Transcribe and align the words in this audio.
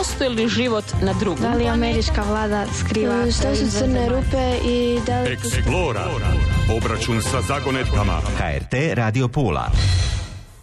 postoji 0.00 0.30
li 0.30 0.48
život 0.48 0.84
na 1.02 1.12
drugom 1.12 1.42
Da 1.42 1.54
li 1.54 1.68
američka 1.68 2.22
vlada 2.22 2.66
skriva... 2.80 3.14
E, 3.14 3.32
Što 3.32 3.56
su 3.56 3.78
crne 3.78 4.08
rupe 4.08 4.58
i 4.64 5.00
da 5.06 5.20
li... 5.20 5.32
Eksplora. 5.32 6.04
Obračun 6.76 7.22
sa 7.22 7.42
zagonetkama. 7.42 8.20
HRT 8.38 8.74
Radio 8.94 9.28
Pula. 9.28 9.70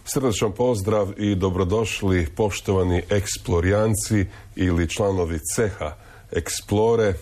Srdačan 0.04 0.52
pozdrav 0.52 1.08
i 1.16 1.34
dobrodošli 1.34 2.26
poštovani 2.36 3.02
eksplorijanci 3.10 4.26
ili 4.56 4.90
članovi 4.90 5.38
ceha 5.54 5.92
Eksplore. 6.32 7.14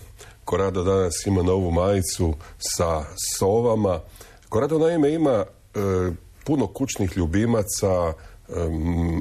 Korado 0.44 0.84
danas 0.84 1.26
ima 1.26 1.42
novu 1.42 1.70
majicu 1.70 2.34
sa 2.58 3.04
sovama. 3.38 4.00
Korado 4.48 4.78
naime 4.78 5.12
ima 5.12 5.44
e, 5.44 5.78
puno 6.44 6.66
kućnih 6.66 7.16
ljubimaca, 7.16 8.12
e, 8.48 8.52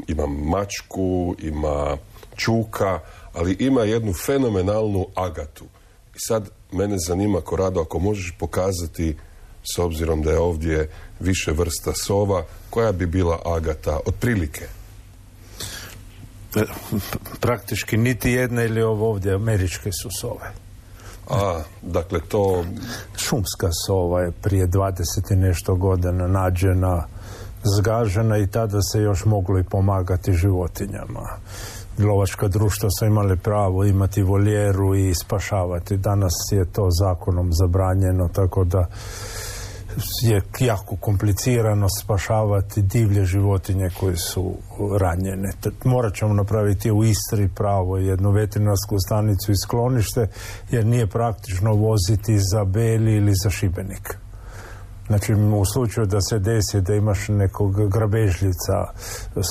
ima 0.07 0.27
mačku, 0.27 1.35
ima 1.39 1.97
čuka, 2.35 2.99
ali 3.33 3.57
ima 3.59 3.81
jednu 3.81 4.13
fenomenalnu 4.13 5.07
agatu. 5.15 5.65
I 6.15 6.19
sad 6.19 6.49
mene 6.71 6.95
zanima, 7.07 7.41
Korado, 7.41 7.81
ako 7.81 7.99
možeš 7.99 8.35
pokazati, 8.39 9.15
s 9.75 9.79
obzirom 9.79 10.21
da 10.21 10.31
je 10.31 10.39
ovdje 10.39 10.89
više 11.19 11.51
vrsta 11.51 11.93
sova, 11.93 12.43
koja 12.69 12.91
bi 12.91 13.05
bila 13.05 13.39
agata, 13.45 13.99
otprilike? 14.05 14.67
Praktički 17.39 17.97
niti 17.97 18.31
jedna 18.31 18.63
ili 18.63 18.81
ovo 18.81 19.09
ovdje 19.09 19.33
američke 19.33 19.91
su 19.91 20.09
sove. 20.21 20.51
A, 21.29 21.61
dakle 21.81 22.19
to... 22.19 22.65
Šumska 23.17 23.69
sova 23.87 24.21
je 24.21 24.31
prije 24.31 24.67
20 24.67 25.33
i 25.33 25.35
nešto 25.35 25.75
godina 25.75 26.27
nađena, 26.27 27.07
zgažena 27.77 28.37
i 28.37 28.47
tada 28.47 28.81
se 28.81 29.01
još 29.01 29.25
moglo 29.25 29.59
i 29.59 29.63
pomagati 29.63 30.33
životinjama. 30.33 31.37
Lovačka 31.99 32.47
društva 32.47 32.89
su 32.99 33.05
imali 33.05 33.37
pravo 33.37 33.83
imati 33.83 34.21
voljeru 34.21 34.95
i 34.95 35.15
spašavati. 35.15 35.97
Danas 35.97 36.33
je 36.51 36.65
to 36.65 36.87
zakonom 36.89 37.49
zabranjeno, 37.53 38.29
tako 38.33 38.63
da 38.63 38.87
je 40.21 40.41
jako 40.59 40.95
komplicirano 40.95 41.87
spašavati 42.03 42.81
divlje 42.81 43.25
životinje 43.25 43.89
koje 43.99 44.17
su 44.17 44.53
ranjene. 44.99 45.51
Morat 45.83 46.15
ćemo 46.15 46.33
napraviti 46.33 46.91
u 46.91 47.03
Istri 47.03 47.49
pravo 47.55 47.97
jednu 47.97 48.31
veterinarsku 48.31 48.95
stanicu 48.99 49.51
i 49.51 49.61
sklonište 49.63 50.27
jer 50.71 50.85
nije 50.85 51.07
praktično 51.07 51.73
voziti 51.73 52.39
za 52.39 52.63
Beli 52.63 53.15
ili 53.15 53.33
za 53.43 53.49
Šibenik. 53.49 54.24
Znači 55.07 55.33
u 55.33 55.65
slučaju 55.65 56.07
da 56.07 56.21
se 56.21 56.39
desi 56.39 56.81
da 56.81 56.93
imaš 56.95 57.27
nekog 57.27 57.89
grabežljica, 57.89 58.85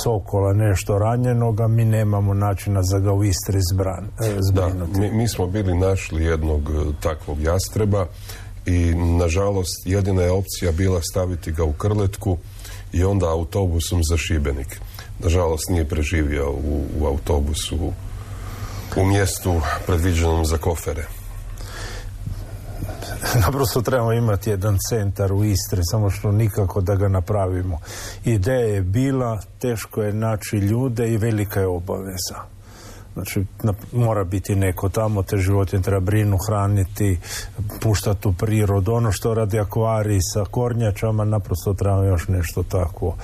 sokola, 0.02 0.52
nešto 0.52 0.98
ranjenoga, 0.98 1.68
mi 1.68 1.84
nemamo 1.84 2.34
načina 2.34 2.82
za 2.82 2.98
ga 2.98 3.12
u 3.12 3.24
Istri 3.24 3.58
zbran, 3.72 4.04
e, 4.04 4.38
Da, 4.52 4.70
mi, 5.00 5.10
mi 5.10 5.28
smo 5.28 5.46
bili 5.46 5.78
našli 5.78 6.24
jednog 6.24 6.70
e, 6.70 6.92
takvog 7.02 7.40
jastreba 7.40 8.06
i 8.66 8.94
nažalost 8.94 9.86
jedina 9.86 10.22
je 10.22 10.30
opcija 10.30 10.72
bila 10.72 11.00
staviti 11.02 11.52
ga 11.52 11.64
u 11.64 11.72
krletku 11.72 12.38
i 12.92 13.04
onda 13.04 13.30
autobusom 13.30 14.04
za 14.04 14.16
Šibenik. 14.16 14.80
Nažalost 15.18 15.68
nije 15.70 15.88
preživio 15.88 16.50
u, 16.50 16.84
u 17.00 17.06
autobusu 17.06 17.92
u 18.96 19.04
mjestu 19.04 19.60
predviđenom 19.86 20.46
za 20.46 20.58
kofere. 20.58 21.04
Naprosto 23.46 23.82
trebamo 23.82 24.12
imati 24.12 24.50
jedan 24.50 24.78
centar 24.88 25.32
u 25.32 25.44
Istri, 25.44 25.80
samo 25.90 26.10
što 26.10 26.32
nikako 26.32 26.80
da 26.80 26.94
ga 26.94 27.08
napravimo. 27.08 27.78
Ideja 28.24 28.74
je 28.74 28.82
bila, 28.82 29.40
teško 29.58 30.02
je 30.02 30.12
naći 30.12 30.56
ljude 30.56 31.12
i 31.12 31.16
velika 31.16 31.60
je 31.60 31.66
obaveza. 31.66 32.54
Znači, 33.14 33.44
mora 33.92 34.24
biti 34.24 34.56
neko 34.56 34.88
tamo, 34.88 35.22
te 35.22 35.36
životinje 35.36 35.82
treba 35.82 36.00
brinu, 36.00 36.38
hraniti, 36.48 37.18
puštati 37.80 38.28
u 38.28 38.32
prirodu. 38.32 38.92
Ono 38.92 39.12
što 39.12 39.34
radi 39.34 39.60
akvarij 39.60 40.18
sa 40.34 40.44
kornjačama, 40.50 41.24
naprosto 41.24 41.74
treba 41.74 42.04
još 42.04 42.28
nešto 42.28 42.62
tako 42.62 43.14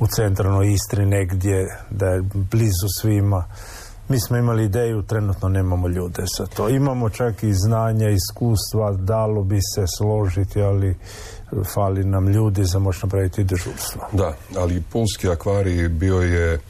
u 0.00 0.06
centralnoj 0.06 0.72
Istri 0.72 1.06
negdje, 1.06 1.78
da 1.90 2.06
je 2.06 2.22
blizu 2.22 2.88
svima. 3.00 3.44
Mi 4.08 4.20
smo 4.20 4.36
imali 4.36 4.64
ideju, 4.64 5.02
trenutno 5.02 5.48
nemamo 5.48 5.88
ljude 5.88 6.22
za 6.38 6.46
to. 6.46 6.68
Imamo 6.68 7.10
čak 7.10 7.42
i 7.42 7.52
znanja, 7.52 8.08
iskustva, 8.08 8.92
dalo 8.92 9.42
bi 9.42 9.58
se 9.74 9.84
složiti, 9.98 10.62
ali 10.62 10.96
fali 11.74 12.04
nam 12.04 12.28
ljudi 12.28 12.64
za 12.64 12.78
moći 12.78 12.98
napraviti 13.02 13.44
dežurstvo. 13.44 14.02
Da, 14.12 14.34
ali 14.56 14.82
Pulski 14.92 15.28
akvarij 15.28 15.88
bio 15.88 16.20
je 16.20 16.60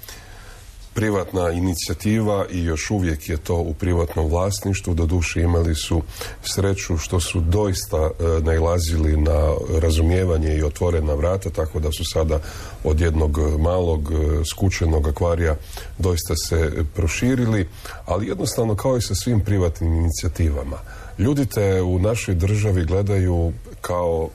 privatna 0.95 1.51
inicijativa 1.51 2.47
i 2.51 2.65
još 2.65 2.91
uvijek 2.91 3.29
je 3.29 3.37
to 3.37 3.57
u 3.57 3.75
privatnom 3.75 4.31
vlasništvu. 4.31 4.95
Doduše 4.95 5.41
imali 5.41 5.75
su 5.75 6.03
sreću 6.43 6.97
što 6.97 7.21
su 7.21 7.41
doista 7.41 7.97
e, 7.97 8.25
nailazili 8.41 9.17
na 9.17 9.55
razumijevanje 9.81 10.57
i 10.57 10.63
otvorena 10.63 11.15
vrata, 11.15 11.51
tako 11.51 11.81
da 11.81 11.93
su 11.93 12.05
sada 12.13 12.41
od 12.85 13.01
jednog 13.01 13.39
malog 13.59 14.13
e, 14.13 14.45
skučenog 14.45 15.09
akvarija 15.09 15.57
doista 15.99 16.37
se 16.37 16.85
proširili, 16.95 17.69
ali 18.05 18.29
jednostavno 18.29 18.75
kao 18.75 18.97
i 18.97 19.03
sa 19.03 19.15
svim 19.15 19.41
privatnim 19.41 19.93
inicijativama. 19.93 20.79
Ljudi 21.19 21.47
te 21.47 21.83
u 21.83 21.99
našoj 21.99 22.35
državi 22.35 22.85
gledaju 22.85 23.53
kao 23.81 24.29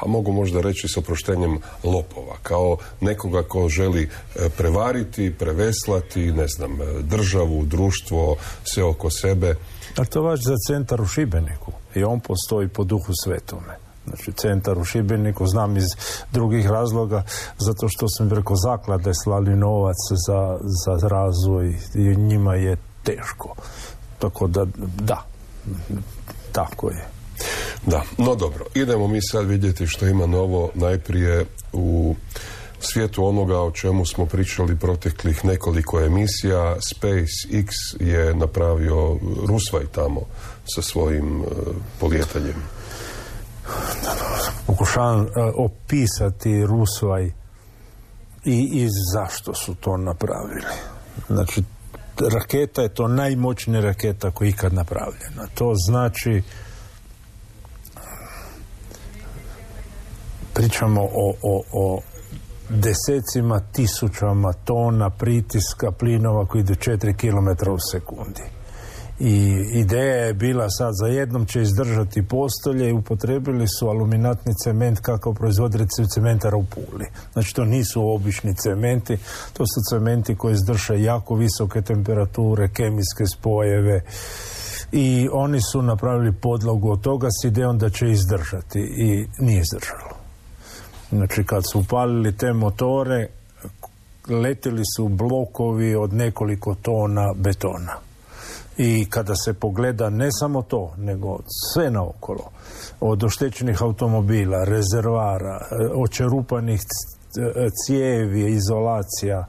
a 0.00 0.06
mogu 0.06 0.32
možda 0.32 0.60
reći 0.60 0.88
s 0.88 0.96
oproštenjem 0.96 1.58
lopova, 1.84 2.36
kao 2.42 2.76
nekoga 3.00 3.42
ko 3.42 3.68
želi 3.68 4.02
e, 4.36 4.48
prevariti, 4.48 5.34
preveslati, 5.38 6.32
ne 6.32 6.48
znam, 6.48 6.82
e, 6.82 6.84
državu, 7.02 7.64
društvo, 7.64 8.36
sve 8.64 8.84
oko 8.84 9.10
sebe. 9.10 9.54
A 9.96 10.04
to 10.04 10.22
vaš 10.22 10.40
za 10.42 10.54
centar 10.68 11.00
u 11.00 11.06
Šibeniku 11.06 11.72
i 11.94 12.04
on 12.04 12.20
postoji 12.20 12.68
po 12.68 12.84
duhu 12.84 13.12
svetome. 13.24 13.76
Znači, 14.06 14.32
centar 14.32 14.78
u 14.78 14.84
Šibeniku 14.84 15.46
znam 15.46 15.76
iz 15.76 15.86
drugih 16.32 16.66
razloga, 16.66 17.22
zato 17.58 17.88
što 17.88 18.08
sam 18.08 18.28
preko 18.28 18.54
zaklade 18.56 19.10
slali 19.24 19.56
novac 19.56 19.96
za, 20.26 20.58
za 20.62 21.08
razvoj 21.08 21.78
i 21.94 22.16
njima 22.16 22.54
je 22.54 22.76
teško. 23.02 23.54
Tako 24.18 24.46
da, 24.46 24.66
da, 25.00 25.24
tako 26.52 26.90
je. 26.90 27.15
Da, 27.86 28.02
no 28.18 28.34
dobro, 28.34 28.64
idemo 28.74 29.08
mi 29.08 29.18
sad 29.22 29.46
vidjeti 29.46 29.86
što 29.86 30.06
ima 30.06 30.26
novo 30.26 30.70
najprije 30.74 31.44
u 31.72 32.14
svijetu 32.80 33.26
onoga 33.26 33.60
o 33.60 33.70
čemu 33.70 34.06
smo 34.06 34.26
pričali 34.26 34.76
proteklih 34.76 35.44
nekoliko 35.44 36.00
emisija. 36.00 36.76
SpaceX 36.76 37.68
je 38.00 38.34
napravio 38.34 39.18
Rusvaj 39.46 39.86
tamo 39.92 40.20
sa 40.74 40.82
svojim 40.82 41.40
uh, 41.40 41.46
polijetanjem. 42.00 42.62
Pokušavam 44.66 45.20
uh, 45.20 45.28
opisati 45.56 46.66
Rusvaj 46.66 47.24
i, 48.44 48.70
i 48.72 48.88
zašto 49.12 49.54
su 49.54 49.74
to 49.74 49.96
napravili. 49.96 50.62
Znači, 51.26 51.62
raketa 52.32 52.82
je 52.82 52.94
to 52.94 53.08
najmoćnija 53.08 53.80
raketa 53.80 54.30
koja 54.30 54.46
je 54.46 54.50
ikad 54.50 54.74
napravljena. 54.74 55.46
To 55.54 55.72
znači 55.86 56.42
pričamo 60.56 61.02
o, 61.02 61.34
o, 61.42 61.62
o 61.72 62.00
desecima 62.68 63.60
tisućama 63.72 64.52
tona 64.52 65.10
pritiska 65.10 65.90
plinova 65.90 66.46
koji 66.46 66.60
idu 66.60 66.74
4 66.74 67.16
km 67.16 67.70
u 67.70 67.78
sekundi. 67.92 68.42
I 69.18 69.64
ideja 69.72 70.26
je 70.26 70.34
bila 70.34 70.70
sad 70.70 70.92
za 71.00 71.06
jednom 71.06 71.46
će 71.46 71.62
izdržati 71.62 72.28
postolje 72.28 72.88
i 72.88 72.92
upotrebili 72.92 73.66
su 73.78 73.88
aluminatni 73.88 74.54
cement 74.64 75.00
kakav 75.00 75.34
proizvodi 75.34 75.86
cementara 76.14 76.56
u 76.56 76.64
Puli. 76.64 77.06
Znači 77.32 77.54
to 77.54 77.64
nisu 77.64 78.08
obični 78.08 78.54
cementi, 78.54 79.18
to 79.52 79.64
su 79.66 79.80
cementi 79.90 80.36
koji 80.36 80.52
izdrže 80.52 81.02
jako 81.02 81.34
visoke 81.34 81.82
temperature, 81.82 82.68
kemijske 82.68 83.26
spojeve 83.36 84.02
i 84.92 85.28
oni 85.32 85.60
su 85.60 85.82
napravili 85.82 86.32
podlogu 86.32 86.90
od 86.90 87.00
toga 87.00 87.28
s 87.30 87.44
idejom 87.44 87.78
da 87.78 87.90
će 87.90 88.10
izdržati 88.10 88.80
i 88.80 89.26
nije 89.38 89.60
izdržalo. 89.60 90.15
Znači 91.10 91.44
kad 91.44 91.62
su 91.72 91.80
upalili 91.80 92.36
te 92.36 92.52
motore, 92.52 93.28
letili 94.28 94.82
su 94.96 95.08
blokovi 95.08 95.94
od 95.94 96.12
nekoliko 96.12 96.74
tona 96.74 97.32
betona. 97.36 97.92
I 98.78 99.06
kada 99.10 99.34
se 99.34 99.54
pogleda 99.54 100.10
ne 100.10 100.28
samo 100.40 100.62
to, 100.62 100.94
nego 100.98 101.38
sve 101.72 101.90
naokolo, 101.90 102.50
od 103.00 103.24
oštećenih 103.24 103.82
automobila, 103.82 104.64
rezervara, 104.64 105.60
očerupanih 105.94 106.80
cijevi, 107.84 108.52
izolacija, 108.52 109.46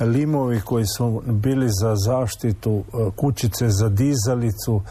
limovi 0.00 0.60
koji 0.60 0.86
su 0.86 1.22
bili 1.26 1.68
za 1.68 1.94
zaštitu, 1.96 2.84
kućice 3.16 3.68
za 3.68 3.88
dizalicu, 3.88 4.82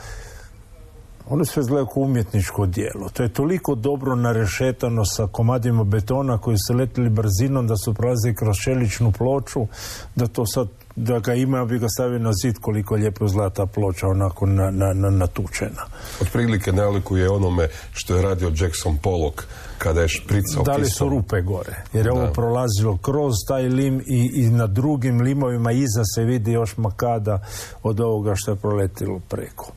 ono 1.29 1.45
sve 1.45 1.61
izgleda 1.61 1.89
kao 1.93 2.03
umjetničko 2.03 2.65
dijelo. 2.65 3.09
To 3.13 3.23
je 3.23 3.33
toliko 3.33 3.75
dobro 3.75 4.15
narešetano 4.15 5.05
sa 5.05 5.27
komadima 5.27 5.83
betona 5.83 6.37
koji 6.37 6.57
su 6.67 6.73
letili 6.73 7.09
brzinom 7.09 7.67
da 7.67 7.77
su 7.77 7.93
prolazili 7.93 8.35
kroz 8.35 8.55
čeličnu 8.63 9.11
ploču, 9.11 9.67
da 10.15 10.27
to 10.27 10.45
sad 10.45 10.67
da 10.95 11.19
ga 11.19 11.33
ima 11.33 11.65
bi 11.65 11.79
ga 11.79 11.87
stavio 11.89 12.19
na 12.19 12.31
zid 12.43 12.55
koliko 12.61 12.95
lijepo 12.95 13.27
zlata 13.27 13.65
ploča 13.65 14.07
onako 14.07 14.45
na, 14.45 14.71
na, 14.71 14.93
na, 14.93 15.09
natučena. 15.09 15.85
Otprilike 16.21 16.71
nalikuje 16.71 17.29
onome 17.29 17.67
što 17.93 18.15
je 18.15 18.21
radio 18.21 18.51
Jackson 18.55 18.97
Pollock 18.97 19.43
kada 19.77 20.01
je 20.01 20.07
špricao 20.07 20.63
Da 20.63 20.75
li 20.75 20.85
su 20.85 21.09
rupe 21.09 21.41
gore? 21.41 21.83
Jer 21.93 22.05
je 22.05 22.11
ovo 22.11 22.33
prolazilo 22.33 22.97
kroz 22.97 23.33
taj 23.47 23.63
lim 23.63 24.01
i, 24.07 24.31
i 24.35 24.49
na 24.49 24.67
drugim 24.67 25.21
limovima 25.21 25.71
iza 25.71 26.03
se 26.15 26.23
vidi 26.23 26.51
još 26.51 26.77
makada 26.77 27.45
od 27.83 27.99
ovoga 27.99 28.33
što 28.35 28.51
je 28.51 28.55
proletilo 28.55 29.19
preko. 29.29 29.71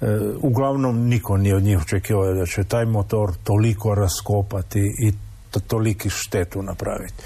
E, 0.00 0.06
uglavnom 0.40 1.08
niko 1.08 1.36
nije 1.36 1.56
od 1.56 1.62
njih 1.62 1.78
očekivao 1.78 2.34
da 2.34 2.46
će 2.46 2.64
taj 2.64 2.84
motor 2.84 3.32
toliko 3.44 3.94
raskopati 3.94 4.80
i 4.98 5.12
to, 5.50 5.60
toliki 5.60 6.10
štetu 6.10 6.62
napraviti. 6.62 7.22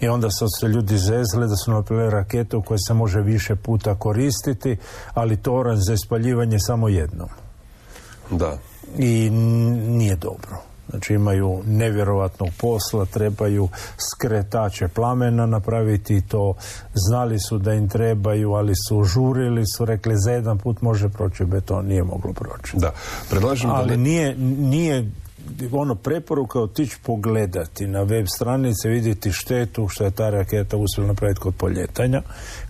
I 0.00 0.08
onda 0.08 0.30
su 0.30 0.46
se 0.60 0.68
ljudi 0.68 0.98
zezli 0.98 1.48
da 1.48 1.56
su 1.56 1.70
napravili 1.70 2.10
raketu 2.10 2.62
koja 2.62 2.78
se 2.78 2.94
može 2.94 3.20
više 3.20 3.56
puta 3.56 3.94
koristiti, 3.94 4.76
ali 5.14 5.36
toranj 5.36 5.76
za 5.76 5.92
ispaljivanje 5.92 6.58
samo 6.60 6.88
jednom. 6.88 7.28
Da. 8.30 8.58
I 8.98 9.30
nije 9.88 10.16
dobro. 10.16 10.73
Znači 10.90 11.14
imaju 11.14 11.62
nevjerovatnog 11.66 12.48
posla, 12.60 13.04
trebaju 13.04 13.68
skretače 14.12 14.88
plamena 14.88 15.46
napraviti 15.46 16.20
to. 16.20 16.54
Znali 16.94 17.38
su 17.38 17.58
da 17.58 17.72
im 17.72 17.88
trebaju, 17.88 18.52
ali 18.52 18.72
su 18.88 19.04
žurili, 19.04 19.62
su 19.76 19.84
rekli 19.84 20.14
za 20.16 20.32
jedan 20.32 20.58
put 20.58 20.82
može 20.82 21.08
proći 21.08 21.44
beton, 21.44 21.86
nije 21.86 22.02
moglo 22.02 22.32
proći. 22.32 22.76
Da, 22.76 22.92
predlažem 23.30 23.70
Ali 23.70 23.88
da 23.88 23.96
nije, 23.96 24.36
nije 24.58 25.10
ono 25.72 25.94
preporuka 25.94 26.60
otići 26.60 26.96
pogledati 27.02 27.86
na 27.86 28.02
web 28.02 28.26
stranice, 28.34 28.88
vidjeti 28.88 29.32
štetu 29.32 29.88
što 29.88 30.04
je 30.04 30.10
ta 30.10 30.30
raketa 30.30 30.76
uspjela 30.76 31.08
napraviti 31.08 31.40
kod 31.40 31.54
poljetanja, 31.54 32.22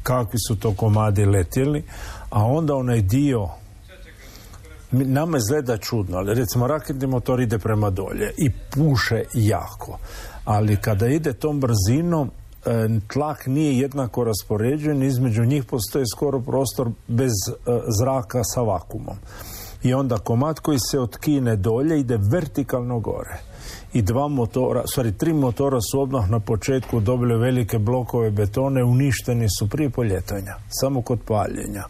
kakvi 0.03 0.39
su 0.49 0.57
to 0.57 0.75
komadi 0.75 1.25
letjeli, 1.25 1.85
a 2.31 2.45
onda 2.45 2.75
onaj 2.75 3.01
dio 3.01 3.49
nama 4.93 5.39
izgleda 5.39 5.77
čudno, 5.77 6.19
ali 6.19 6.35
recimo 6.35 6.67
raketni 6.67 7.07
motor 7.07 7.41
ide 7.41 7.59
prema 7.59 7.91
dolje 7.91 8.33
i 8.37 8.51
puše 8.71 9.23
jako. 9.35 9.99
Ali 10.45 10.77
kada 10.77 11.09
ide 11.09 11.33
tom 11.33 11.61
brzinom, 11.61 12.31
e, 12.67 12.89
tlak 13.09 13.47
nije 13.47 13.79
jednako 13.79 14.25
raspoređen, 14.25 15.03
između 15.03 15.45
njih 15.45 15.65
postoji 15.65 16.05
skoro 16.15 16.41
prostor 16.41 16.91
bez 17.09 17.33
e, 17.49 17.53
zraka 17.99 18.45
sa 18.45 18.61
vakumom. 18.61 19.17
I 19.83 19.95
onda 19.95 20.19
komad 20.19 20.61
koji 20.61 20.79
se 20.91 21.01
otkine 21.01 21.57
dolje 21.57 22.01
ide 22.01 22.19
vertikalno 22.33 23.01
gore. 23.01 23.39
I 23.93 24.03
dva 24.03 24.29
motora, 24.29 24.83
stvari 24.87 25.13
tri 25.13 25.33
motora 25.33 25.81
su 25.81 26.01
odmah 26.01 26.31
na 26.31 26.41
početku 26.41 27.01
dobili 27.01 27.39
velike 27.39 27.79
blokove 27.79 28.31
betone, 28.31 28.85
uništeni 28.85 29.47
su 29.59 29.69
prije 29.69 29.91
poljetanja, 29.91 30.55
samo 30.69 31.03
kod 31.03 31.21
paljenja 31.27 31.85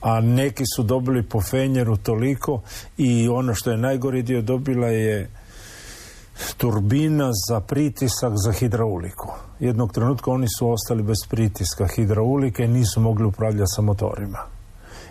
a 0.00 0.20
neki 0.20 0.64
su 0.76 0.82
dobili 0.82 1.22
po 1.22 1.40
fenjeru 1.40 1.96
toliko 1.96 2.60
i 2.96 3.28
ono 3.28 3.54
što 3.54 3.70
je 3.70 3.76
najgori 3.76 4.22
dio 4.22 4.42
dobila 4.42 4.86
je 4.86 5.30
turbina 6.56 7.30
za 7.48 7.60
pritisak 7.60 8.32
za 8.44 8.52
hidrauliku. 8.52 9.28
Jednog 9.60 9.92
trenutka 9.92 10.30
oni 10.30 10.46
su 10.58 10.70
ostali 10.70 11.02
bez 11.02 11.16
pritiska 11.28 11.86
hidraulike 11.86 12.64
i 12.64 12.68
nisu 12.68 13.00
mogli 13.00 13.24
upravljati 13.24 13.72
sa 13.76 13.82
motorima. 13.82 14.38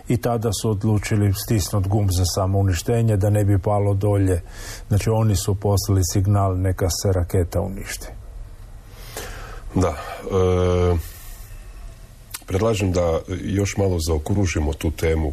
I 0.08 0.16
tada 0.16 0.50
su 0.52 0.70
odlučili 0.70 1.34
stisnuti 1.34 1.88
gumb 1.88 2.08
za 2.10 2.24
samo 2.24 2.58
uništenje 2.58 3.16
da 3.16 3.30
ne 3.30 3.44
bi 3.44 3.58
palo 3.58 3.94
dolje. 3.94 4.42
Znači 4.88 5.10
oni 5.10 5.36
su 5.36 5.54
poslali 5.54 6.00
signal 6.12 6.60
neka 6.60 6.90
se 6.90 7.12
raketa 7.12 7.60
uništi. 7.60 8.08
Da. 9.74 9.88
E, 9.88 10.96
predlažem 12.50 12.92
da 12.92 13.20
još 13.44 13.76
malo 13.76 13.98
zaokružimo 14.06 14.72
tu 14.72 14.90
temu 14.90 15.32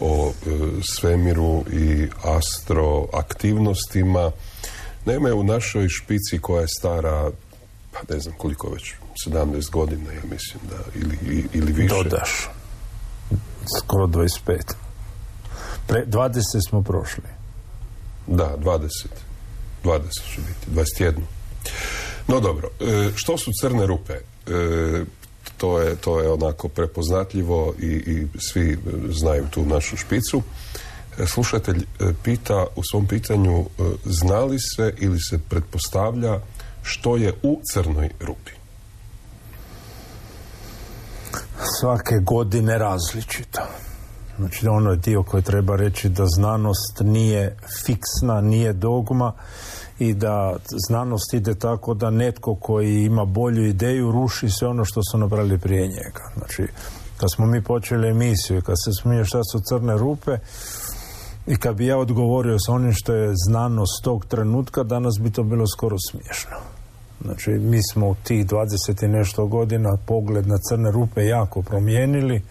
o 0.00 0.30
e, 0.30 0.32
svemiru 0.82 1.64
i 1.72 2.08
astroaktivnostima. 2.22 4.30
Naime, 5.04 5.32
u 5.32 5.44
našoj 5.44 5.88
špici 5.88 6.38
koja 6.40 6.60
je 6.60 6.68
stara, 6.78 7.30
pa 7.92 8.14
ne 8.14 8.20
znam 8.20 8.34
koliko 8.38 8.70
već, 8.70 8.94
17 9.26 9.70
godina, 9.70 10.12
ja 10.12 10.22
mislim 10.30 10.60
da, 10.70 10.76
ili, 10.94 11.18
ili 11.52 11.72
više. 11.72 11.94
Dodaš. 11.94 12.48
Skoro 13.78 14.06
25. 14.06 14.74
Pre, 15.86 16.06
20 16.06 16.68
smo 16.68 16.82
prošli. 16.82 17.24
Da, 18.26 18.56
20. 18.58 18.88
20 19.84 20.34
će 20.34 20.40
biti, 20.40 20.70
21. 20.70 21.14
No 22.28 22.40
dobro, 22.40 22.68
e, 22.80 23.10
što 23.14 23.38
su 23.38 23.50
crne 23.60 23.86
rupe? 23.86 24.14
To 25.56 25.80
je, 25.80 25.96
to 25.96 26.20
je 26.20 26.32
onako 26.32 26.68
prepoznatljivo 26.68 27.74
i, 27.78 27.86
i 27.86 28.26
svi 28.38 28.78
znaju 29.10 29.46
tu 29.50 29.64
našu 29.64 29.96
špicu. 29.96 30.42
E, 31.18 31.26
slušatelj 31.26 31.78
e, 31.78 32.12
pita 32.22 32.66
u 32.76 32.82
svom 32.90 33.06
pitanju 33.06 33.60
e, 33.60 33.64
zna 34.04 34.40
li 34.40 34.58
se 34.76 34.94
ili 34.98 35.20
se 35.20 35.38
pretpostavlja 35.48 36.40
što 36.82 37.16
je 37.16 37.34
u 37.42 37.60
crnoj 37.72 38.10
rupi? 38.20 38.52
Svake 41.80 42.14
godine 42.22 42.78
različito. 42.78 43.60
Znači 44.38 44.68
ono 44.68 44.90
je 44.90 44.96
dio 44.96 45.22
koji 45.22 45.42
treba 45.42 45.76
reći 45.76 46.08
da 46.08 46.26
znanost 46.26 47.00
nije 47.00 47.56
fiksna, 47.86 48.40
nije 48.40 48.72
dogma 48.72 49.32
i 49.98 50.14
da 50.14 50.56
znanost 50.88 51.34
ide 51.34 51.54
tako 51.54 51.94
da 51.94 52.10
netko 52.10 52.54
koji 52.54 53.04
ima 53.04 53.24
bolju 53.24 53.66
ideju 53.66 54.12
ruši 54.12 54.50
sve 54.50 54.68
ono 54.68 54.84
što 54.84 55.00
su 55.10 55.18
napravili 55.18 55.58
prije 55.58 55.88
njega. 55.88 56.30
Znači, 56.36 56.62
kad 57.16 57.32
smo 57.34 57.46
mi 57.46 57.62
počeli 57.62 58.10
emisiju 58.10 58.58
i 58.58 58.62
kad 58.62 58.76
se 58.84 59.02
smije 59.02 59.24
šta 59.24 59.40
su 59.52 59.60
crne 59.68 59.98
rupe 59.98 60.38
i 61.46 61.56
kad 61.56 61.76
bi 61.76 61.86
ja 61.86 61.98
odgovorio 61.98 62.58
sa 62.58 62.72
onim 62.72 62.92
što 62.92 63.14
je 63.14 63.32
znanost 63.48 64.04
tog 64.04 64.24
trenutka, 64.24 64.82
danas 64.82 65.14
bi 65.20 65.30
to 65.30 65.42
bilo 65.42 65.66
skoro 65.66 65.96
smiješno. 66.10 66.56
Znači, 67.22 67.50
mi 67.50 67.80
smo 67.92 68.08
u 68.08 68.14
tih 68.14 68.46
20 68.46 69.04
i 69.04 69.08
nešto 69.08 69.46
godina 69.46 69.96
pogled 70.06 70.46
na 70.46 70.58
crne 70.68 70.90
rupe 70.90 71.26
jako 71.26 71.62
promijenili 71.62 72.42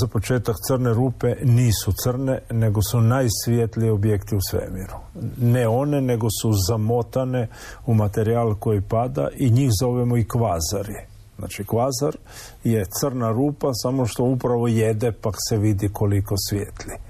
za 0.00 0.06
početak 0.06 0.56
crne 0.68 0.94
rupe 0.94 1.34
nisu 1.42 1.92
crne, 1.92 2.38
nego 2.50 2.82
su 2.82 3.00
najsvjetliji 3.00 3.90
objekti 3.90 4.36
u 4.36 4.40
svemiru. 4.50 4.94
Ne 5.40 5.68
one, 5.68 6.00
nego 6.00 6.26
su 6.42 6.52
zamotane 6.68 7.48
u 7.86 7.94
materijal 7.94 8.54
koji 8.54 8.80
pada 8.80 9.28
i 9.36 9.50
njih 9.50 9.70
zovemo 9.80 10.16
i 10.16 10.28
kvazari. 10.28 11.10
Znači 11.38 11.64
kvazar 11.64 12.16
je 12.64 12.84
crna 13.00 13.30
rupa, 13.30 13.70
samo 13.72 14.06
što 14.06 14.24
upravo 14.24 14.68
jede 14.68 15.12
pa 15.12 15.30
se 15.48 15.56
vidi 15.56 15.88
koliko 15.92 16.34
svijetli. 16.48 16.94
E, 16.94 17.00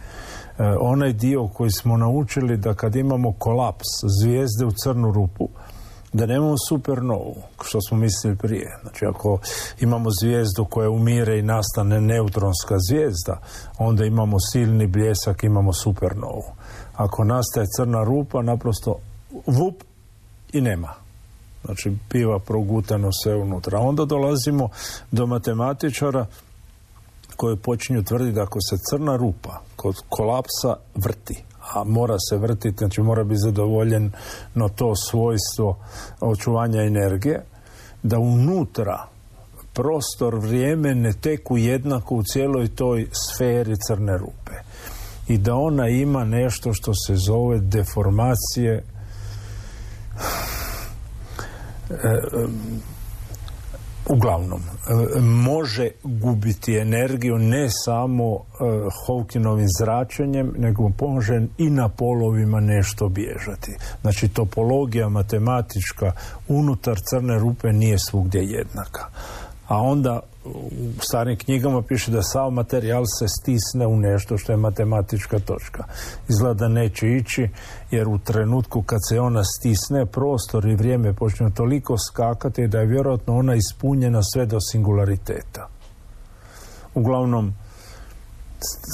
onaj 0.81 1.13
dio 1.13 1.49
koji 1.49 1.71
smo 1.71 1.97
naučili 1.97 2.57
da 2.57 2.75
kad 2.75 2.97
imamo 2.97 3.33
kolaps 3.33 3.87
zvijezde 4.21 4.65
u 4.67 4.73
crnu 4.85 5.13
rupu, 5.13 5.49
da 6.13 6.27
nemamo 6.27 6.55
supernovu, 6.69 7.37
što 7.65 7.81
smo 7.81 7.97
mislili 7.99 8.37
prije. 8.37 8.79
Znači, 8.83 9.07
ako 9.07 9.39
imamo 9.81 10.11
zvijezdu 10.23 10.65
koja 10.65 10.91
umire 10.91 11.39
i 11.39 11.43
nastane 11.43 12.01
neutronska 12.01 12.75
zvijezda, 12.89 13.41
onda 13.79 14.05
imamo 14.05 14.37
silni 14.53 14.87
bljesak, 14.87 15.45
imamo 15.45 15.73
supernovu. 15.73 16.45
Ako 16.95 17.25
nastaje 17.25 17.67
crna 17.77 18.05
rupa, 18.05 18.43
naprosto 18.43 18.97
vup 19.47 19.75
i 20.53 20.61
nema. 20.61 20.95
Znači, 21.65 21.97
piva 22.09 22.39
progutano 22.39 23.09
sve 23.23 23.35
unutra. 23.35 23.79
Onda 23.79 24.05
dolazimo 24.05 24.69
do 25.11 25.27
matematičara 25.27 26.27
koji 27.37 27.57
počinju 27.57 28.05
tvrditi 28.05 28.33
da 28.33 28.43
ako 28.43 28.59
se 28.71 28.77
crna 28.91 29.17
rupa 29.17 29.61
kod 29.77 30.03
kolapsa 30.09 30.77
vrti, 30.95 31.45
a 31.75 31.85
mora 31.85 32.17
se 32.31 32.37
vrtiti, 32.37 32.79
znači 32.79 33.03
mora 33.03 33.25
biti 33.25 33.41
zadovoljen 33.41 34.13
no 34.55 34.69
to 34.69 34.97
svojstvo 34.97 35.79
očuvanja 36.21 36.83
energije, 36.83 37.45
da 38.03 38.19
unutra 38.19 39.07
prostor, 39.73 40.35
vrijeme 40.35 40.95
ne 40.95 41.13
teku 41.13 41.59
jednako 41.59 42.15
u 42.15 42.23
cijeloj 42.23 42.69
toj 42.69 43.09
sferi 43.13 43.77
crne 43.87 44.19
rupe. 44.19 44.53
I 45.29 45.39
da 45.39 45.55
ona 45.55 45.89
ima 45.89 46.25
nešto 46.25 46.73
što 46.73 46.95
se 46.95 47.17
zove 47.17 47.59
deformacije 47.61 48.75
e, 51.91 52.21
uglavnom 54.13 54.61
e, 54.61 55.21
može 55.21 55.89
gubiti 56.03 56.77
energiju 56.77 57.39
ne 57.39 57.69
samo 57.85 58.35
e, 58.35 58.39
Hawkinovim 59.07 59.69
zračenjem 59.81 60.55
nego 60.59 60.91
može 61.01 61.47
i 61.59 61.71
na 61.71 61.89
polovima 61.89 62.61
nešto 62.61 63.09
bježati. 63.09 63.77
Znači 64.01 64.29
topologija 64.29 65.09
matematička 65.09 66.13
unutar 66.49 66.97
crne 67.11 67.39
rupe 67.39 67.73
nije 67.73 67.99
svugdje 67.99 68.41
jednaka 68.41 69.07
a 69.71 69.83
onda 69.83 70.21
u 70.45 70.71
starim 71.01 71.37
knjigama 71.37 71.83
piše 71.83 72.11
da 72.11 72.23
sav 72.23 72.51
materijal 72.51 73.05
se 73.19 73.29
stisne 73.29 73.87
u 73.87 73.97
nešto 73.97 74.39
što 74.39 74.53
je 74.53 74.57
matematička 74.57 75.39
točka. 75.39 75.85
Izgleda 76.29 76.69
neće 76.69 77.09
ići 77.09 77.49
jer 77.91 78.09
u 78.09 78.19
trenutku 78.19 78.83
kad 78.83 78.99
se 79.09 79.21
ona 79.21 79.45
stisne 79.45 80.07
prostor 80.07 80.67
i 80.67 80.75
vrijeme 80.75 81.13
počne 81.13 81.51
toliko 81.51 81.99
skakati 81.99 82.69
da 82.69 82.79
je 82.79 82.87
vjerojatno 82.87 83.37
ona 83.37 83.55
ispunjena 83.55 84.21
sve 84.23 84.47
do 84.47 84.59
singulariteta. 84.61 85.69
Uglavnom, 86.95 87.55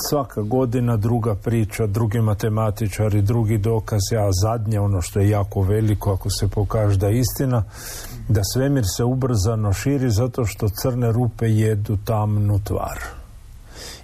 svaka 0.09 0.42
godina 0.42 0.97
druga 0.97 1.35
priča, 1.35 1.87
drugi 1.87 2.21
matematičari, 2.21 3.23
drugi 3.23 3.59
dokazi, 3.59 4.16
a 4.18 4.33
zadnje 4.42 4.80
ono 4.80 5.02
što 5.02 5.21
je 5.21 5.30
jako 5.30 5.62
veliko 5.62 6.12
ako 6.12 6.30
se 6.30 6.49
pokaže 6.49 6.99
da 6.99 7.09
je 7.09 7.18
istina, 7.18 7.64
da 8.28 8.40
svemir 8.45 8.85
se 8.97 9.04
ubrzano 9.04 9.73
širi 9.73 10.11
zato 10.11 10.45
što 10.45 10.68
crne 10.68 11.12
rupe 11.12 11.47
jedu 11.47 11.97
tamnu 12.04 12.61
tvar. 12.64 12.99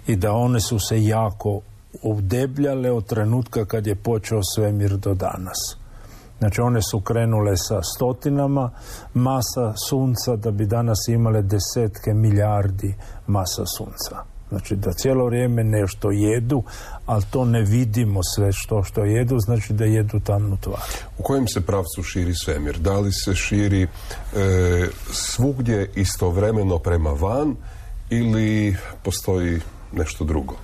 I 0.07 0.15
da 0.15 0.31
one 0.31 0.59
su 0.59 0.79
se 0.79 1.03
jako 1.03 1.59
udebljale 2.01 2.91
od 2.91 3.05
trenutka 3.05 3.65
kad 3.65 3.87
je 3.87 3.95
počeo 3.95 4.39
svemir 4.55 4.97
do 4.97 5.13
danas. 5.13 5.77
Znači 6.39 6.61
one 6.61 6.81
su 6.81 6.99
krenule 6.99 7.57
sa 7.57 7.81
stotinama 7.95 8.71
masa 9.13 9.73
sunca 9.89 10.35
da 10.35 10.51
bi 10.51 10.65
danas 10.65 11.07
imale 11.07 11.41
desetke 11.41 12.13
milijardi 12.13 12.95
masa 13.27 13.63
sunca. 13.77 14.32
Znači 14.53 14.75
da 14.75 14.93
cijelo 14.93 15.25
vrijeme 15.25 15.63
nešto 15.63 16.11
jedu, 16.11 16.63
ali 17.05 17.23
to 17.31 17.45
ne 17.45 17.61
vidimo 17.61 18.19
sve 18.35 18.51
što 18.51 18.83
što 18.83 19.03
jedu, 19.03 19.39
znači 19.39 19.73
da 19.73 19.85
jedu 19.85 20.19
tamnu 20.19 20.57
tvar. 20.57 20.81
U 21.17 21.23
kojem 21.23 21.47
se 21.47 21.61
pravcu 21.61 22.03
širi 22.03 22.35
svemir? 22.35 22.77
Da 22.77 22.99
li 22.99 23.11
se 23.11 23.35
širi 23.35 23.83
e, 23.83 23.87
svugdje 25.11 25.91
istovremeno 25.95 26.77
prema 26.79 27.09
van 27.09 27.55
ili 28.09 28.77
postoji 29.03 29.59
nešto 29.93 30.23
drugo? 30.23 30.55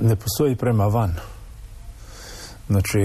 Ne 0.00 0.16
postoji 0.16 0.56
prema 0.56 0.86
van. 0.86 1.14
Znači, 2.68 2.98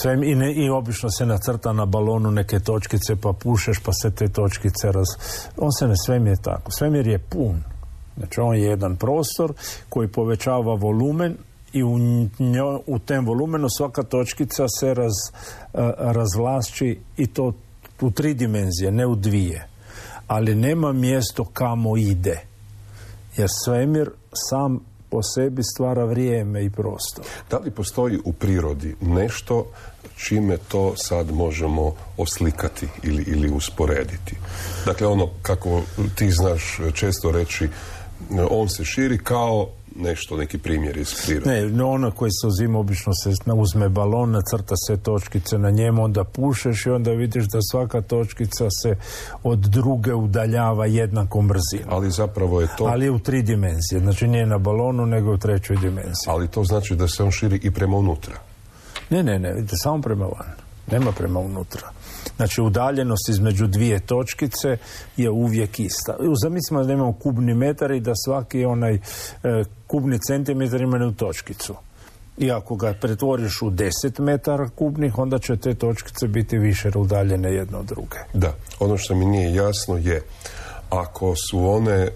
sve, 0.00 0.12
i, 0.12 0.34
ne, 0.34 0.52
i 0.52 0.70
obično 0.70 1.10
se 1.10 1.26
nacrta 1.26 1.72
na 1.72 1.86
balonu 1.86 2.30
neke 2.30 2.60
točkice 2.60 3.16
pa 3.16 3.32
pušeš 3.32 3.78
pa 3.78 3.92
se 3.92 4.10
te 4.10 4.28
točkice 4.28 4.92
raz... 4.92 5.06
On 5.56 5.72
se 5.72 5.88
ne 5.88 5.94
svemir 6.06 6.36
tako. 6.42 6.72
Svemir 6.72 7.06
je 7.06 7.18
pun. 7.18 7.62
Znači 8.16 8.40
on 8.40 8.56
je 8.56 8.62
jedan 8.62 8.96
prostor 8.96 9.52
koji 9.88 10.08
povećava 10.08 10.74
volumen 10.74 11.36
i 11.72 11.82
u, 11.82 11.98
njo, 12.38 12.80
u 12.86 12.98
tem 12.98 13.26
volumenu 13.26 13.68
svaka 13.68 14.02
točkica 14.02 14.68
se 14.80 14.94
raz, 14.94 15.12
razvlači 15.98 16.98
i 17.16 17.26
to 17.26 17.52
u 18.00 18.10
tri 18.10 18.34
dimenzije, 18.34 18.90
ne 18.90 19.06
u 19.06 19.14
dvije. 19.14 19.68
Ali 20.26 20.54
nema 20.54 20.92
mjesto 20.92 21.44
kamo 21.44 21.96
ide. 21.96 22.40
Jer 23.36 23.48
svemir 23.64 24.10
sam 24.32 24.80
po 25.10 25.22
sebi 25.22 25.62
stvara 25.62 26.04
vrijeme 26.04 26.64
i 26.64 26.70
prostor. 26.70 27.24
Da 27.50 27.58
li 27.58 27.70
postoji 27.70 28.18
u 28.24 28.32
prirodi 28.32 28.96
nešto 29.00 29.66
čime 30.16 30.56
to 30.68 30.92
sad 30.96 31.30
možemo 31.30 31.92
oslikati 32.16 32.88
ili, 33.02 33.22
ili 33.26 33.50
usporediti? 33.50 34.36
Dakle, 34.86 35.06
ono 35.06 35.28
kako 35.42 35.82
ti 36.14 36.30
znaš 36.30 36.80
često 36.94 37.30
reći, 37.30 37.68
on 38.50 38.68
se 38.68 38.84
širi 38.84 39.18
kao 39.18 39.68
nešto, 39.96 40.36
neki 40.36 40.58
primjer 40.58 40.96
iz 40.96 41.14
prirode. 41.24 41.50
Ne, 41.50 41.68
no 41.68 41.90
ono 41.90 42.10
koji 42.10 42.30
se 42.30 42.46
uzima, 42.46 42.78
obično 42.78 43.12
se 43.14 43.30
uzme 43.54 43.88
balon, 43.88 44.30
nacrta 44.30 44.74
se 44.86 44.96
točkice 44.96 45.58
na 45.58 45.70
njemu, 45.70 46.04
onda 46.04 46.24
pušeš 46.24 46.86
i 46.86 46.90
onda 46.90 47.10
vidiš 47.10 47.44
da 47.44 47.58
svaka 47.70 48.00
točkica 48.00 48.66
se 48.82 48.96
od 49.42 49.58
druge 49.58 50.14
udaljava 50.14 50.86
jednakom 50.86 51.48
brzinom. 51.48 51.94
Ali 51.94 52.10
zapravo 52.10 52.60
je 52.60 52.68
to... 52.78 52.84
Ali 52.84 53.04
je 53.04 53.10
u 53.10 53.18
tri 53.18 53.42
dimenzije, 53.42 54.00
znači 54.00 54.28
nije 54.28 54.46
na 54.46 54.58
balonu, 54.58 55.06
nego 55.06 55.32
u 55.32 55.38
trećoj 55.38 55.76
dimenziji. 55.76 56.26
Ali 56.26 56.48
to 56.48 56.64
znači 56.64 56.96
da 56.96 57.08
se 57.08 57.22
on 57.22 57.30
širi 57.30 57.60
i 57.62 57.70
prema 57.70 57.96
unutra? 57.96 58.34
Ne, 59.10 59.22
ne, 59.22 59.38
ne, 59.38 59.64
samo 59.82 60.02
prema 60.02 60.24
van. 60.24 60.52
Nema 60.90 61.12
prema 61.12 61.40
unutra. 61.40 61.90
Znači 62.40 62.60
udaljenost 62.60 63.28
između 63.28 63.66
dvije 63.66 64.00
točkice 64.00 64.76
je 65.16 65.30
uvijek 65.30 65.80
ista. 65.80 66.16
Zamislimo 66.42 66.84
da 66.84 66.92
imamo 66.92 67.12
kubni 67.12 67.54
metar 67.54 67.90
i 67.90 68.00
da 68.00 68.12
svaki 68.24 68.64
onaj 68.64 68.94
e, 68.94 69.00
kubni 69.86 70.18
centimetar 70.18 70.80
ima 70.80 70.96
jednu 70.96 71.12
točkicu. 71.12 71.74
I 72.38 72.50
ako 72.50 72.76
ga 72.76 72.94
pretvoriš 73.00 73.62
u 73.62 73.70
10 73.70 74.20
metara 74.20 74.68
kubnih, 74.68 75.18
onda 75.18 75.38
će 75.38 75.56
te 75.56 75.74
točkice 75.74 76.28
biti 76.28 76.58
više 76.58 76.90
udaljene 76.94 77.52
jedno 77.52 77.78
od 77.78 77.86
druge. 77.86 78.18
Da, 78.34 78.54
ono 78.78 78.98
što 78.98 79.14
mi 79.14 79.24
nije 79.24 79.54
jasno 79.54 79.96
je 79.96 80.22
ako 80.90 81.34
su 81.50 81.68
one 81.68 81.92
e, 81.92 82.10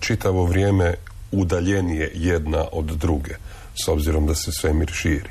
čitavo 0.00 0.44
vrijeme 0.44 0.94
udaljenije 1.32 2.10
jedna 2.14 2.64
od 2.72 2.84
druge, 2.84 3.34
s 3.84 3.88
obzirom 3.88 4.26
da 4.26 4.34
se 4.34 4.52
svemir 4.52 4.90
širi, 4.92 5.30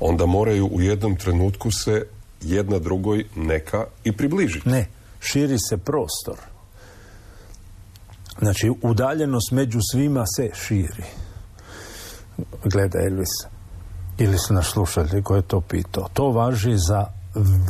onda 0.00 0.26
moraju 0.26 0.66
u 0.66 0.80
jednom 0.80 1.16
trenutku 1.16 1.70
se 1.70 2.06
jedna 2.44 2.78
drugoj 2.78 3.24
neka 3.36 3.84
i 4.04 4.12
približiti. 4.12 4.68
Ne, 4.68 4.86
širi 5.20 5.58
se 5.58 5.76
prostor. 5.76 6.38
Znači, 8.38 8.72
udaljenost 8.82 9.52
među 9.52 9.78
svima 9.92 10.24
se 10.36 10.50
širi. 10.54 11.04
Gledaj, 12.64 13.06
Elvis, 13.06 13.34
ili 14.18 14.38
su 14.38 14.54
naš 14.54 14.72
slušatelj 14.72 15.22
koji 15.22 15.38
je 15.38 15.48
to 15.48 15.60
pitao. 15.60 16.08
To 16.12 16.30
važi 16.30 16.74
za 16.76 17.06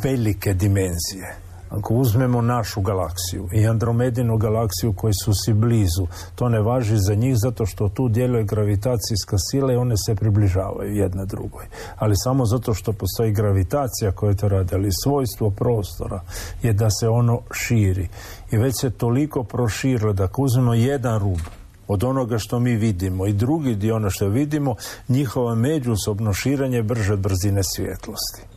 velike 0.02 0.54
dimenzije. 0.54 1.43
Ako 1.78 1.94
uzmemo 1.94 2.40
našu 2.40 2.80
galaksiju 2.80 3.48
i 3.52 3.66
Andromedinu 3.66 4.36
galaksiju 4.36 4.92
koji 4.92 5.14
su 5.24 5.32
si 5.34 5.52
blizu, 5.52 6.06
to 6.34 6.48
ne 6.48 6.60
važi 6.60 6.96
za 6.98 7.14
njih 7.14 7.34
zato 7.36 7.66
što 7.66 7.88
tu 7.88 8.08
djeluje 8.08 8.44
gravitacijska 8.44 9.36
sila 9.38 9.72
i 9.72 9.76
one 9.76 9.94
se 10.06 10.14
približavaju 10.14 10.94
jedna 10.94 11.24
drugoj. 11.24 11.64
Ali 11.96 12.16
samo 12.16 12.46
zato 12.46 12.74
što 12.74 12.92
postoji 12.92 13.32
gravitacija 13.32 14.12
koja 14.12 14.34
to 14.34 14.48
radi, 14.48 14.74
ali 14.74 14.88
svojstvo 15.04 15.50
prostora 15.50 16.20
je 16.62 16.72
da 16.72 16.90
se 16.90 17.08
ono 17.08 17.40
širi. 17.52 18.08
I 18.50 18.56
već 18.56 18.74
se 18.80 18.90
toliko 18.90 19.44
proširilo 19.44 20.12
da 20.12 20.24
ako 20.24 20.42
uzmemo 20.42 20.74
jedan 20.74 21.18
rub 21.18 21.40
od 21.88 22.04
onoga 22.04 22.38
što 22.38 22.58
mi 22.58 22.76
vidimo 22.76 23.26
i 23.26 23.32
drugi 23.32 23.74
dio 23.74 23.96
ono 23.96 24.10
što 24.10 24.28
vidimo, 24.28 24.74
njihova 25.08 25.54
međusobno 25.54 26.32
širenje 26.32 26.82
brže 26.82 27.16
brzine 27.16 27.60
svjetlosti. 27.62 28.53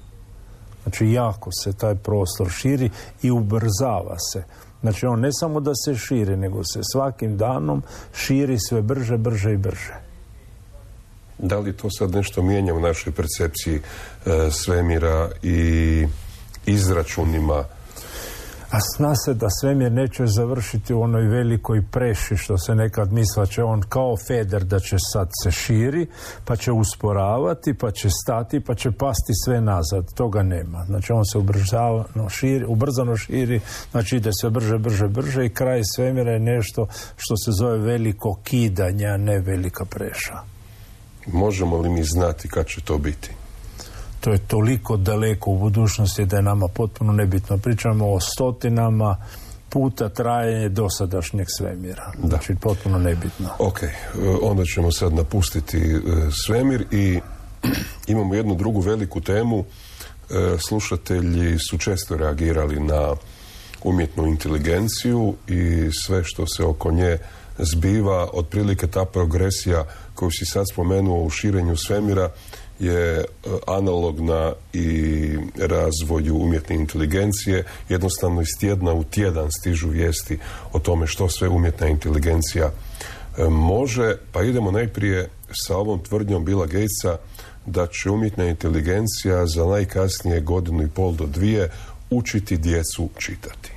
Znači 0.87 1.11
jako 1.11 1.49
se 1.63 1.73
taj 1.73 1.95
prostor 1.95 2.49
širi 2.49 2.89
i 3.21 3.31
ubrzava 3.31 4.15
se. 4.31 4.43
Znači 4.81 5.05
on 5.05 5.19
ne 5.19 5.29
samo 5.31 5.59
da 5.59 5.71
se 5.75 5.95
širi, 5.95 6.37
nego 6.37 6.63
se 6.63 6.79
svakim 6.91 7.37
danom 7.37 7.83
širi 8.15 8.57
sve 8.59 8.81
brže, 8.81 9.17
brže 9.17 9.53
i 9.53 9.57
brže. 9.57 9.93
Da 11.37 11.59
li 11.59 11.73
to 11.73 11.89
sad 11.91 12.11
nešto 12.11 12.41
mijenja 12.41 12.73
u 12.73 12.79
našoj 12.79 13.13
percepciji 13.13 13.75
e, 13.75 13.81
svemira 14.51 15.29
i 15.43 16.07
izračunima 16.65 17.63
a 18.71 18.77
zna 18.97 19.15
se 19.15 19.33
da 19.33 19.49
svemir 19.49 19.91
neće 19.91 20.25
završiti 20.25 20.93
u 20.93 21.01
onoj 21.01 21.27
velikoj 21.27 21.81
preši 21.91 22.37
što 22.37 22.57
se 22.57 22.75
nekad 22.75 23.13
misla 23.13 23.45
će 23.45 23.63
on 23.63 23.81
kao 23.89 24.15
feder 24.27 24.63
da 24.63 24.79
će 24.79 24.95
sad 25.13 25.29
se 25.43 25.51
širi, 25.51 26.07
pa 26.45 26.55
će 26.55 26.71
usporavati, 26.71 27.73
pa 27.73 27.91
će 27.91 28.09
stati, 28.23 28.59
pa 28.59 28.75
će 28.75 28.91
pasti 28.91 29.33
sve 29.45 29.61
nazad. 29.61 30.13
Toga 30.13 30.43
nema. 30.43 30.85
Znači 30.85 31.13
on 31.13 31.25
se 31.25 31.37
ubrzano 31.37 32.29
širi, 32.29 32.65
ubrzano 32.65 33.17
širi, 33.17 33.59
znači 33.91 34.15
ide 34.15 34.29
sve 34.41 34.49
brže, 34.49 34.77
brže, 34.77 35.07
brže 35.07 35.45
i 35.45 35.53
kraj 35.53 35.81
svemira 35.95 36.31
je 36.31 36.39
nešto 36.39 36.87
što 37.17 37.37
se 37.37 37.51
zove 37.51 37.77
veliko 37.77 38.39
kidanje, 38.43 39.05
a 39.05 39.17
ne 39.17 39.39
velika 39.39 39.85
preša. 39.85 40.37
Možemo 41.27 41.77
li 41.77 41.89
mi 41.89 42.03
znati 42.03 42.47
kad 42.47 42.67
će 42.67 42.81
to 42.81 42.97
biti? 42.97 43.31
To 44.27 44.33
je 44.33 44.37
toliko 44.37 44.97
daleko 44.97 45.51
u 45.51 45.57
budućnosti 45.57 46.25
da 46.25 46.35
je 46.35 46.41
nama 46.41 46.67
potpuno 46.67 47.13
nebitno. 47.13 47.57
Pričamo 47.57 48.13
o 48.13 48.19
stotinama 48.19 49.17
puta 49.69 50.09
trajanje 50.09 50.69
dosadašnjeg 50.69 51.47
svemira. 51.57 52.11
Da. 52.17 52.27
Znači 52.27 52.55
potpuno 52.55 52.99
nebitno. 52.99 53.49
Ok, 53.59 53.83
e, 53.83 53.89
onda 54.41 54.63
ćemo 54.65 54.91
sad 54.91 55.13
napustiti 55.13 55.77
e, 55.77 55.99
svemir 56.45 56.85
i 56.91 57.19
imamo 58.13 58.35
jednu 58.35 58.55
drugu 58.55 58.79
veliku 58.79 59.21
temu. 59.21 59.59
E, 59.59 59.63
slušatelji 60.67 61.59
su 61.69 61.77
često 61.77 62.17
reagirali 62.17 62.79
na 62.79 63.15
umjetnu 63.83 64.27
inteligenciju 64.27 65.35
i 65.47 65.89
sve 66.05 66.23
što 66.23 66.47
se 66.47 66.63
oko 66.63 66.91
nje 66.91 67.17
zbiva, 67.57 68.27
otprilike 68.33 68.87
ta 68.87 69.05
progresija 69.05 69.85
koju 70.15 70.31
si 70.31 70.45
sad 70.45 70.65
spomenuo 70.71 71.23
u 71.23 71.29
širenju 71.29 71.77
svemira 71.77 72.29
je 72.79 73.19
e, 73.19 73.23
analogna 73.67 74.53
i 74.73 75.29
razvoju 75.57 76.35
umjetne 76.35 76.75
inteligencije. 76.75 77.63
Jednostavno 77.89 78.41
iz 78.41 78.59
tjedna 78.59 78.93
u 78.93 79.03
tjedan 79.03 79.51
stižu 79.51 79.89
vijesti 79.89 80.39
o 80.73 80.79
tome 80.79 81.07
što 81.07 81.29
sve 81.29 81.49
umjetna 81.49 81.87
inteligencija 81.87 82.71
e, 83.37 83.43
može. 83.49 84.15
Pa 84.31 84.43
idemo 84.43 84.71
najprije 84.71 85.29
sa 85.51 85.77
ovom 85.77 85.99
tvrdnjom 85.99 86.45
Bila 86.45 86.65
Gatesa 86.65 87.17
da 87.65 87.87
će 87.87 88.09
umjetna 88.09 88.45
inteligencija 88.45 89.45
za 89.47 89.65
najkasnije 89.65 90.41
godinu 90.41 90.83
i 90.83 90.89
pol 90.89 91.13
do 91.13 91.25
dvije 91.25 91.69
učiti 92.09 92.57
djecu 92.57 93.09
čitati. 93.17 93.76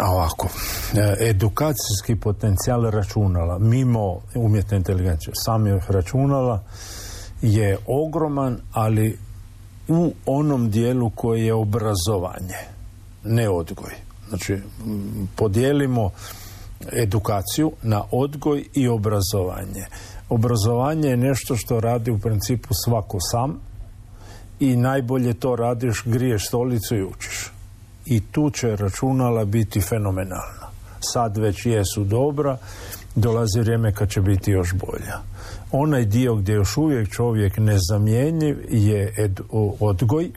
Ovako, 0.00 0.48
e, 0.94 1.28
edukacijski 1.28 2.16
potencijal 2.16 2.90
računala, 2.90 3.58
mimo 3.58 4.20
umjetne 4.34 4.76
inteligencije, 4.76 5.32
samih 5.44 5.90
računala, 5.90 6.62
je 7.42 7.78
ogroman, 7.86 8.58
ali 8.72 9.18
u 9.88 10.12
onom 10.26 10.70
dijelu 10.70 11.10
koji 11.10 11.46
je 11.46 11.54
obrazovanje, 11.54 12.58
ne 13.24 13.48
odgoj. 13.48 13.92
Znači, 14.28 14.58
podijelimo 15.36 16.10
edukaciju 16.92 17.72
na 17.82 18.02
odgoj 18.10 18.64
i 18.74 18.88
obrazovanje. 18.88 19.86
Obrazovanje 20.28 21.08
je 21.08 21.16
nešto 21.16 21.56
što 21.56 21.80
radi 21.80 22.10
u 22.10 22.18
principu 22.18 22.68
svako 22.84 23.18
sam 23.20 23.60
i 24.60 24.76
najbolje 24.76 25.34
to 25.34 25.56
radiš, 25.56 26.02
griješ 26.04 26.46
stolicu 26.46 26.96
i 26.96 27.04
učiš. 27.04 27.51
I 28.06 28.20
tu 28.20 28.50
će 28.50 28.76
računala 28.76 29.44
biti 29.44 29.80
fenomenalna. 29.80 30.68
Sad 31.00 31.36
već 31.36 31.66
jesu 31.66 32.04
dobra, 32.04 32.58
dolazi 33.14 33.60
vrijeme 33.60 33.94
kad 33.94 34.10
će 34.10 34.20
biti 34.20 34.50
još 34.50 34.74
bolja. 34.74 35.18
Onaj 35.72 36.04
dio 36.04 36.34
gdje 36.34 36.52
još 36.52 36.76
uvijek 36.76 37.08
čovjek 37.10 37.58
nezamjenjiv 37.58 38.58
je 38.70 39.30
odgoj, 39.80 40.30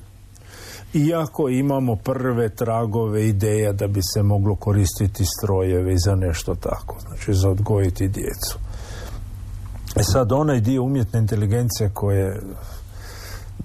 iako 0.93 1.49
imamo 1.49 1.95
prve 1.95 2.49
tragove 2.49 3.27
ideja 3.27 3.73
da 3.73 3.87
bi 3.87 3.99
se 4.13 4.23
moglo 4.23 4.55
koristiti 4.55 5.23
strojevi 5.37 5.95
za 5.97 6.15
nešto 6.15 6.55
tako, 6.55 6.97
znači 7.07 7.33
za 7.33 7.49
odgojiti 7.49 8.07
djecu. 8.07 8.59
E 9.95 10.03
sad 10.03 10.31
onaj 10.31 10.59
dio 10.59 10.83
umjetne 10.83 11.19
inteligencije 11.19 11.89
koje 11.93 12.41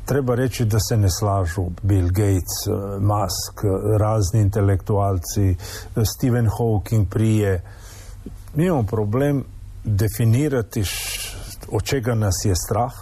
treba 0.05 0.35
reći 0.35 0.65
da 0.65 0.79
se 0.81 0.97
ne 0.97 1.09
slažu 1.11 1.65
Bill 1.83 2.09
Gates, 2.09 2.59
Musk, 3.01 3.61
razni 3.99 4.41
intelektualci, 4.41 5.57
Stephen 6.17 6.49
Hawking 6.59 7.07
prije. 7.11 7.63
Mi 8.55 8.67
imamo 8.67 8.83
problem 8.83 9.45
definirati 9.85 10.83
od 11.73 11.83
čega 11.83 12.15
nas 12.15 12.35
je 12.45 12.55
strah, 12.57 12.93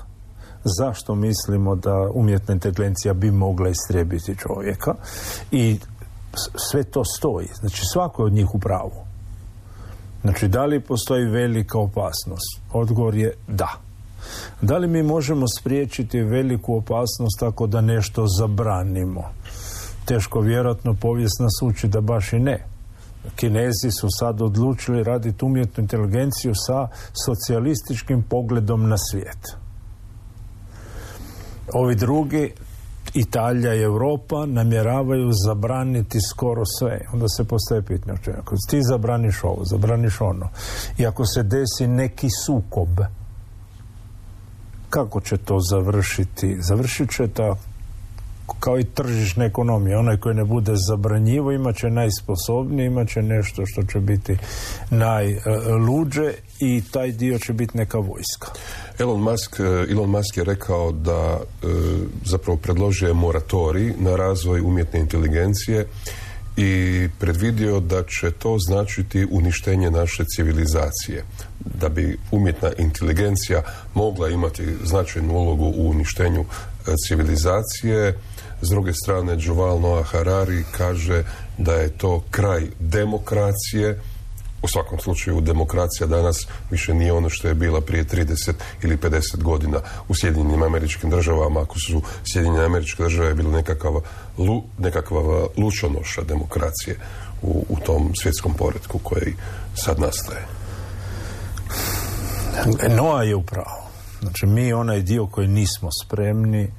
zašto 0.79 1.15
mislimo 1.15 1.77
da 1.77 1.95
umjetna 2.15 2.55
inteligencija 2.55 3.15
bi 3.15 3.31
mogla 3.31 3.69
istrijebiti 3.69 4.37
čovjeka 4.37 4.95
i 5.51 5.79
sve 6.71 6.85
to 6.85 7.05
stoji. 7.05 7.49
Znači 7.61 7.83
svako 7.93 8.23
je 8.23 8.27
od 8.27 8.33
njih 8.33 8.55
u 8.55 8.59
pravu. 8.59 9.09
Znači 10.23 10.49
da 10.49 10.65
li 10.65 10.81
postoji 10.81 11.25
velika 11.25 11.79
opasnost? 11.79 12.61
Odgovor 12.73 13.15
je 13.15 13.35
da. 13.49 13.88
Da 14.63 14.79
li 14.79 14.89
mi 14.89 15.03
možemo 15.03 15.47
spriječiti 15.61 16.23
veliku 16.23 16.77
opasnost 16.77 17.41
tako 17.41 17.67
da 17.67 17.81
nešto 17.81 18.27
zabranimo? 18.39 19.25
Teško 20.05 20.41
vjerojatno 20.41 20.95
povijest 20.95 21.41
nas 21.41 21.63
uči 21.63 21.89
da 21.89 22.01
baš 22.01 22.33
i 22.33 22.39
ne. 22.39 22.65
Kinezi 23.37 23.91
su 24.01 24.09
sad 24.19 24.43
odlučili 24.43 25.03
raditi 25.03 25.45
umjetnu 25.45 25.83
inteligenciju 25.83 26.53
sa 26.55 26.89
socijalističkim 27.25 28.23
pogledom 28.23 28.89
na 28.89 28.97
svijet. 29.11 29.57
Ovi 31.73 31.95
drugi, 31.95 32.53
Italija 33.15 33.75
i 33.75 33.83
Europa, 33.83 34.47
namjeravaju 34.47 35.31
zabraniti 35.47 36.19
skoro 36.21 36.63
sve. 36.79 37.01
Onda 37.13 37.29
se 37.29 37.45
postaje 37.45 37.83
pitanje, 37.83 38.19
ako 38.41 38.55
ti 38.71 38.83
zabraniš 38.83 39.45
ovo, 39.45 39.65
zabraniš 39.65 40.21
ono, 40.21 40.49
i 40.99 41.07
ako 41.07 41.27
se 41.27 41.43
desi 41.43 41.87
neki 41.87 42.29
sukob, 42.47 42.89
kako 44.91 45.21
će 45.21 45.37
to 45.37 45.59
završiti? 45.71 46.57
Završit 46.61 47.11
će 47.11 47.29
ta 47.29 47.57
kao 48.61 48.79
i 48.79 48.85
tržišna 48.85 49.45
ekonomija. 49.45 49.99
Onaj 49.99 50.17
koji 50.17 50.35
ne 50.35 50.45
bude 50.45 50.73
zabranjivo 50.89 51.53
imat 51.53 51.77
će 51.77 51.91
najsposobnije, 51.91 52.87
imat 52.87 53.09
će 53.09 53.23
nešto 53.23 53.63
što 53.67 53.83
će 53.83 54.01
biti 54.01 54.37
najluđe 54.91 56.33
i 56.61 56.83
taj 56.91 57.13
dio 57.13 57.39
će 57.39 57.53
biti 57.53 57.79
neka 57.79 57.99
vojska. 57.99 58.49
Elon 58.99 59.21
Musk, 59.21 59.61
eh, 59.61 59.93
Elon 59.93 60.11
Musk 60.11 60.37
je 60.37 60.45
rekao 60.45 60.93
da 60.93 61.39
eh, 61.41 61.67
zapravo 62.25 62.59
predložio 62.59 63.15
moratorij 63.15 63.93
na 63.99 64.17
razvoj 64.17 64.61
umjetne 64.61 65.01
inteligencije 65.01 65.87
i 66.61 67.09
predvidio 67.19 67.81
da 67.81 68.03
će 68.03 68.31
to 68.31 68.57
značiti 68.59 69.27
uništenje 69.31 69.91
naše 69.91 70.25
civilizacije. 70.25 71.25
Da 71.61 71.89
bi 71.89 72.19
umjetna 72.31 72.71
inteligencija 72.79 73.63
mogla 73.95 74.29
imati 74.29 74.65
značajnu 74.85 75.35
ulogu 75.35 75.65
u 75.65 75.91
uništenju 75.91 76.41
eh, 76.41 76.95
civilizacije, 77.09 78.15
s 78.63 78.69
druge 78.69 78.93
strane, 78.93 79.37
Joval 79.39 79.81
Noah 79.81 80.07
Harari 80.07 80.65
kaže 80.77 81.23
da 81.59 81.75
je 81.75 81.89
to 81.89 82.23
kraj 82.31 82.67
demokracije. 82.81 84.01
U 84.63 84.69
svakom 84.69 84.99
slučaju, 84.99 85.41
demokracija 85.41 86.07
danas 86.07 86.47
više 86.71 86.95
nije 86.95 87.13
ono 87.13 87.31
što 87.31 87.49
je 87.49 87.55
bila 87.55 87.81
prije 87.81 88.05
30 88.05 88.53
ili 88.83 88.97
50 88.97 89.43
godina 89.43 89.81
u 90.09 90.15
Sjedinjenim 90.15 90.63
američkim 90.63 91.11
državama. 91.11 91.61
Ako 91.63 91.79
su 91.79 92.03
Sjedinjene 92.33 92.65
američke 92.65 93.03
države 93.03 93.35
bile 93.35 93.53
nekakav, 93.53 94.01
lu, 94.39 94.63
nekakva 94.79 95.47
lučonoša 95.57 96.23
demokracije 96.23 96.97
u, 97.43 97.65
u 97.69 97.77
tom 97.87 98.13
svjetskom 98.23 98.55
poredku 98.55 98.99
koji 98.99 99.35
sad 99.75 100.01
nastaje. 100.01 100.47
Noa 102.97 103.23
je 103.23 103.35
upravo. 103.37 103.89
Znači, 104.21 104.47
mi 104.47 104.73
onaj 104.73 105.03
dio 105.03 105.27
koji 105.27 105.49
nismo 105.49 105.89
spremni 106.05 106.71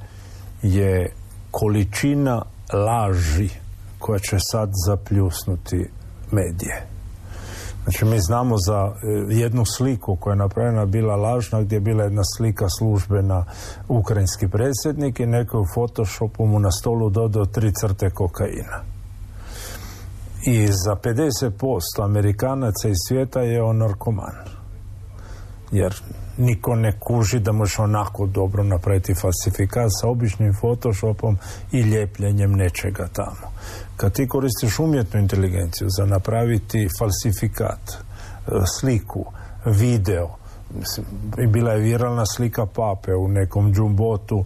je 0.62 1.14
količina 1.52 2.42
laži 2.74 3.50
koja 4.00 4.20
će 4.20 4.38
sad 4.40 4.70
zapljusnuti 4.88 5.90
medije. 6.32 6.99
Znači 7.90 8.06
mi 8.06 8.20
znamo 8.20 8.58
za 8.58 8.92
e, 8.94 9.36
jednu 9.36 9.66
sliku 9.66 10.16
koja 10.16 10.32
je 10.32 10.38
napravljena 10.38 10.86
bila 10.86 11.16
lažna 11.16 11.62
gdje 11.62 11.76
je 11.76 11.80
bila 11.80 12.04
jedna 12.04 12.22
slika 12.38 12.66
službena 12.70 13.46
ukrajinski 13.88 14.48
predsjednik 14.48 15.20
i 15.20 15.26
neko 15.26 15.60
u 15.60 15.66
Photoshopu 15.74 16.46
mu 16.46 16.60
na 16.60 16.72
stolu 16.72 17.10
dodao 17.10 17.46
tri 17.46 17.72
crte 17.74 18.10
kokaina. 18.10 18.84
I 20.46 20.68
za 20.68 20.96
50% 20.96 22.04
Amerikanaca 22.04 22.90
iz 22.90 22.98
svijeta 23.08 23.42
je 23.42 23.64
on 23.64 23.78
narkoman. 23.78 24.36
Jer 25.72 25.96
niko 26.40 26.76
ne 26.76 27.00
kuži 27.00 27.40
da 27.40 27.52
možeš 27.52 27.80
onako 27.80 28.26
dobro 28.26 28.64
napraviti 28.64 29.14
falsifikat 29.14 29.90
sa 30.02 30.08
običnim 30.08 30.54
photoshopom 30.54 31.38
i 31.72 31.82
ljepljenjem 31.82 32.52
nečega 32.52 33.08
tamo. 33.14 33.54
Kad 33.98 34.14
ti 34.14 34.28
koristiš 34.28 34.80
umjetnu 34.80 35.20
inteligenciju 35.20 35.88
za 35.98 36.06
napraviti 36.06 36.88
falsifikat, 37.00 37.82
e, 37.90 38.52
sliku, 38.80 39.26
video, 39.66 40.40
i 41.44 41.48
bila 41.48 41.72
je 41.72 41.80
viralna 41.80 42.26
slika 42.26 42.66
pape 42.66 43.16
u 43.16 43.28
nekom 43.28 43.74
džumbotu 43.74 44.46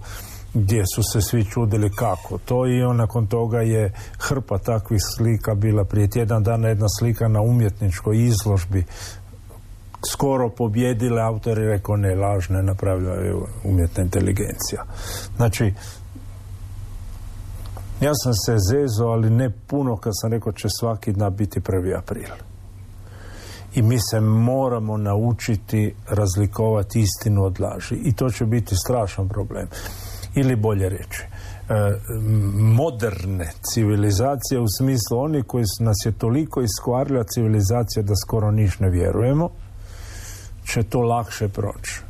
gdje 0.54 0.84
su 0.96 1.04
se 1.04 1.22
svi 1.22 1.46
čudili 1.46 1.92
kako 1.96 2.38
to 2.38 2.68
i 2.68 2.84
on 2.84 2.98
nakon 2.98 3.28
toga 3.28 3.58
je 3.58 3.94
hrpa 4.18 4.58
takvih 4.58 5.00
slika 5.18 5.56
bila 5.56 5.86
prije 5.86 6.10
tjedan 6.10 6.44
dana 6.44 6.68
jedna 6.68 6.88
slika 7.00 7.28
na 7.28 7.42
umjetničkoj 7.42 8.24
izložbi 8.24 8.84
skoro 10.12 10.50
pobjedile, 10.50 11.22
autori 11.22 11.68
rekao 11.68 11.96
ne, 11.98 12.16
lažne 12.16 12.64
napravljaju 12.64 13.48
umjetna 13.64 14.04
inteligencija. 14.04 14.84
Znači, 15.36 15.74
ja 18.02 18.12
sam 18.14 18.34
se 18.34 18.56
zezo, 18.72 19.06
ali 19.06 19.30
ne 19.30 19.50
puno 19.68 19.98
kad 19.98 20.14
sam 20.22 20.32
rekao 20.32 20.52
će 20.54 20.68
svaki 20.80 21.12
dan 21.12 21.36
biti 21.36 21.62
prvi 21.62 21.96
april. 21.96 22.30
I 23.76 23.82
mi 23.82 23.98
se 24.12 24.20
moramo 24.20 24.98
naučiti 24.98 25.96
razlikovati 26.10 27.02
istinu 27.02 27.44
od 27.44 27.60
laži. 27.60 27.96
I 27.96 28.14
to 28.16 28.30
će 28.30 28.46
biti 28.46 28.76
strašan 28.76 29.30
problem. 29.30 29.68
Ili 30.36 30.56
bolje 30.56 30.90
reći, 30.90 31.24
e, 31.24 31.28
moderne 32.58 33.52
civilizacije 33.74 34.60
u 34.60 34.66
smislu 34.78 35.20
oni 35.20 35.44
koji 35.44 35.64
nas 35.80 35.98
je 36.06 36.12
toliko 36.12 36.62
iskvarila 36.62 37.24
civilizacija 37.24 38.04
da 38.04 38.14
skoro 38.16 38.52
niš 38.52 38.80
ne 38.80 38.90
vjerujemo 38.90 39.50
će 40.66 40.84
to 40.84 41.00
lakše 41.00 41.48
proći. 41.48 42.02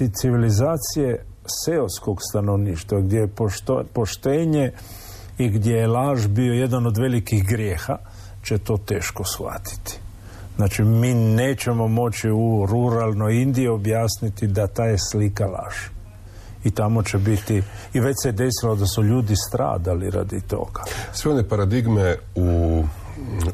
E, 0.00 0.10
civilizacije 0.20 1.24
seoskog 1.64 2.18
stanovništva 2.30 3.00
gdje 3.00 3.18
je 3.18 3.28
poštenje 3.92 4.72
i 5.38 5.48
gdje 5.48 5.74
je 5.74 5.86
laž 5.86 6.26
bio 6.26 6.52
jedan 6.52 6.86
od 6.86 6.98
velikih 6.98 7.46
grijeha 7.48 7.98
će 8.42 8.58
to 8.58 8.76
teško 8.76 9.24
shvatiti. 9.24 9.98
Znači 10.56 10.84
mi 10.84 11.14
nećemo 11.14 11.88
moći 11.88 12.30
u 12.30 12.66
ruralnoj 12.66 13.42
Indiji 13.42 13.68
objasniti 13.68 14.46
da 14.46 14.66
ta 14.66 14.84
je 14.84 14.96
slika 14.98 15.44
laž. 15.46 15.74
I 16.64 16.70
tamo 16.70 17.02
će 17.02 17.18
biti, 17.18 17.62
i 17.94 18.00
već 18.00 18.16
se 18.22 18.32
desilo 18.32 18.74
da 18.74 18.86
su 18.86 19.02
ljudi 19.02 19.34
stradali 19.48 20.10
radi 20.10 20.40
toga. 20.40 20.82
Sve 21.12 21.32
one 21.32 21.48
paradigme 21.48 22.16
u 22.34 22.82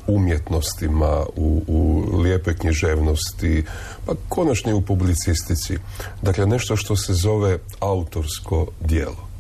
umjetnostima, 0.07 1.25
u, 1.37 1.63
u 1.67 2.05
lijepe 2.21 2.55
književnosti, 2.55 3.65
pa 4.07 4.13
konačno 4.29 4.71
i 4.71 4.75
u 4.75 4.81
publicistici. 4.81 5.79
Dakle, 6.23 6.47
nešto 6.47 6.77
što 6.77 6.97
se 6.97 7.15
zove 7.15 7.59
autorsko 7.81 8.67
dijelo 8.81 9.31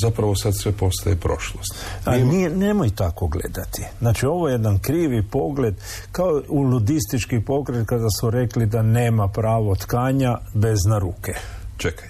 zapravo 0.00 0.36
sad 0.36 0.56
sve 0.56 0.72
postaje 0.72 1.16
prošlost. 1.16 1.74
A 2.04 2.16
nije, 2.16 2.50
nemoj 2.50 2.90
tako 2.94 3.26
gledati. 3.26 3.82
Znači 3.98 4.26
ovo 4.26 4.48
je 4.48 4.52
jedan 4.52 4.78
krivi 4.78 5.22
pogled 5.22 5.74
kao 6.12 6.42
u 6.48 6.62
ludistički 6.62 7.40
pogled 7.40 7.86
kada 7.86 8.10
su 8.20 8.30
rekli 8.30 8.66
da 8.66 8.82
nema 8.82 9.28
pravo 9.28 9.76
tkanja 9.76 10.38
bez 10.54 10.78
na 10.88 10.98
ruke. 10.98 11.34
Čekaj. 11.76 12.09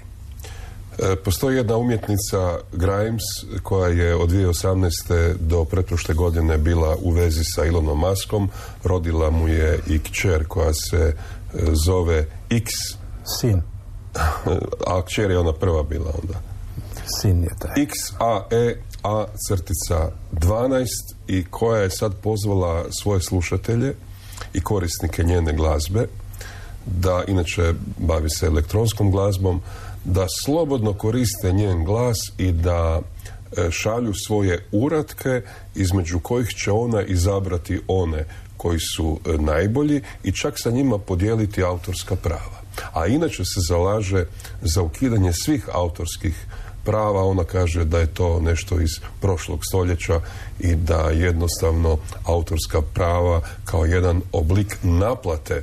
E, 1.02 1.16
postoji 1.16 1.56
jedna 1.56 1.76
umjetnica 1.76 2.58
Grimes 2.72 3.22
koja 3.62 3.88
je 3.88 4.14
od 4.14 4.30
2018. 4.30 5.34
do 5.40 5.64
pretprošle 5.64 6.14
godine 6.14 6.58
bila 6.58 6.96
u 7.02 7.10
vezi 7.10 7.44
sa 7.44 7.66
Elonom 7.66 7.98
Maskom. 7.98 8.50
Rodila 8.84 9.30
mu 9.30 9.48
je 9.48 9.80
i 9.86 9.98
kćer 9.98 10.44
koja 10.48 10.74
se 10.74 10.96
e, 10.96 11.14
zove 11.86 12.26
X. 12.50 12.70
Sin. 13.40 13.62
A 14.86 15.02
kćer 15.06 15.30
je 15.30 15.38
ona 15.38 15.52
prva 15.52 15.82
bila 15.82 16.12
onda. 16.22 16.40
Sin 17.20 17.42
je 17.42 17.50
taj. 17.58 17.82
X, 17.82 17.92
A, 18.18 18.42
E, 18.50 18.76
A, 19.02 19.24
crtica 19.48 20.10
12 20.32 20.86
i 21.28 21.44
koja 21.50 21.82
je 21.82 21.90
sad 21.90 22.14
pozvala 22.22 22.84
svoje 23.02 23.20
slušatelje 23.20 23.94
i 24.52 24.60
korisnike 24.60 25.24
njene 25.24 25.52
glazbe 25.52 26.06
da 26.86 27.22
inače 27.28 27.74
bavi 27.98 28.30
se 28.30 28.46
elektronskom 28.46 29.10
glazbom 29.10 29.60
da 30.04 30.26
slobodno 30.44 30.92
koriste 30.92 31.52
njen 31.52 31.84
glas 31.84 32.18
i 32.38 32.52
da 32.52 33.00
e, 33.56 33.70
šalju 33.70 34.12
svoje 34.26 34.64
uratke 34.72 35.42
između 35.74 36.20
kojih 36.20 36.48
će 36.48 36.72
ona 36.72 37.02
izabrati 37.02 37.80
one 37.88 38.24
koji 38.56 38.78
su 38.96 39.20
e, 39.26 39.32
najbolji 39.38 40.02
i 40.24 40.32
čak 40.32 40.54
sa 40.56 40.70
njima 40.70 40.98
podijeliti 40.98 41.62
autorska 41.62 42.16
prava. 42.16 42.60
A 42.92 43.06
inače 43.06 43.44
se 43.44 43.60
zalaže 43.68 44.24
za 44.62 44.82
ukidanje 44.82 45.32
svih 45.32 45.68
autorskih 45.72 46.46
prava, 46.84 47.24
ona 47.24 47.44
kaže 47.44 47.84
da 47.84 47.98
je 47.98 48.06
to 48.06 48.40
nešto 48.40 48.80
iz 48.80 48.90
prošlog 49.20 49.60
stoljeća 49.68 50.20
i 50.60 50.74
da 50.74 51.10
jednostavno 51.10 51.98
autorska 52.24 52.82
prava 52.82 53.40
kao 53.64 53.84
jedan 53.84 54.22
oblik 54.32 54.76
naplate 54.82 55.54
e, 55.54 55.62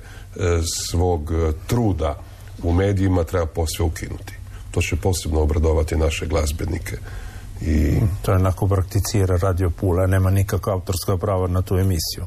svog 0.90 1.32
truda 1.68 2.20
u 2.64 2.74
medijima 2.74 3.24
treba 3.24 3.46
posve 3.46 3.86
ukinuti. 3.86 4.34
To 4.72 4.82
će 4.82 4.96
posebno 4.96 5.42
obradovati 5.42 5.96
naše 5.96 6.26
glazbenike. 6.26 6.98
I... 7.62 8.00
To 8.22 8.32
je 8.32 8.38
onako 8.38 8.68
prakticira 8.68 9.38
Radio 9.42 9.70
Pula, 9.70 10.08
nema 10.08 10.30
nikakva 10.30 10.74
autorska 10.74 11.18
prava 11.18 11.48
na 11.48 11.62
tu 11.62 11.76
emisiju. 11.76 12.26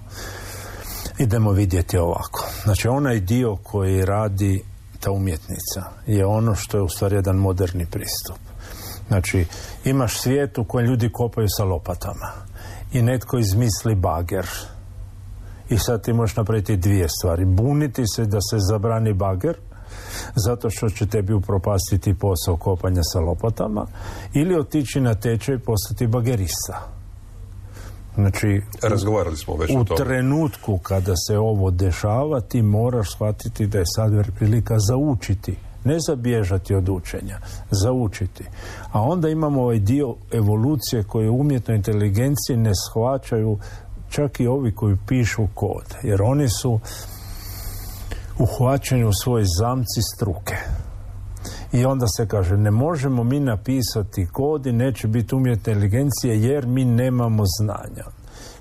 Idemo 1.19 1.53
vidjeti 1.53 1.99
ovako. 1.99 2.47
Znači, 2.65 2.89
onaj 2.89 3.21
dio 3.21 3.57
koji 3.57 4.05
radi 4.05 4.63
ta 5.01 5.11
umjetnica 5.11 5.83
je 6.07 6.27
ono 6.27 6.55
što 6.55 6.77
je 6.77 6.83
u 6.83 6.89
stvari 6.89 7.15
jedan 7.15 7.37
moderni 7.37 7.87
pristup. 7.87 8.39
Znači, 9.09 9.47
imaš 9.85 10.19
svijet 10.19 10.59
u 10.59 10.65
kojem 10.65 10.89
ljudi 10.89 11.13
kopaju 11.13 11.47
sa 11.49 11.65
lopatama 11.65 12.33
i 12.93 13.03
netko 13.03 13.39
izmisli 13.39 13.95
bager. 13.95 14.47
I 15.69 15.79
sad 15.79 16.05
ti 16.05 16.13
možeš 16.13 16.37
napraviti 16.37 16.77
dvije 16.77 17.09
stvari. 17.09 17.45
Buniti 17.45 18.07
se 18.07 18.25
da 18.25 18.39
se 18.41 18.57
zabrani 18.59 19.13
bager, 19.13 19.57
zato 20.35 20.71
što 20.71 20.89
će 20.91 21.07
tebi 21.07 21.33
upropastiti 21.33 22.15
posao 22.15 22.57
kopanja 22.57 23.03
sa 23.03 23.21
lopatama 23.21 23.87
ili 24.35 24.59
otići 24.59 25.01
na 25.01 25.15
tečaj 25.15 25.55
i 25.55 25.59
postati 25.59 26.07
bagerista. 26.07 27.01
Znači, 28.15 28.63
Razgovarali 28.83 29.37
smo 29.37 29.57
već 29.57 29.71
u 29.71 29.85
trenutku 29.97 30.79
kada 30.79 31.13
se 31.17 31.39
ovo 31.39 31.71
dešava, 31.71 32.41
ti 32.41 32.63
moraš 32.63 33.13
shvatiti 33.13 33.67
da 33.67 33.79
je 33.79 33.85
sad 33.87 34.13
prilika 34.39 34.79
za 34.79 34.97
učiti. 34.97 35.57
Ne 35.85 35.97
za 36.09 36.17
bježati 36.17 36.75
od 36.75 36.89
učenja, 36.89 37.39
za 37.71 37.93
učiti. 37.93 38.45
A 38.93 39.03
onda 39.03 39.29
imamo 39.29 39.63
ovaj 39.63 39.79
dio 39.79 40.15
evolucije 40.33 41.05
koje 41.05 41.31
umjetnoj 41.31 41.77
inteligenciji 41.77 42.57
ne 42.57 42.73
shvaćaju 42.75 43.59
čak 44.09 44.41
i 44.41 44.47
ovi 44.47 44.75
koji 44.75 44.97
pišu 45.07 45.47
kod. 45.55 45.95
Jer 46.03 46.23
oni 46.23 46.49
su 46.49 46.81
uhvaćeni 48.41 49.05
u 49.05 49.13
svoj 49.25 49.43
zamci 49.61 50.01
struke. 50.15 50.57
I 51.73 51.85
onda 51.85 52.07
se 52.07 52.29
kaže, 52.29 52.57
ne 52.57 52.71
možemo 52.71 53.25
mi 53.25 53.41
napisati 53.41 54.29
kod 54.33 54.67
i 54.67 54.73
neće 54.73 55.09
biti 55.09 55.35
umjetne 55.35 55.73
inteligencije 55.73 56.43
jer 56.43 56.67
mi 56.67 56.85
nemamo 56.85 57.43
znanja. 57.61 58.05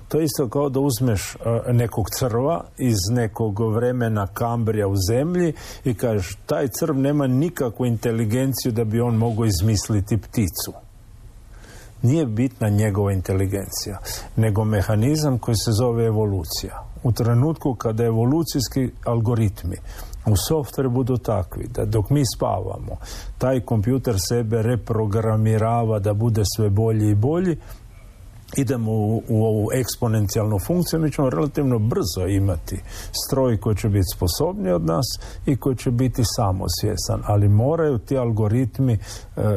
To 0.08 0.18
je 0.18 0.24
isto 0.24 0.48
kao 0.48 0.68
da 0.68 0.80
uzmeš 0.80 1.34
uh, 1.34 1.74
nekog 1.74 2.04
crva 2.18 2.64
iz 2.78 2.96
nekog 3.10 3.74
vremena 3.74 4.26
kambrija 4.26 4.88
u 4.88 4.94
zemlji 5.10 5.52
i 5.84 5.94
kažeš, 5.94 6.38
taj 6.46 6.68
crv 6.68 6.96
nema 6.96 7.26
nikakvu 7.26 7.86
inteligenciju 7.86 8.72
da 8.72 8.84
bi 8.84 9.00
on 9.00 9.16
mogao 9.16 9.44
izmisliti 9.44 10.16
pticu. 10.16 10.72
Nije 12.02 12.26
bitna 12.26 12.68
njegova 12.68 13.12
inteligencija, 13.12 13.98
nego 14.36 14.64
mehanizam 14.64 15.38
koji 15.38 15.56
se 15.56 15.72
zove 15.72 16.06
evolucija. 16.06 16.84
U 17.02 17.12
trenutku 17.12 17.74
kada 17.74 18.04
evolucijski 18.04 18.90
algoritmi 19.04 19.76
u 20.26 20.34
software 20.50 20.88
budu 20.88 21.16
takvi 21.16 21.68
da 21.74 21.84
dok 21.84 22.10
mi 22.10 22.22
spavamo, 22.36 22.96
taj 23.38 23.60
kompjuter 23.60 24.14
sebe 24.28 24.62
reprogramirava 24.62 25.98
da 25.98 26.14
bude 26.14 26.42
sve 26.56 26.70
bolji 26.70 27.10
i 27.10 27.14
bolji, 27.14 27.56
idemo 28.56 28.92
u, 28.92 29.22
u 29.28 29.44
ovu 29.44 29.68
eksponencijalnu 29.72 30.58
funkciju, 30.58 31.00
mi 31.00 31.12
ćemo 31.12 31.30
relativno 31.30 31.78
brzo 31.78 32.26
imati 32.28 32.82
stroj 33.26 33.60
koji 33.60 33.76
će 33.76 33.88
biti 33.88 34.16
sposobniji 34.16 34.72
od 34.72 34.86
nas 34.86 35.06
i 35.46 35.56
koji 35.56 35.76
će 35.76 35.90
biti 35.90 36.22
samosvjesan, 36.36 37.22
ali 37.24 37.48
moraju 37.48 37.98
ti 37.98 38.18
algoritmi 38.18 38.92
e, 38.92 38.98
e, 39.36 39.56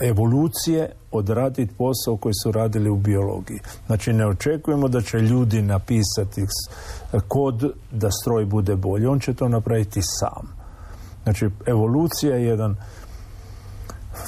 evolucije 0.00 0.92
odraditi 1.10 1.74
posao 1.74 2.16
koji 2.16 2.32
su 2.42 2.52
radili 2.52 2.90
u 2.90 2.96
biologiji. 2.96 3.60
Znači 3.86 4.12
ne 4.12 4.26
očekujemo 4.26 4.88
da 4.88 5.00
će 5.00 5.18
ljudi 5.18 5.62
napisati 5.62 6.46
kod 7.28 7.72
da 7.90 8.10
stroj 8.10 8.44
bude 8.44 8.76
bolji, 8.76 9.06
on 9.06 9.20
će 9.20 9.34
to 9.34 9.48
napraviti 9.48 10.00
sam. 10.02 10.62
Znači 11.22 11.50
evolucija 11.66 12.36
je 12.36 12.44
jedan 12.44 12.76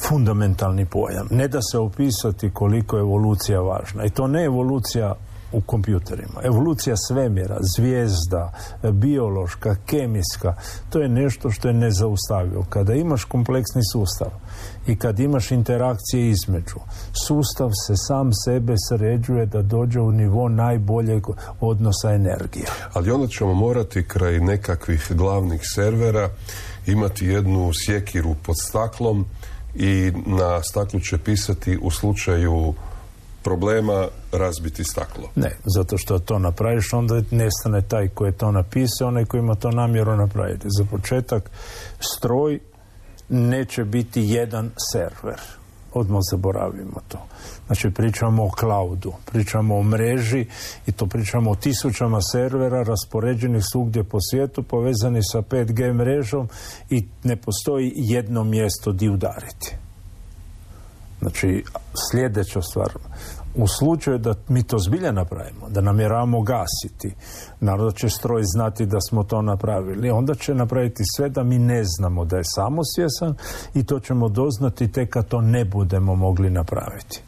fundamentalni 0.09 0.87
pojam. 0.87 1.27
Ne 1.31 1.49
da 1.49 1.59
se 1.73 1.79
opisati 1.79 2.51
koliko 2.51 2.97
je 2.97 3.01
evolucija 3.01 3.61
važna. 3.61 4.05
I 4.05 4.11
to 4.11 4.27
ne 4.27 4.45
evolucija 4.45 5.15
u 5.55 5.61
kompjuterima. 5.61 6.41
Evolucija 6.45 6.97
svemira, 6.97 7.59
zvijezda, 7.77 8.53
biološka, 8.93 9.77
kemijska, 9.87 10.55
to 10.91 11.01
je 11.01 11.09
nešto 11.09 11.51
što 11.51 11.69
je 11.69 11.75
nezaustavljivo. 11.75 12.67
Kada 12.69 12.95
imaš 12.95 13.25
kompleksni 13.25 13.83
sustav 13.93 14.29
i 14.87 14.99
kad 14.99 15.21
imaš 15.21 15.51
interakcije 15.51 16.31
između, 16.31 16.81
sustav 17.27 17.71
se 17.87 17.95
sam 17.97 18.31
sebe 18.45 18.75
sređuje 18.89 19.47
da 19.47 19.63
dođe 19.63 20.01
u 20.01 20.11
nivo 20.11 20.49
najboljeg 20.49 21.23
odnosa 21.61 22.11
energije. 22.11 22.67
Ali 22.93 23.11
onda 23.11 23.27
ćemo 23.27 23.55
morati 23.55 24.09
kraj 24.09 24.41
nekakvih 24.41 25.07
glavnih 25.11 25.61
servera 25.75 26.29
imati 26.87 27.27
jednu 27.27 27.71
sjekiru 27.87 28.35
pod 28.43 28.55
staklom 28.69 29.27
i 29.75 30.13
na 30.27 30.63
staklu 30.63 31.01
će 31.01 31.19
pisati 31.19 31.79
u 31.83 31.91
slučaju 31.91 32.75
problema 33.43 34.09
razbiti 34.33 34.85
staklo. 34.85 35.31
Ne, 35.35 35.57
zato 35.65 35.99
što 35.99 36.19
to 36.19 36.39
napraviš, 36.39 36.93
onda 36.93 37.23
nestane 37.31 37.83
taj 37.89 38.09
koji 38.09 38.29
je 38.29 38.39
to 38.39 38.53
napisao, 38.53 39.09
onaj 39.09 39.25
koji 39.25 39.39
ima 39.39 39.55
to 39.55 39.71
namjeru 39.71 40.17
napraviti. 40.17 40.67
Za 40.79 40.85
početak, 40.91 41.51
stroj 42.01 42.59
neće 43.29 43.85
biti 43.85 44.23
jedan 44.23 44.71
server. 44.93 45.41
Odmah 45.95 46.21
zaboravimo 46.31 47.01
to. 47.09 47.19
Znači, 47.67 47.91
pričamo 47.91 48.45
o 48.45 48.51
cloudu, 48.61 49.13
pričamo 49.33 49.79
o 49.79 49.83
mreži 49.83 50.47
i 50.87 50.93
to 50.93 51.07
pričamo 51.07 51.51
o 51.51 51.57
tisućama 51.57 52.23
servera 52.23 52.83
raspoređenih 52.83 53.63
svugdje 53.73 54.05
po 54.05 54.19
svijetu, 54.21 54.63
povezani 54.63 55.21
sa 55.23 55.39
5G 55.39 55.93
mrežom 55.93 56.49
i 56.91 57.05
ne 57.23 57.37
postoji 57.37 57.93
jedno 57.97 58.45
mjesto 58.45 58.93
di 58.93 59.09
udariti. 59.09 59.84
Znači, 61.25 61.65
sljedeća 62.11 62.63
stvar, 62.63 62.93
u 63.55 63.67
slučaju 63.69 64.19
da 64.19 64.35
mi 64.49 64.63
to 64.63 64.79
zbilja 64.79 65.13
napravimo, 65.13 65.69
da 65.69 65.81
namjeravamo 65.81 66.43
gasiti, 66.43 67.15
naravno 67.61 67.93
će 67.93 68.09
stroj 68.09 68.43
znati 68.45 68.87
da 68.87 69.01
smo 69.01 69.23
to 69.23 69.43
napravili, 69.43 70.11
onda 70.11 70.35
će 70.35 70.55
napraviti 70.55 71.03
sve 71.17 71.29
da 71.29 71.43
mi 71.43 71.59
ne 71.59 71.83
znamo 71.85 72.25
da 72.25 72.37
je 72.37 72.43
samosvjesan 72.45 73.35
i 73.75 73.85
to 73.85 74.01
ćemo 74.01 74.29
doznati 74.29 74.93
tek 74.93 75.11
kad 75.11 75.29
to 75.29 75.41
ne 75.41 75.65
budemo 75.65 76.15
mogli 76.15 76.51
napraviti. 76.51 77.23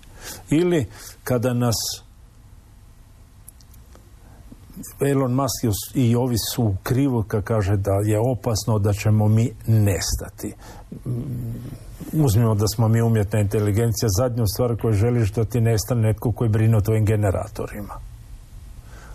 Ili 0.51 0.87
kada 1.25 1.55
nas 1.55 1.77
Elon 5.01 5.33
Musk 5.33 5.79
i 5.95 6.17
ovi 6.17 6.37
su 6.55 6.63
u 6.63 6.77
krivu 6.83 7.23
kad 7.23 7.45
kaže 7.45 7.77
da 7.77 7.93
je 8.05 8.19
opasno 8.33 8.79
da 8.79 8.93
ćemo 8.93 9.29
mi 9.29 9.51
nestati. 9.67 10.55
Mm, 11.07 11.87
Uzmimo 12.13 12.55
da 12.55 12.67
smo 12.67 12.89
mi 12.89 13.03
umjetna 13.03 13.41
inteligencija, 13.41 14.09
zadnju 14.19 14.45
stvar 14.47 14.77
koju 14.77 14.93
želiš 14.93 15.33
da 15.33 15.45
ti 15.45 15.61
nestane 15.61 16.01
netko 16.01 16.33
koji 16.33 16.51
brine 16.51 16.77
o 16.77 16.81
tvojim 16.81 17.05
generatorima. 17.05 17.95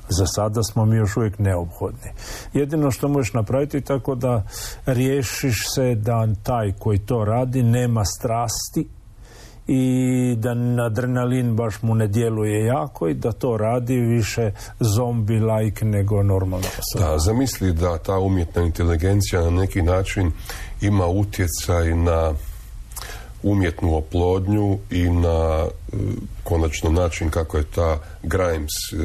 Za 0.10 0.26
sada 0.26 0.64
smo 0.64 0.86
mi 0.86 0.96
još 0.96 1.18
uvijek 1.18 1.40
neophodni. 1.40 2.12
Jedino 2.54 2.92
što 2.92 3.08
možeš 3.08 3.34
napraviti 3.34 3.82
tako 3.82 4.16
da 4.16 4.44
riješiš 4.86 5.58
se 5.76 5.96
da 5.96 6.28
taj 6.44 6.72
koji 6.80 7.00
to 7.00 7.26
radi 7.26 7.64
nema 7.64 8.06
strasti 8.06 8.88
i 9.68 10.36
da 10.38 10.54
na 10.54 10.86
adrenalin 10.86 11.56
baš 11.56 11.82
mu 11.82 11.96
ne 11.96 12.08
djeluje 12.08 12.66
jako 12.66 13.08
i 13.08 13.14
da 13.14 13.32
to 13.32 13.58
radi 13.58 13.96
više 13.96 14.52
zombi-like 14.80 15.86
nego 15.86 16.24
normalna 16.24 16.68
osoba. 16.68 17.12
Da, 17.12 17.20
zamisli 17.20 17.74
da 17.74 17.98
ta 17.98 18.20
umjetna 18.20 18.62
inteligencija 18.62 19.42
na 19.42 19.50
neki 19.50 19.82
način 19.82 20.32
ima 20.82 21.08
utjecaj 21.08 21.96
na 21.96 22.34
umjetnu 23.44 23.96
oplodnju 23.96 24.78
i 24.90 25.10
na 25.10 25.66
e, 25.66 25.98
konačno 26.44 26.90
način 26.90 27.30
kako 27.30 27.58
je 27.58 27.64
ta 27.64 27.98
Grimes 28.24 28.72
e, 28.94 28.98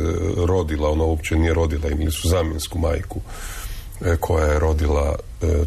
rodila, 0.47 0.91
ona 0.91 1.05
uopće 1.05 1.37
nije 1.37 1.55
rodila, 1.55 1.89
imali 1.89 2.11
su 2.11 2.29
zamjensku 2.29 2.79
majku 2.79 3.21
koja 4.21 4.47
je 4.47 4.59
rodila 4.59 5.17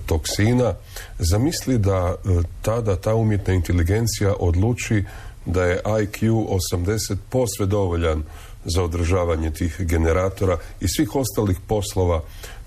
toksina, 0.05 0.73
zamisli 1.19 1.77
da 1.77 2.15
tada 2.61 2.95
ta 2.95 3.15
umjetna 3.15 3.53
inteligencija 3.53 4.33
odluči 4.39 5.03
da 5.45 5.65
je 5.65 5.81
IQ 5.85 6.45
80 6.71 7.17
posve 7.29 7.65
dovoljan 7.65 8.23
za 8.65 8.83
održavanje 8.83 9.51
tih 9.51 9.75
generatora 9.79 10.57
i 10.81 10.87
svih 10.87 11.15
ostalih 11.15 11.57
poslova 11.67 12.21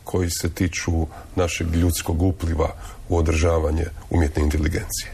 koji 0.05 0.31
se 0.31 0.51
tiču 0.51 1.07
našeg 1.37 1.75
ljudskog 1.75 2.23
upliva 2.23 2.75
u 3.09 3.17
održavanje 3.17 3.85
umjetne 4.11 4.43
inteligencije. 4.43 5.11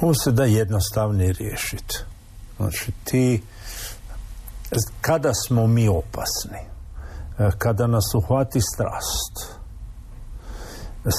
Ovo 0.00 0.14
se 0.14 0.32
da 0.32 0.44
jednostavnije 0.44 1.32
riješiti. 1.32 1.96
Znači 2.56 2.92
ti, 3.04 3.42
kada 5.00 5.34
smo 5.34 5.66
mi 5.66 5.88
opasni, 5.88 6.58
e, 6.58 6.75
kada 7.58 7.86
nas 7.86 8.14
uhvati 8.14 8.60
strast, 8.60 9.60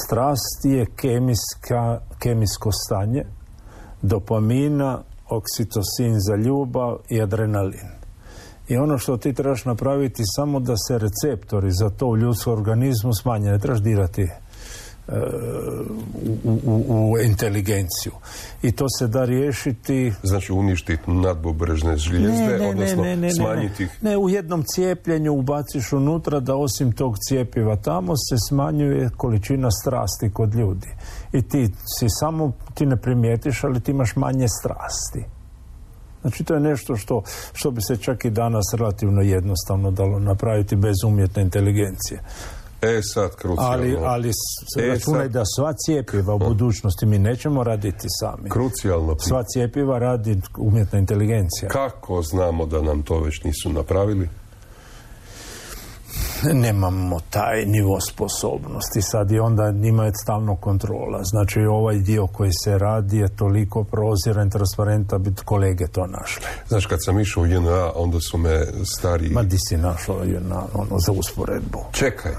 strast 0.05 0.65
je 0.65 0.85
kemijska, 0.85 1.99
kemijsko 2.19 2.71
stanje, 2.71 3.25
dopamina, 4.01 4.99
oksitosin 5.29 6.15
za 6.19 6.35
ljubav 6.35 6.97
i 7.09 7.21
adrenalin. 7.21 7.97
I 8.67 8.77
ono 8.77 8.97
što 8.97 9.17
ti 9.17 9.33
trebaš 9.33 9.65
napraviti 9.65 10.23
samo 10.35 10.59
da 10.59 10.73
se 10.87 10.97
receptori 10.97 11.71
za 11.71 11.89
to 11.89 12.07
u 12.07 12.17
ljudskom 12.17 12.53
organizmu 12.53 13.13
smanje, 13.13 13.51
ne 13.51 13.59
trebaš 13.59 13.81
dirati 13.81 14.27
u, 16.43 16.83
u, 16.87 17.17
inteligenciju. 17.23 18.11
I 18.61 18.71
to 18.71 18.85
se 18.99 19.07
da 19.07 19.25
riješiti... 19.25 20.13
Znači 20.23 20.51
uništiti 20.51 21.11
nadbobrežne 21.11 21.97
žlijezde, 21.97 22.57
ne, 22.59 22.69
odnosno 22.69 23.03
ne, 23.03 23.17
ne, 23.17 23.31
smanjiti 23.31 23.83
ih? 23.83 24.03
Ne, 24.03 24.17
u 24.17 24.29
jednom 24.29 24.63
cijepljenju 24.63 25.33
ubaciš 25.33 25.93
unutra 25.93 26.39
da 26.39 26.55
osim 26.55 26.91
tog 26.91 27.15
cijepiva 27.27 27.75
tamo 27.75 28.13
se 28.15 28.35
smanjuje 28.49 29.09
količina 29.17 29.71
strasti 29.71 30.29
kod 30.33 30.55
ljudi. 30.55 30.87
I 31.33 31.41
ti 31.41 31.67
si 31.99 32.05
samo, 32.09 32.51
ti 32.73 32.85
ne 32.85 32.97
primijetiš, 32.97 33.63
ali 33.63 33.79
ti 33.79 33.91
imaš 33.91 34.15
manje 34.15 34.47
strasti. 34.47 35.37
Znači 36.21 36.43
to 36.43 36.53
je 36.53 36.59
nešto 36.59 36.95
što, 36.95 37.23
što 37.53 37.71
bi 37.71 37.81
se 37.81 37.97
čak 37.97 38.25
i 38.25 38.29
danas 38.29 38.65
relativno 38.77 39.21
jednostavno 39.21 39.91
dalo 39.91 40.19
napraviti 40.19 40.75
bez 40.75 40.95
umjetne 41.05 41.41
inteligencije. 41.43 42.23
E 42.81 43.01
sad, 43.01 43.35
krucijalno. 43.35 43.73
Ali, 43.73 43.97
ali 44.01 44.31
se 44.73 44.85
e, 44.85 44.87
računaj 44.87 45.29
da 45.29 45.43
sva 45.55 45.73
cijepiva 45.73 46.33
u 46.33 46.39
budućnosti 46.39 47.05
mi 47.05 47.19
nećemo 47.19 47.63
raditi 47.63 48.07
sami. 48.19 48.49
Krucijalno. 48.49 49.15
Sva 49.19 49.43
cijepiva 49.43 49.99
radi 49.99 50.41
umjetna 50.57 50.99
inteligencija. 50.99 51.69
Kako 51.69 52.21
znamo 52.21 52.65
da 52.65 52.81
nam 52.81 53.03
to 53.03 53.19
već 53.19 53.43
nisu 53.43 53.69
napravili? 53.69 54.29
nemamo 56.53 57.19
taj 57.29 57.65
nivo 57.65 57.99
sposobnosti 58.01 59.01
sad 59.01 59.31
i 59.31 59.39
onda 59.39 59.71
njima 59.71 60.11
stalno 60.23 60.55
kontrola 60.55 61.23
znači 61.23 61.59
ovaj 61.59 61.97
dio 61.97 62.27
koji 62.27 62.51
se 62.63 62.77
radi 62.77 63.17
je 63.17 63.35
toliko 63.35 63.83
proziran, 63.83 64.49
transparentan 64.49 65.23
bi 65.23 65.31
kolege 65.45 65.87
to 65.87 66.07
našli 66.07 66.45
Znaš 66.67 66.85
kad 66.85 66.99
sam 67.05 67.19
išao 67.19 67.43
u 67.43 67.45
JNA 67.45 67.91
onda 67.95 68.19
su 68.19 68.37
me 68.37 68.65
stari 68.85 69.29
ma 69.29 69.43
di 69.43 69.57
si 69.69 69.77
našao 69.77 70.23
JNA 70.23 70.63
ono 70.73 70.99
za 71.05 71.11
usporedbu 71.11 71.79
čekaj 71.91 72.31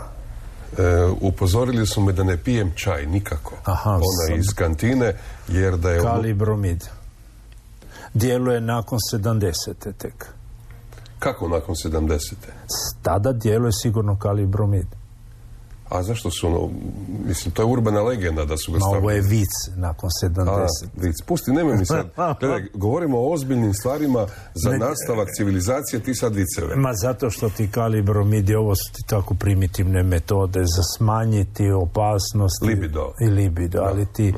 E, 0.79 1.05
upozorili 1.21 1.87
su 1.87 2.01
me 2.01 2.13
da 2.13 2.25
ne 2.25 2.37
pijem 2.37 2.73
čaj 2.75 3.07
nikako. 3.07 3.55
Aha, 3.65 3.91
Ona 3.91 4.37
iz 4.37 4.55
kantine, 4.55 5.15
jer 5.49 5.77
da 5.77 5.91
je... 5.91 6.01
Kalibromid. 6.03 6.85
Djeluje 8.15 8.61
nakon 8.61 8.99
70. 9.13 9.93
tek. 9.99 10.27
Kako 11.19 11.49
nakon 11.49 11.75
70. 11.75 12.35
Tada 13.03 13.33
djeluje 13.33 13.73
sigurno 13.73 14.19
kalibromid. 14.19 14.87
A 15.89 16.03
zašto 16.03 16.31
su 16.31 16.47
ono, 16.47 16.71
mislim, 17.27 17.55
to 17.55 17.63
je 17.63 17.67
urbana 17.67 18.03
legenda 18.03 18.45
da 18.45 18.57
su 18.57 18.73
ga 18.73 18.79
stavili. 18.79 18.99
ovo 18.99 19.11
je 19.11 19.21
vic 19.21 19.49
nakon 19.77 20.11
70. 20.23 20.49
A, 20.49 20.67
vic. 20.97 21.23
Pusti, 21.27 21.53
nemoj 21.53 21.77
mi 21.77 21.87
sad. 21.87 22.07
Gledaj, 22.41 22.67
govorimo 22.75 23.19
o 23.19 23.33
ozbiljnim 23.33 23.75
stvarima 23.75 24.27
za 24.55 24.71
nastavak 24.71 25.29
civilizacije, 25.37 26.01
ti 26.01 26.15
sad 26.15 26.35
viceve. 26.35 26.77
Ma 26.77 26.95
zato 26.95 27.31
što 27.31 27.49
ti 27.51 27.71
kalibromidi, 27.71 28.55
ovo 28.55 28.75
su 28.75 28.93
ti 28.93 29.03
tako 29.07 29.35
primitivne 29.35 30.03
metode 30.03 30.61
za 30.61 30.83
smanjiti 30.97 31.71
opasnost. 31.71 32.63
Libido. 32.63 33.13
I 33.21 33.27
libido, 33.31 33.81
ali 33.83 34.07
ti 34.13 34.35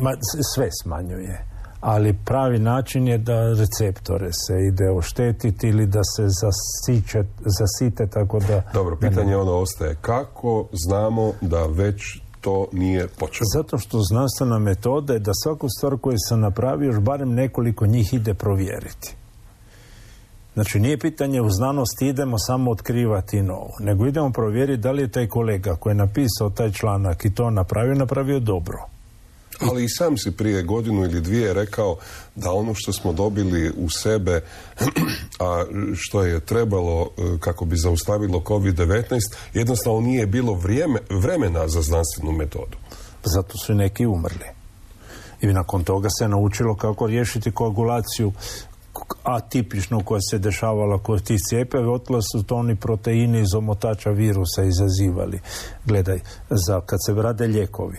ma, 0.00 0.10
sve 0.54 0.68
smanjuje 0.82 1.53
ali 1.84 2.16
pravi 2.24 2.58
način 2.58 3.08
je 3.08 3.18
da 3.18 3.52
receptore 3.52 4.32
se 4.32 4.54
ide 4.68 4.90
oštetiti 4.90 5.68
ili 5.68 5.86
da 5.86 6.00
se 6.16 6.22
zasiće, 6.28 7.24
zasite 7.38 8.06
tako 8.06 8.38
da... 8.38 8.62
Dobro, 8.74 8.96
pitanje 8.96 9.36
ono 9.36 9.52
ostaje. 9.52 9.96
Kako 10.00 10.66
znamo 10.72 11.32
da 11.40 11.66
već 11.66 12.02
to 12.40 12.66
nije 12.72 13.08
počelo? 13.08 13.46
Zato 13.54 13.78
što 13.78 14.00
znanstvena 14.00 14.58
metoda 14.58 15.12
je 15.12 15.18
da 15.18 15.32
svaku 15.42 15.68
stvar 15.78 15.98
koju 16.00 16.16
sam 16.28 16.40
napravio 16.40 16.86
još 16.86 17.00
barem 17.00 17.34
nekoliko 17.34 17.86
njih 17.86 18.14
ide 18.14 18.34
provjeriti. 18.34 19.14
Znači 20.54 20.80
nije 20.80 20.98
pitanje 20.98 21.40
u 21.40 21.50
znanosti 21.50 22.06
idemo 22.06 22.38
samo 22.38 22.70
otkrivati 22.70 23.42
novo, 23.42 23.70
nego 23.80 24.06
idemo 24.06 24.30
provjeriti 24.30 24.82
da 24.82 24.92
li 24.92 25.02
je 25.02 25.12
taj 25.12 25.28
kolega 25.28 25.76
koji 25.76 25.90
je 25.90 25.94
napisao 25.94 26.50
taj 26.50 26.72
članak 26.72 27.24
i 27.24 27.34
to 27.34 27.50
napravio, 27.50 27.94
napravio 27.94 28.40
dobro. 28.40 28.93
Ali 29.60 29.84
i 29.84 29.88
sam 29.88 30.16
si 30.16 30.30
prije 30.30 30.62
godinu 30.62 31.04
ili 31.04 31.20
dvije 31.20 31.54
rekao 31.54 31.96
da 32.34 32.52
ono 32.52 32.74
što 32.74 32.92
smo 32.92 33.12
dobili 33.12 33.72
u 33.76 33.90
sebe, 33.90 34.40
a 35.46 35.64
što 35.96 36.22
je 36.22 36.40
trebalo 36.40 37.02
e, 37.02 37.38
kako 37.40 37.64
bi 37.64 37.76
zaustavilo 37.76 38.40
COVID-19, 38.40 39.18
jednostavno 39.54 40.00
nije 40.00 40.26
bilo 40.26 40.54
vrijeme, 40.54 41.00
vremena 41.10 41.68
za 41.68 41.82
znanstvenu 41.82 42.32
metodu. 42.32 42.76
Zato 43.24 43.58
su 43.58 43.74
neki 43.74 44.06
umrli. 44.06 44.46
I 45.40 45.46
nakon 45.46 45.84
toga 45.84 46.08
se 46.18 46.28
naučilo 46.28 46.76
kako 46.76 47.06
riješiti 47.06 47.52
koagulaciju 47.52 48.32
atipičnu 49.22 50.02
koja 50.04 50.20
se 50.30 50.38
dešavala 50.38 50.98
kod 50.98 51.22
tih 51.22 51.40
cijepeva, 51.48 51.92
otla 51.92 52.20
su 52.22 52.42
to 52.42 52.56
oni 52.56 52.76
proteini 52.76 53.40
iz 53.40 53.54
omotača 53.54 54.10
virusa 54.10 54.62
izazivali. 54.62 55.40
Gledaj, 55.86 56.20
za 56.50 56.80
kad 56.80 56.98
se 57.06 57.14
rade 57.14 57.46
lijekovi, 57.46 57.98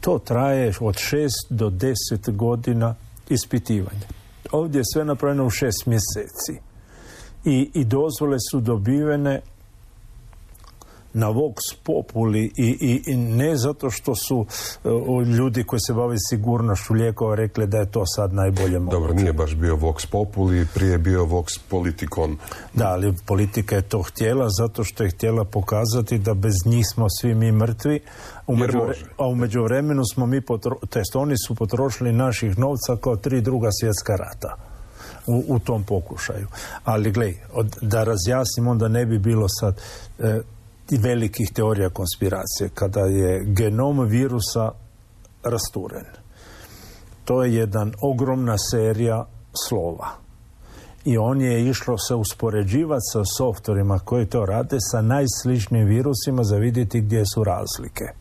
to 0.00 0.18
traje 0.18 0.72
od 0.80 0.98
šest 0.98 1.46
do 1.50 1.70
deset 1.70 2.36
godina 2.36 2.94
ispitivanja. 3.28 4.06
Ovdje 4.52 4.78
je 4.78 4.84
sve 4.92 5.04
napravljeno 5.04 5.46
u 5.46 5.50
šest 5.50 5.86
mjeseci. 5.86 6.60
I, 7.44 7.70
i 7.74 7.84
dozvole 7.84 8.36
su 8.50 8.60
dobivene 8.60 9.40
na 11.12 11.28
vox 11.28 11.54
populi 11.82 12.52
i, 12.56 13.02
i, 13.06 13.16
ne 13.16 13.56
zato 13.56 13.90
što 13.90 14.14
su 14.14 14.46
uh, 14.84 15.22
ljudi 15.26 15.64
koji 15.64 15.80
se 15.80 15.92
bave 15.92 16.16
sigurnošću 16.28 16.94
lijekova 16.94 17.34
rekli 17.34 17.66
da 17.66 17.78
je 17.78 17.90
to 17.90 18.06
sad 18.06 18.32
najbolje 18.32 18.78
moguće. 18.78 19.00
Dobro, 19.00 19.14
nije 19.14 19.32
baš 19.32 19.54
bio 19.54 19.76
vox 19.76 20.06
populi, 20.10 20.66
prije 20.74 20.98
bio 20.98 21.24
vox 21.24 21.58
politikon. 21.68 22.36
Da, 22.74 22.88
ali 22.88 23.14
politika 23.26 23.76
je 23.76 23.82
to 23.82 24.02
htjela 24.02 24.48
zato 24.48 24.84
što 24.84 25.04
je 25.04 25.10
htjela 25.10 25.44
pokazati 25.44 26.18
da 26.18 26.34
bez 26.34 26.54
njih 26.64 26.84
smo 26.92 27.06
svi 27.20 27.34
mi 27.34 27.52
mrtvi, 27.52 28.00
a 29.16 29.26
u 29.26 29.34
međuvremenu 29.34 30.02
smo 30.14 30.26
mi, 30.26 30.40
potro, 30.40 30.76
test 30.90 31.16
oni 31.16 31.34
su 31.46 31.54
potrošili 31.54 32.12
naših 32.12 32.58
novca 32.58 32.96
kao 33.00 33.16
tri 33.16 33.40
druga 33.40 33.68
svjetska 33.80 34.16
rata. 34.16 34.56
U, 35.26 35.44
u 35.48 35.58
tom 35.58 35.84
pokušaju. 35.84 36.46
Ali 36.84 37.12
glej, 37.12 37.36
da 37.80 38.04
razjasnim, 38.04 38.66
onda 38.66 38.88
ne 38.88 39.06
bi 39.06 39.18
bilo 39.18 39.48
sad 39.48 39.80
e, 40.18 40.40
velikih 40.98 41.52
teorija 41.52 41.90
konspiracije, 41.90 42.70
kada 42.74 43.00
je 43.00 43.44
genom 43.44 44.06
virusa 44.06 44.72
rasturen. 45.42 46.06
To 47.24 47.44
je 47.44 47.54
jedan 47.54 47.92
ogromna 48.02 48.56
serija 48.58 49.24
slova. 49.66 50.08
I 51.04 51.18
on 51.18 51.40
je 51.40 51.68
išlo 51.68 51.98
se 51.98 52.14
uspoređivati 52.14 53.10
sa 53.12 53.22
softverima 53.38 53.98
koji 53.98 54.26
to 54.26 54.46
rade 54.46 54.76
sa 54.80 55.02
najsličnijim 55.02 55.86
virusima 55.86 56.44
za 56.44 56.56
vidjeti 56.56 57.00
gdje 57.00 57.22
su 57.34 57.44
razlike 57.44 58.19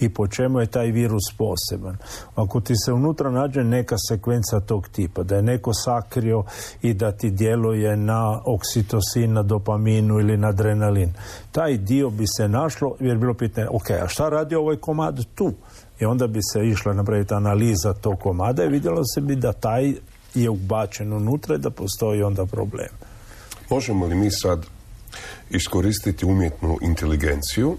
i 0.00 0.08
po 0.08 0.26
čemu 0.26 0.60
je 0.60 0.66
taj 0.66 0.90
virus 0.90 1.22
poseban. 1.38 1.96
Ako 2.34 2.60
ti 2.60 2.74
se 2.84 2.92
unutra 2.92 3.30
nađe 3.30 3.64
neka 3.64 3.96
sekvenca 4.08 4.60
tog 4.60 4.88
tipa, 4.88 5.22
da 5.22 5.36
je 5.36 5.42
neko 5.42 5.74
sakrio 5.74 6.44
i 6.82 6.94
da 6.94 7.12
ti 7.12 7.30
djeluje 7.30 7.96
na 7.96 8.40
oksitosin, 8.44 9.32
na 9.32 9.42
dopaminu 9.42 10.20
ili 10.20 10.36
na 10.36 10.48
adrenalin, 10.48 11.12
taj 11.52 11.76
dio 11.78 12.10
bi 12.10 12.26
se 12.26 12.48
našlo 12.48 12.94
jer 13.00 13.18
bilo 13.18 13.34
pitanje, 13.34 13.68
ok, 13.70 13.90
a 13.90 14.08
šta 14.08 14.28
radi 14.28 14.54
ovaj 14.54 14.76
komad 14.76 15.24
tu? 15.34 15.52
I 16.00 16.04
onda 16.04 16.26
bi 16.26 16.40
se 16.52 16.66
išla 16.66 16.92
napraviti 16.92 17.34
analiza 17.34 17.94
tog 17.94 18.20
komada 18.20 18.64
i 18.64 18.68
vidjelo 18.68 19.02
se 19.14 19.20
bi 19.20 19.36
da 19.36 19.52
taj 19.52 19.94
je 20.34 20.50
ubačen 20.50 21.12
unutra 21.12 21.54
i 21.54 21.58
da 21.58 21.70
postoji 21.70 22.22
onda 22.22 22.46
problem. 22.46 22.88
Možemo 23.70 24.06
li 24.06 24.14
mi 24.14 24.30
sad 24.30 24.66
iskoristiti 25.50 26.26
umjetnu 26.26 26.78
inteligenciju 26.82 27.76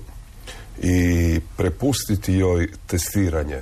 i 0.84 1.40
prepustiti 1.58 2.34
joj 2.34 2.70
testiranje 2.88 3.62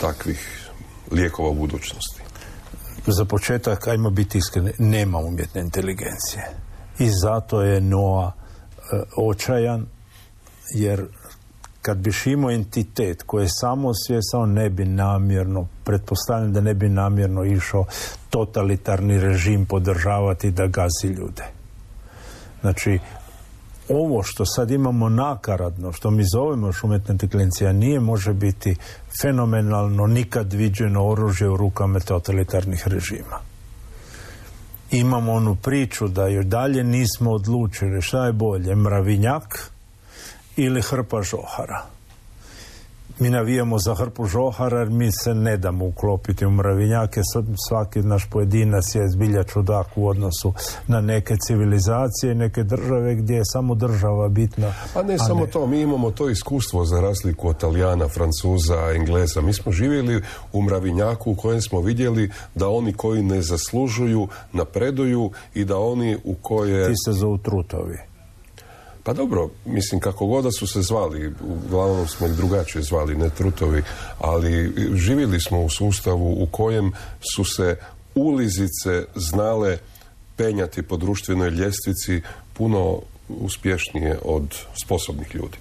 takvih 0.00 0.70
lijekova 1.10 1.48
u 1.48 1.54
budućnosti? 1.54 2.22
Za 3.06 3.24
početak, 3.24 3.88
ajmo 3.88 4.10
biti 4.10 4.38
iskreni, 4.38 4.72
nema 4.78 5.18
umjetne 5.18 5.60
inteligencije. 5.60 6.50
I 6.98 7.10
zato 7.10 7.62
je 7.62 7.80
Noa 7.80 8.32
e, 8.32 9.02
očajan, 9.16 9.86
jer 10.74 11.06
kad 11.82 11.98
biš 11.98 12.26
imao 12.26 12.50
entitet 12.50 13.22
koji 13.22 13.44
je 13.44 13.48
samo 13.48 13.94
svjesao 14.06 14.46
ne 14.46 14.70
bi 14.70 14.84
namjerno, 14.84 15.68
pretpostavljam 15.84 16.52
da 16.52 16.60
ne 16.60 16.74
bi 16.74 16.88
namjerno 16.88 17.44
išao 17.44 17.84
totalitarni 18.30 19.20
režim 19.20 19.66
podržavati 19.66 20.50
da 20.50 20.66
gazi 20.66 21.06
ljude. 21.06 21.44
Znači, 22.60 22.98
ovo 23.90 24.22
što 24.22 24.46
sad 24.46 24.70
imamo 24.70 25.08
nakaradno, 25.08 25.92
što 25.92 26.10
mi 26.10 26.22
zovemo 26.34 26.66
još 26.66 26.84
umjetna 26.84 27.12
inteligencija, 27.12 27.72
nije 27.72 28.00
može 28.00 28.32
biti 28.32 28.76
fenomenalno, 29.22 30.06
nikad 30.06 30.52
viđeno 30.52 31.06
oružje 31.06 31.48
u 31.48 31.56
rukama 31.56 32.00
totalitarnih 32.00 32.88
režima. 32.88 33.38
Imamo 34.90 35.32
onu 35.32 35.54
priču 35.54 36.08
da 36.08 36.26
još 36.26 36.46
dalje 36.46 36.84
nismo 36.84 37.30
odlučili 37.30 38.02
šta 38.02 38.26
je 38.26 38.32
bolje, 38.32 38.74
mravinjak 38.74 39.70
ili 40.56 40.82
hrpa 40.82 41.22
žohara 41.22 41.99
mi 43.20 43.30
navijamo 43.30 43.78
za 43.78 43.94
hrpu 43.94 44.24
žohara 44.26 44.78
jer 44.78 44.90
mi 44.90 45.12
se 45.12 45.34
ne 45.34 45.56
damo 45.56 45.86
uklopiti 45.86 46.46
u 46.46 46.50
mravinjake. 46.50 47.20
Svaki 47.68 48.02
naš 48.02 48.30
pojedinac 48.30 48.94
je 48.94 49.08
zbilja 49.08 49.42
čudak 49.42 49.86
u 49.96 50.08
odnosu 50.08 50.52
na 50.86 51.00
neke 51.00 51.36
civilizacije, 51.36 52.34
neke 52.34 52.62
države 52.62 53.14
gdje 53.14 53.34
je 53.34 53.44
samo 53.44 53.74
država 53.74 54.28
bitna. 54.28 54.72
Pa 54.94 55.02
ne 55.02 55.18
samo 55.18 55.46
to, 55.46 55.66
mi 55.66 55.80
imamo 55.80 56.10
to 56.10 56.30
iskustvo 56.30 56.84
za 56.84 57.00
razliku 57.00 57.48
od 57.48 57.58
Talijana, 57.58 58.08
Francuza, 58.08 58.92
Engleza. 58.94 59.40
Mi 59.40 59.52
smo 59.52 59.72
živjeli 59.72 60.22
u 60.52 60.62
mravinjaku 60.62 61.30
u 61.30 61.34
kojem 61.34 61.60
smo 61.60 61.80
vidjeli 61.80 62.30
da 62.54 62.68
oni 62.68 62.92
koji 62.92 63.22
ne 63.22 63.42
zaslužuju 63.42 64.28
napreduju 64.52 65.30
i 65.54 65.64
da 65.64 65.78
oni 65.78 66.18
u 66.24 66.34
koje... 66.34 66.88
Ti 66.88 66.94
se 67.04 67.12
zovu 67.12 67.38
trutovi. 67.38 68.09
Pa 69.02 69.12
dobro, 69.12 69.48
mislim 69.64 70.00
kako 70.00 70.26
god 70.26 70.44
da 70.44 70.50
su 70.50 70.66
se 70.66 70.82
zvali, 70.82 71.32
uglavnom 71.66 72.08
smo 72.08 72.26
ih 72.26 72.32
drugačije 72.32 72.82
zvali, 72.82 73.14
ne 73.14 73.30
trutovi, 73.30 73.82
ali 74.18 74.72
živjeli 74.94 75.40
smo 75.40 75.62
u 75.62 75.70
sustavu 75.70 76.42
u 76.42 76.46
kojem 76.46 76.92
su 77.34 77.44
se 77.44 77.76
ulizice 78.14 79.04
znale 79.14 79.78
penjati 80.36 80.82
po 80.82 80.96
društvenoj 80.96 81.50
ljestvici 81.50 82.22
puno 82.52 83.00
uspješnije 83.28 84.18
od 84.24 84.56
sposobnih 84.84 85.34
ljudi. 85.34 85.58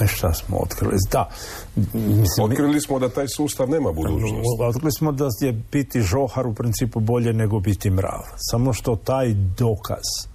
E 0.00 0.06
šta 0.06 0.34
smo 0.34 0.56
otkrili? 0.56 0.96
Da. 1.12 1.30
Mislim, 1.92 2.50
otkrili 2.50 2.80
smo 2.80 2.98
da 2.98 3.08
taj 3.08 3.28
sustav 3.28 3.70
nema 3.70 3.92
budućnosti. 3.92 4.62
Otkrili 4.68 4.92
smo 4.92 5.12
da 5.12 5.28
je 5.40 5.52
biti 5.72 6.02
žohar 6.02 6.46
u 6.46 6.54
principu 6.54 7.00
bolje 7.00 7.32
nego 7.32 7.60
biti 7.60 7.90
mrav. 7.90 8.20
Samo 8.36 8.72
što 8.72 8.96
taj 8.96 9.34
dokaz 9.58 10.33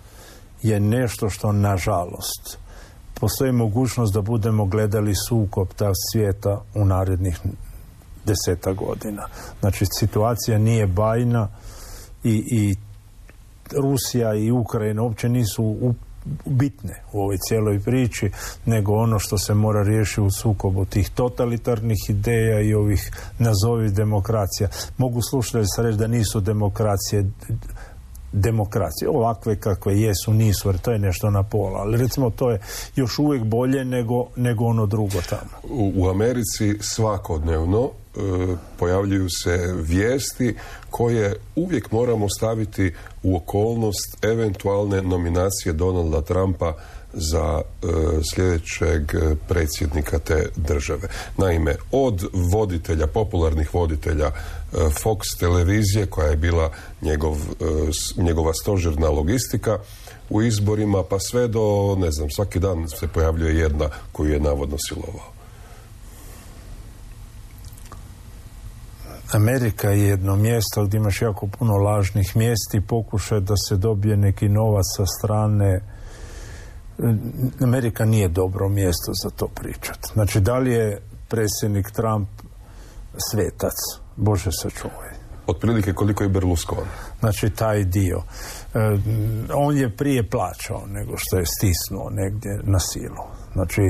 je 0.61 0.79
nešto 0.79 1.29
što 1.29 1.51
nažalost 1.51 2.57
postoji 3.19 3.51
mogućnost 3.51 4.13
da 4.13 4.21
budemo 4.21 4.65
gledali 4.65 5.13
sukob 5.15 5.67
ta 5.75 5.91
svijeta 6.11 6.61
u 6.75 6.85
narednih 6.85 7.39
deseta 8.25 8.73
godina. 8.73 9.27
Znači 9.59 9.85
situacija 9.99 10.57
nije 10.57 10.87
bajna 10.87 11.47
i, 12.23 12.43
i 12.51 12.75
Rusija 13.81 14.35
i 14.35 14.51
Ukrajina 14.51 15.03
uopće 15.03 15.29
nisu 15.29 15.93
bitne 16.45 17.03
u 17.13 17.21
ovoj 17.21 17.37
cijeloj 17.47 17.79
priči, 17.79 18.31
nego 18.65 18.93
ono 18.93 19.19
što 19.19 19.37
se 19.37 19.53
mora 19.53 19.83
riješiti 19.83 20.21
u 20.21 20.31
sukobu 20.31 20.85
tih 20.85 21.09
totalitarnih 21.09 21.97
ideja 22.09 22.61
i 22.61 22.73
ovih 22.73 23.11
nazovi 23.39 23.91
demokracija. 23.91 24.69
Mogu 24.97 25.21
slušati 25.21 25.57
reći 25.77 25.97
da 25.97 26.07
nisu 26.07 26.39
demokracije 26.39 27.31
demokracije. 28.31 29.09
Ovakve 29.09 29.55
kakve 29.55 30.01
jesu, 30.01 30.33
nisu, 30.33 30.69
jer 30.69 30.77
to 30.77 30.91
je 30.91 30.99
nešto 30.99 31.29
na 31.29 31.43
pola. 31.43 31.79
Ali 31.79 31.97
recimo 31.97 32.29
to 32.29 32.51
je 32.51 32.59
još 32.95 33.19
uvijek 33.19 33.43
bolje 33.43 33.85
nego, 33.85 34.27
nego 34.35 34.65
ono 34.65 34.85
drugo 34.85 35.21
tamo. 35.29 35.81
U, 35.95 36.09
Americi 36.09 36.77
svakodnevno 36.79 37.83
e, 37.83 38.19
pojavljuju 38.79 39.27
se 39.43 39.73
vijesti 39.81 40.55
koje 40.89 41.35
uvijek 41.55 41.91
moramo 41.91 42.29
staviti 42.29 42.93
u 43.23 43.35
okolnost 43.35 44.25
eventualne 44.25 45.01
nominacije 45.01 45.73
Donalda 45.73 46.21
Trumpa 46.21 46.73
za 47.13 47.61
e, 47.61 47.87
sljedećeg 48.33 49.11
predsjednika 49.47 50.19
te 50.19 50.49
države. 50.55 51.07
Naime, 51.37 51.75
od 51.91 52.29
voditelja, 52.53 53.07
popularnih 53.07 53.73
voditelja 53.73 54.25
e, 54.25 54.31
Fox 54.73 55.39
televizije 55.39 56.05
koja 56.05 56.27
je 56.27 56.35
bila 56.35 56.71
njegov, 57.01 57.35
e, 57.35 58.21
njegova 58.21 58.53
stožerna 58.53 59.09
logistika 59.09 59.77
u 60.29 60.41
izborima 60.41 61.03
pa 61.03 61.19
sve 61.19 61.47
do, 61.47 61.95
ne 61.99 62.11
znam, 62.11 62.29
svaki 62.29 62.59
dan 62.59 62.87
se 62.87 63.07
pojavljuje 63.07 63.55
jedna 63.55 63.89
koju 64.11 64.33
je 64.33 64.39
navodno 64.39 64.77
silovao. 64.89 65.39
Amerika 69.31 69.89
je 69.89 70.07
jedno 70.07 70.35
mjesto 70.35 70.85
gdje 70.85 70.97
imaš 70.97 71.21
jako 71.21 71.47
puno 71.47 71.73
lažnih 71.77 72.35
mjesti, 72.35 72.81
pokušaj 72.87 73.39
da 73.39 73.53
se 73.69 73.75
dobije 73.75 74.17
neki 74.17 74.49
novac 74.49 74.85
sa 74.97 75.05
strane 75.05 75.81
Amerika 77.61 78.05
nije 78.05 78.27
dobro 78.27 78.69
mjesto 78.69 79.11
za 79.23 79.29
to 79.29 79.47
pričati. 79.47 80.09
Znači, 80.13 80.39
da 80.39 80.57
li 80.57 80.71
je 80.71 81.01
predsjednik 81.27 81.91
Trump 81.91 82.29
svetac? 83.31 83.75
Bože 84.15 84.49
sačuvaj. 84.51 85.09
Otprilike 85.47 85.93
koliko 85.93 86.23
je 86.23 86.29
Berlusconi. 86.29 86.89
Znači, 87.19 87.49
taj 87.49 87.83
dio. 87.83 88.17
E, 88.17 88.79
on 89.53 89.77
je 89.77 89.95
prije 89.95 90.29
plaćao 90.29 90.83
nego 90.87 91.13
što 91.17 91.37
je 91.37 91.45
stisnuo 91.45 92.09
negdje 92.09 92.59
na 92.63 92.79
silu. 92.79 93.23
Znači, 93.53 93.81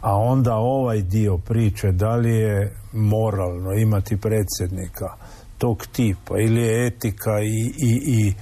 a 0.00 0.16
onda 0.16 0.54
ovaj 0.54 1.02
dio 1.02 1.38
priče, 1.38 1.92
da 1.92 2.16
li 2.16 2.34
je 2.34 2.76
moralno 2.92 3.72
imati 3.72 4.16
predsjednika 4.16 5.14
tog 5.58 5.86
tipa 5.92 6.38
ili 6.38 6.62
je 6.62 6.86
etika 6.86 7.40
i, 7.40 7.72
i, 7.78 8.00
i 8.06 8.34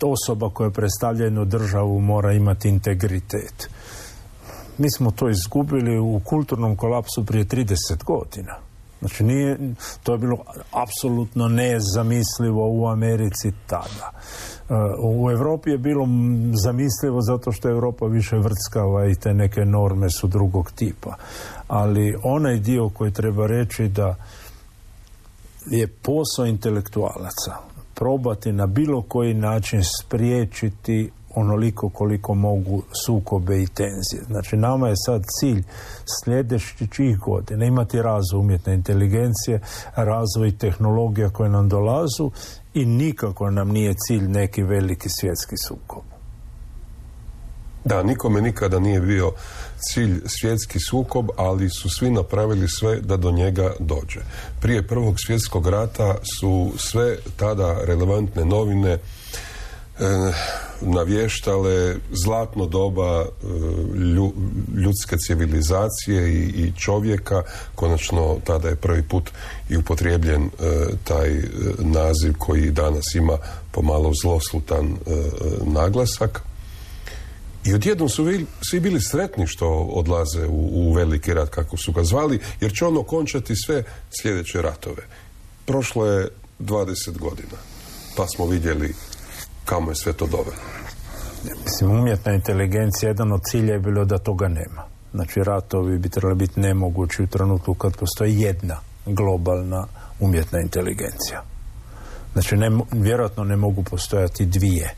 da 0.00 0.06
osoba 0.06 0.50
koja 0.50 0.70
predstavlja 0.70 1.24
jednu 1.24 1.44
državu 1.44 2.00
mora 2.00 2.32
imati 2.32 2.68
integritet. 2.68 3.68
Mi 4.78 4.90
smo 4.90 5.10
to 5.10 5.28
izgubili 5.28 5.98
u 5.98 6.20
kulturnom 6.24 6.76
kolapsu 6.76 7.26
prije 7.26 7.44
30 7.44 8.04
godina. 8.04 8.54
Znači 9.00 9.24
nije, 9.24 9.58
to 10.02 10.12
je 10.12 10.18
bilo 10.18 10.36
apsolutno 10.70 11.48
nezamislivo 11.48 12.68
u 12.70 12.88
Americi 12.88 13.52
tada. 13.66 14.10
Uh, 14.68 14.76
u 15.04 15.30
Europi 15.30 15.70
je 15.70 15.78
bilo 15.78 16.06
zamislivo 16.64 17.20
zato 17.20 17.52
što 17.52 17.68
Europa 17.68 18.06
više 18.06 18.36
vrckava 18.36 19.06
i 19.06 19.14
te 19.14 19.34
neke 19.34 19.64
norme 19.64 20.10
su 20.10 20.26
drugog 20.26 20.72
tipa. 20.72 21.16
Ali 21.68 22.16
onaj 22.22 22.58
dio 22.58 22.88
koji 22.88 23.12
treba 23.12 23.46
reći 23.46 23.88
da 23.88 24.14
je 25.70 25.86
posao 25.86 26.46
intelektualaca 26.46 27.71
probati 28.02 28.52
na 28.52 28.66
bilo 28.66 29.02
koji 29.02 29.34
način 29.34 29.82
spriječiti 30.02 31.10
onoliko 31.34 31.88
koliko 31.88 32.34
mogu 32.34 32.82
sukobe 33.06 33.62
i 33.62 33.66
tenzije. 33.66 34.22
Znači 34.26 34.56
nama 34.56 34.88
je 34.88 34.94
sad 35.06 35.22
cilj 35.40 35.62
sljedećih 36.24 37.18
godina 37.18 37.64
imati 37.64 38.02
razvoj 38.02 38.40
umjetne 38.40 38.74
inteligencije, 38.74 39.60
razvoj 39.96 40.58
tehnologija 40.58 41.30
koje 41.30 41.50
nam 41.50 41.68
dolazu 41.68 42.30
i 42.74 42.86
nikako 42.86 43.50
nam 43.50 43.68
nije 43.68 43.94
cilj 44.06 44.28
neki 44.28 44.62
veliki 44.62 45.08
svjetski 45.08 45.56
sukob. 45.68 46.11
Da, 47.84 48.02
nikome 48.02 48.40
nikada 48.40 48.78
nije 48.78 49.00
bio 49.00 49.32
cilj 49.78 50.20
svjetski 50.26 50.78
sukob, 50.90 51.28
ali 51.36 51.70
su 51.70 51.90
svi 51.90 52.10
napravili 52.10 52.68
sve 52.68 53.00
da 53.00 53.16
do 53.16 53.30
njega 53.30 53.72
dođe. 53.78 54.20
Prije 54.60 54.86
prvog 54.86 55.14
svjetskog 55.26 55.66
rata 55.68 56.14
su 56.40 56.72
sve 56.78 57.16
tada 57.36 57.84
relevantne 57.84 58.44
novine 58.44 58.90
e, 58.92 58.98
navještale 60.80 61.96
zlatno 62.12 62.66
doba 62.66 63.22
e, 63.22 63.26
ljudske 64.76 65.16
civilizacije 65.16 66.32
i, 66.32 66.42
i 66.42 66.72
čovjeka. 66.78 67.42
Konačno 67.74 68.36
tada 68.44 68.68
je 68.68 68.76
prvi 68.76 69.02
put 69.02 69.30
i 69.68 69.76
upotrijebljen 69.76 70.42
e, 70.42 70.48
taj 71.04 71.42
naziv 71.78 72.34
koji 72.38 72.70
danas 72.70 73.14
ima 73.14 73.38
pomalo 73.72 74.12
zloslutan 74.22 74.96
naglasak. 75.64 76.51
I 77.64 77.74
odjednom 77.74 78.08
su 78.08 78.24
svi 78.70 78.80
bili 78.80 79.00
sretni 79.00 79.46
što 79.46 79.68
odlaze 79.70 80.46
u, 80.46 80.88
u 80.88 80.92
veliki 80.92 81.34
rat, 81.34 81.48
kako 81.48 81.76
su 81.76 81.92
ga 81.92 82.04
zvali, 82.04 82.40
jer 82.60 82.72
će 82.72 82.84
on 82.84 82.96
okončati 82.96 83.54
sve 83.56 83.84
sljedeće 84.20 84.62
ratove. 84.62 85.02
Prošlo 85.64 86.06
je 86.06 86.28
20 86.60 87.18
godina, 87.18 87.58
pa 88.16 88.26
smo 88.26 88.46
vidjeli 88.46 88.94
kamo 89.64 89.90
je 89.90 89.94
sve 89.94 90.12
to 90.12 90.26
dovelo. 90.26 90.56
Mislim, 91.64 91.90
umjetna 91.90 92.32
inteligencija, 92.32 93.08
jedan 93.08 93.32
od 93.32 93.40
cilja 93.44 93.72
je 93.72 93.80
bilo 93.80 94.04
da 94.04 94.18
toga 94.18 94.48
nema. 94.48 94.84
Znači 95.14 95.40
ratovi 95.44 95.98
bi 95.98 96.08
trebali 96.08 96.34
biti 96.34 96.60
nemogući 96.60 97.22
u 97.22 97.26
trenutku 97.26 97.74
kad 97.74 97.96
postoji 97.96 98.40
jedna 98.40 98.80
globalna 99.06 99.86
umjetna 100.20 100.60
inteligencija. 100.60 101.42
Znači 102.32 102.56
ne, 102.56 102.70
vjerojatno 102.92 103.44
ne 103.44 103.56
mogu 103.56 103.82
postojati 103.82 104.46
dvije 104.46 104.94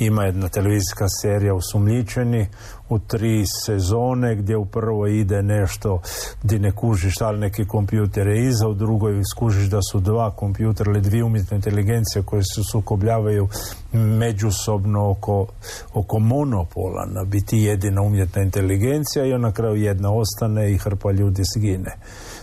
ima 0.00 0.24
jedna 0.24 0.48
televizijska 0.48 1.08
serija 1.22 1.54
Usumljičeni 1.54 2.48
u 2.88 2.98
tri 2.98 3.44
sezone 3.66 4.36
gdje 4.36 4.56
u 4.56 4.64
prvoj 4.64 5.18
ide 5.18 5.42
nešto 5.42 6.00
di 6.42 6.58
ne 6.58 6.72
kužiš 6.72 7.14
da 7.18 7.30
li 7.30 7.38
neki 7.38 7.64
kompjuter 7.64 8.26
je 8.26 8.48
iza, 8.48 8.68
u 8.68 8.74
drugoj 8.74 9.22
skužiš 9.34 9.68
da 9.68 9.78
su 9.92 10.00
dva 10.00 10.30
kompjutera 10.30 10.90
ili 10.90 11.00
dvije 11.00 11.24
umjetne 11.24 11.56
inteligencije 11.56 12.22
koje 12.22 12.42
se 12.42 12.60
sukobljavaju 12.72 13.48
međusobno 13.92 15.10
oko, 15.10 15.46
oko 15.94 16.18
monopola 16.18 17.06
na 17.06 17.24
biti 17.24 17.58
jedina 17.58 18.02
umjetna 18.02 18.42
inteligencija 18.42 19.24
i 19.24 19.38
na 19.38 19.52
kraju 19.52 19.74
jedna 19.74 20.12
ostane 20.12 20.72
i 20.72 20.78
hrpa 20.78 21.12
ljudi 21.12 21.42
zgine. 21.56 21.96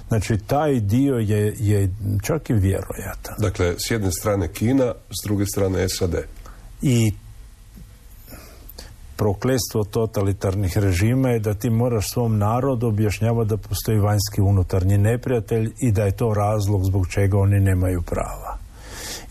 Znači, 0.08 0.38
taj 0.38 0.80
dio 0.80 1.16
je, 1.16 1.56
je 1.60 1.90
čak 2.24 2.50
i 2.50 2.54
vjerojatan. 2.54 3.36
Dakle, 3.40 3.76
s 3.88 3.92
jedne 3.92 4.12
strane 4.12 4.48
Kina, 4.48 4.94
s 5.10 5.28
druge 5.28 5.46
strane 5.46 5.90
SAD. 5.90 6.16
I 6.82 7.12
prokletstvo 9.18 9.84
totalitarnih 9.84 10.78
režima 10.78 11.30
je 11.30 11.40
da 11.40 11.54
ti 11.54 11.70
moraš 11.70 12.12
svom 12.12 12.38
narodu 12.38 12.88
objašnjavati 12.88 13.50
da 13.50 13.58
postoji 13.58 14.00
vanjski 14.00 14.42
unutarnji 14.42 14.98
neprijatelj 14.98 15.72
i 15.82 15.92
da 15.92 16.04
je 16.04 16.12
to 16.12 16.34
razlog 16.34 16.86
zbog 16.86 17.08
čega 17.08 17.38
oni 17.38 17.60
nemaju 17.60 18.02
prava. 18.02 18.58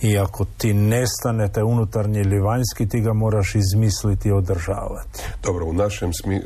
I 0.03 0.18
ako 0.18 0.45
ti 0.57 0.74
nestane 0.74 1.53
taj 1.53 1.62
unutarnji 1.62 2.20
ili 2.20 2.41
vanjski, 2.41 2.89
ti 2.89 3.01
ga 3.01 3.12
moraš 3.12 3.55
izmisliti 3.55 4.28
i 4.28 4.32
održavati. 4.32 5.22
Dobro, 5.43 5.66
u 5.66 5.72
našem, 5.72 6.12
smi, 6.12 6.43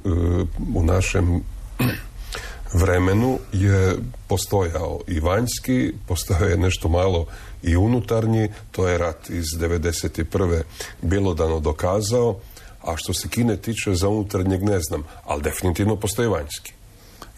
u 0.74 0.82
našem 0.82 1.40
vremenu 2.82 3.38
je 3.52 3.96
postojao 4.28 5.00
i 5.06 5.20
vanjski, 5.20 5.92
postojao 6.08 6.48
je 6.48 6.56
nešto 6.56 6.88
malo 6.88 7.26
i 7.62 7.76
unutarnji, 7.76 8.48
to 8.70 8.88
je 8.88 8.98
rat 8.98 9.30
iz 9.30 9.44
91. 9.58 11.34
dano 11.34 11.60
dokazao, 11.60 12.36
a 12.82 12.96
što 12.96 13.14
se 13.14 13.28
Kine 13.28 13.56
tiče 13.56 13.94
za 13.94 14.08
unutarnjeg 14.08 14.62
ne 14.62 14.80
znam, 14.80 15.04
ali 15.24 15.42
definitivno 15.42 15.96
postoji 15.96 16.28
vanjski. 16.28 16.72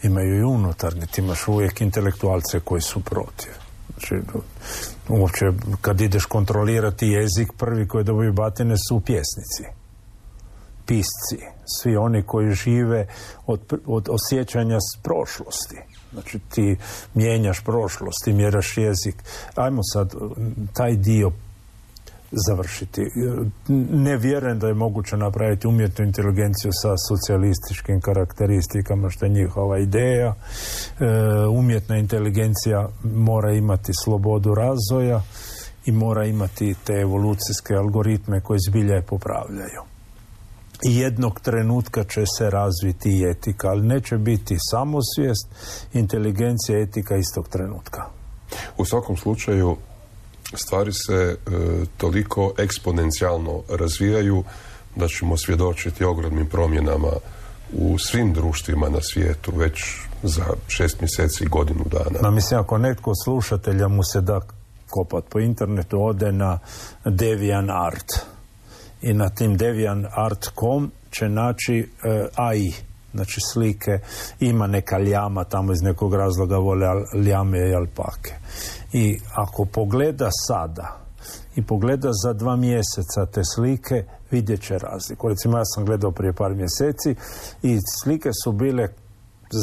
Imaju 0.03 0.37
i 0.37 0.43
unutarnji, 0.43 1.07
ti 1.07 1.21
imaš 1.21 1.47
uvijek 1.47 1.81
intelektualce 1.81 2.59
koji 2.59 2.81
su 2.81 2.99
protiv. 2.99 3.51
Znači, 3.89 4.15
uopće 5.09 5.45
kad 5.81 6.01
ideš 6.01 6.25
kontrolirati 6.25 7.07
jezik, 7.07 7.51
prvi 7.57 7.87
koji 7.87 8.03
dobiju 8.03 8.33
batine 8.33 8.75
su 8.89 8.99
pjesnici, 8.99 9.63
pisci, 10.85 11.37
svi 11.65 11.95
oni 11.95 12.23
koji 12.23 12.51
žive 12.51 13.07
od, 13.45 13.73
od 13.85 14.09
osjećanja 14.09 14.77
s 14.79 15.01
prošlosti. 15.03 15.77
Znači 16.13 16.39
ti 16.39 16.77
mijenjaš 17.13 17.63
prošlost, 17.63 18.23
ti 18.25 18.33
mjeraš 18.33 18.77
jezik. 18.77 19.15
Ajmo 19.55 19.81
sad 19.93 20.13
taj 20.73 20.95
dio 20.95 21.31
završiti. 22.47 23.01
Ne 23.91 24.17
vjerujem 24.17 24.59
da 24.59 24.67
je 24.67 24.73
moguće 24.73 25.17
napraviti 25.17 25.67
umjetnu 25.67 26.05
inteligenciju 26.05 26.71
sa 26.73 26.93
socijalističkim 27.07 28.01
karakteristikama 28.01 29.09
što 29.09 29.25
je 29.25 29.29
njihova 29.29 29.79
ideja. 29.79 30.33
E, 30.33 30.35
umjetna 31.47 31.97
inteligencija 31.97 32.89
mora 33.03 33.51
imati 33.51 33.91
slobodu 34.03 34.55
razvoja 34.55 35.21
i 35.85 35.91
mora 35.91 36.25
imati 36.25 36.75
te 36.83 36.93
evolucijske 36.93 37.73
algoritme 37.73 38.41
koji 38.41 38.59
zbilja 38.69 39.01
popravljaju. 39.01 39.81
I 40.85 40.97
jednog 40.97 41.39
trenutka 41.39 42.03
će 42.03 42.23
se 42.37 42.49
razviti 42.49 43.09
i 43.09 43.29
etika, 43.31 43.67
ali 43.67 43.87
neće 43.87 44.17
biti 44.17 44.57
samosvijest, 44.71 45.47
inteligencija, 45.93 46.79
etika 46.79 47.15
istog 47.15 47.47
trenutka. 47.47 48.05
U 48.77 48.85
svakom 48.85 49.17
slučaju 49.17 49.77
stvari 50.57 50.93
se 50.93 51.13
e, 51.13 51.35
toliko 51.97 52.53
eksponencijalno 52.57 53.61
razvijaju 53.69 54.43
da 54.95 55.07
ćemo 55.07 55.37
svjedočiti 55.37 56.03
ogromnim 56.03 56.45
promjenama 56.45 57.11
u 57.73 57.97
svim 57.97 58.33
društvima 58.33 58.89
na 58.89 59.01
svijetu 59.01 59.51
već 59.55 59.83
za 60.23 60.45
šest 60.67 61.01
mjeseci, 61.01 61.45
godinu 61.45 61.83
dana. 61.91 62.19
Ma 62.21 62.31
mislim, 62.31 62.59
ako 62.59 62.77
netko 62.77 63.11
slušatelja 63.23 63.87
mu 63.87 64.03
se 64.03 64.21
da 64.21 64.41
kopat 64.89 65.23
po 65.29 65.39
internetu, 65.39 66.03
ode 66.03 66.31
na 66.31 66.59
Devian 67.05 67.69
Art 67.69 68.11
i 69.01 69.13
na 69.13 69.29
tim 69.29 69.57
devianart.com 69.57 70.91
će 71.11 71.29
naći 71.29 71.89
e, 72.03 72.27
AI, 72.35 72.73
znači 73.13 73.41
slike, 73.53 73.99
ima 74.39 74.67
neka 74.67 74.99
ljama 74.99 75.43
tamo 75.43 75.73
iz 75.73 75.81
nekog 75.81 76.15
razloga 76.15 76.57
vole 76.57 76.87
ljame 77.25 77.69
i 77.69 77.75
alpake. 77.75 78.33
I 78.93 79.19
ako 79.35 79.65
pogleda 79.65 80.29
sada 80.47 80.99
i 81.55 81.63
pogleda 81.63 82.09
za 82.23 82.33
dva 82.33 82.55
mjeseca 82.55 83.25
te 83.33 83.41
slike, 83.55 84.05
vidjet 84.31 84.61
će 84.61 84.77
razliku. 84.77 85.29
Recimo, 85.29 85.57
ja 85.57 85.65
sam 85.65 85.85
gledao 85.85 86.11
prije 86.11 86.33
par 86.33 86.53
mjeseci 86.55 87.15
i 87.61 87.79
slike 88.03 88.29
su 88.43 88.51
bile 88.51 88.87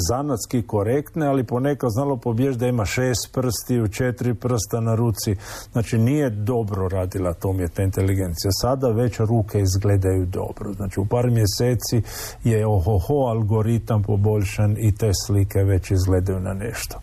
zanatski 0.08 0.62
korektne, 0.62 1.26
ali 1.26 1.44
ponekad 1.44 1.90
znalo 1.90 2.16
pobjež 2.16 2.56
da 2.56 2.66
ima 2.66 2.84
šest 2.84 3.28
prsti 3.32 3.80
u 3.80 3.88
četiri 3.88 4.34
prsta 4.34 4.80
na 4.80 4.94
ruci. 4.94 5.36
Znači 5.72 5.98
nije 5.98 6.30
dobro 6.30 6.88
radila 6.88 7.32
to 7.32 7.48
umjetna 7.48 7.84
inteligencija. 7.84 8.50
Sada 8.60 8.88
već 8.88 9.20
ruke 9.20 9.60
izgledaju 9.60 10.26
dobro. 10.26 10.72
Znači 10.72 11.00
u 11.00 11.06
par 11.06 11.30
mjeseci 11.30 12.02
je 12.44 12.66
ohoho 12.66 13.14
algoritam 13.14 14.02
poboljšan 14.02 14.76
i 14.78 14.94
te 14.94 15.10
slike 15.26 15.58
već 15.58 15.90
izgledaju 15.90 16.40
na 16.40 16.52
nešto. 16.52 17.00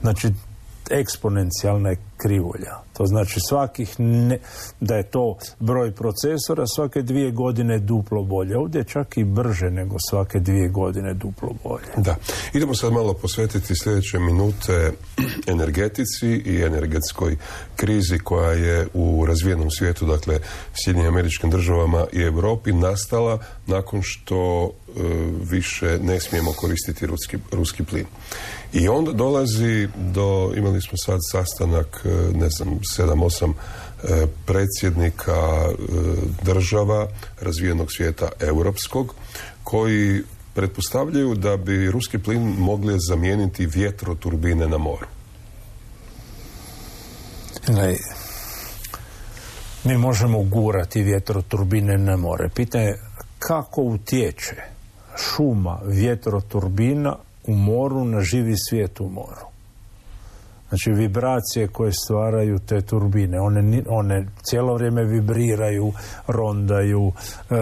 Znači 0.00 0.32
eksponencijalna 0.90 1.96
krivulja. 2.18 2.74
To 2.92 3.06
znači 3.06 3.40
svakih, 3.48 3.94
ne, 4.00 4.38
da 4.80 4.94
je 4.94 5.02
to 5.02 5.36
broj 5.60 5.92
procesora, 5.92 6.66
svake 6.66 7.02
dvije 7.02 7.30
godine 7.30 7.78
duplo 7.78 8.22
bolje. 8.22 8.58
Ovdje 8.58 8.78
je 8.78 8.84
čak 8.84 9.16
i 9.16 9.24
brže 9.24 9.70
nego 9.70 9.96
svake 10.10 10.40
dvije 10.40 10.68
godine 10.68 11.14
duplo 11.14 11.48
bolje. 11.64 11.92
Da. 11.96 12.16
Idemo 12.52 12.74
sad 12.74 12.92
malo 12.92 13.14
posvetiti 13.14 13.74
sljedeće 13.76 14.18
minute 14.18 14.92
energetici 15.54 16.28
i 16.28 16.62
energetskoj 16.62 17.36
krizi 17.76 18.18
koja 18.18 18.52
je 18.52 18.86
u 18.94 19.24
razvijenom 19.26 19.70
svijetu, 19.70 20.06
dakle 20.06 20.38
Sjedinjenim 20.74 21.14
američkim 21.14 21.50
državama 21.50 22.06
i 22.12 22.22
Europi 22.22 22.72
nastala 22.72 23.38
nakon 23.66 24.02
što 24.02 24.70
e, 24.70 25.00
više 25.50 25.98
ne 26.02 26.20
smijemo 26.20 26.52
koristiti 26.52 27.06
ruski, 27.06 27.38
ruski 27.52 27.84
plin. 27.84 28.06
I 28.72 28.88
onda 28.88 29.12
dolazi 29.12 29.88
do, 29.96 30.52
imali 30.56 30.80
smo 30.80 30.96
sad 30.96 31.18
sastanak, 31.32 32.06
ne 32.34 32.48
znam, 32.50 32.78
sedam, 32.96 33.22
osam 33.22 33.50
e, 33.50 34.26
predsjednika 34.46 35.32
e, 35.32 35.74
država 36.42 37.08
razvijenog 37.40 37.92
svijeta 37.92 38.28
europskog, 38.40 39.14
koji 39.64 40.22
pretpostavljaju 40.54 41.34
da 41.34 41.56
bi 41.56 41.90
ruski 41.90 42.18
plin 42.18 42.54
mogli 42.58 42.94
zamijeniti 43.08 43.66
vjetroturbine 43.66 44.68
na 44.68 44.78
moru. 44.78 45.06
mi 49.84 49.96
možemo 49.96 50.42
gurati 50.42 51.02
vjetroturbine 51.02 51.98
na 51.98 52.16
more. 52.16 52.48
Pitanje 52.48 52.94
kako 53.38 53.82
utječe 53.82 54.56
šuma 55.16 55.80
vjetroturbina 55.84 57.16
u 57.46 57.54
moru 57.54 58.04
na 58.04 58.20
živi 58.20 58.54
svijet 58.68 59.00
u 59.00 59.08
moru. 59.08 59.46
Znači 60.68 60.90
vibracije 60.90 61.68
koje 61.68 61.92
stvaraju 61.92 62.58
te 62.58 62.80
turbine, 62.80 63.40
one, 63.40 63.82
one 63.88 64.26
cijelo 64.42 64.74
vrijeme 64.74 65.04
vibriraju, 65.04 65.92
rondaju, 66.26 67.12
e, 67.50 67.54
e, 67.54 67.60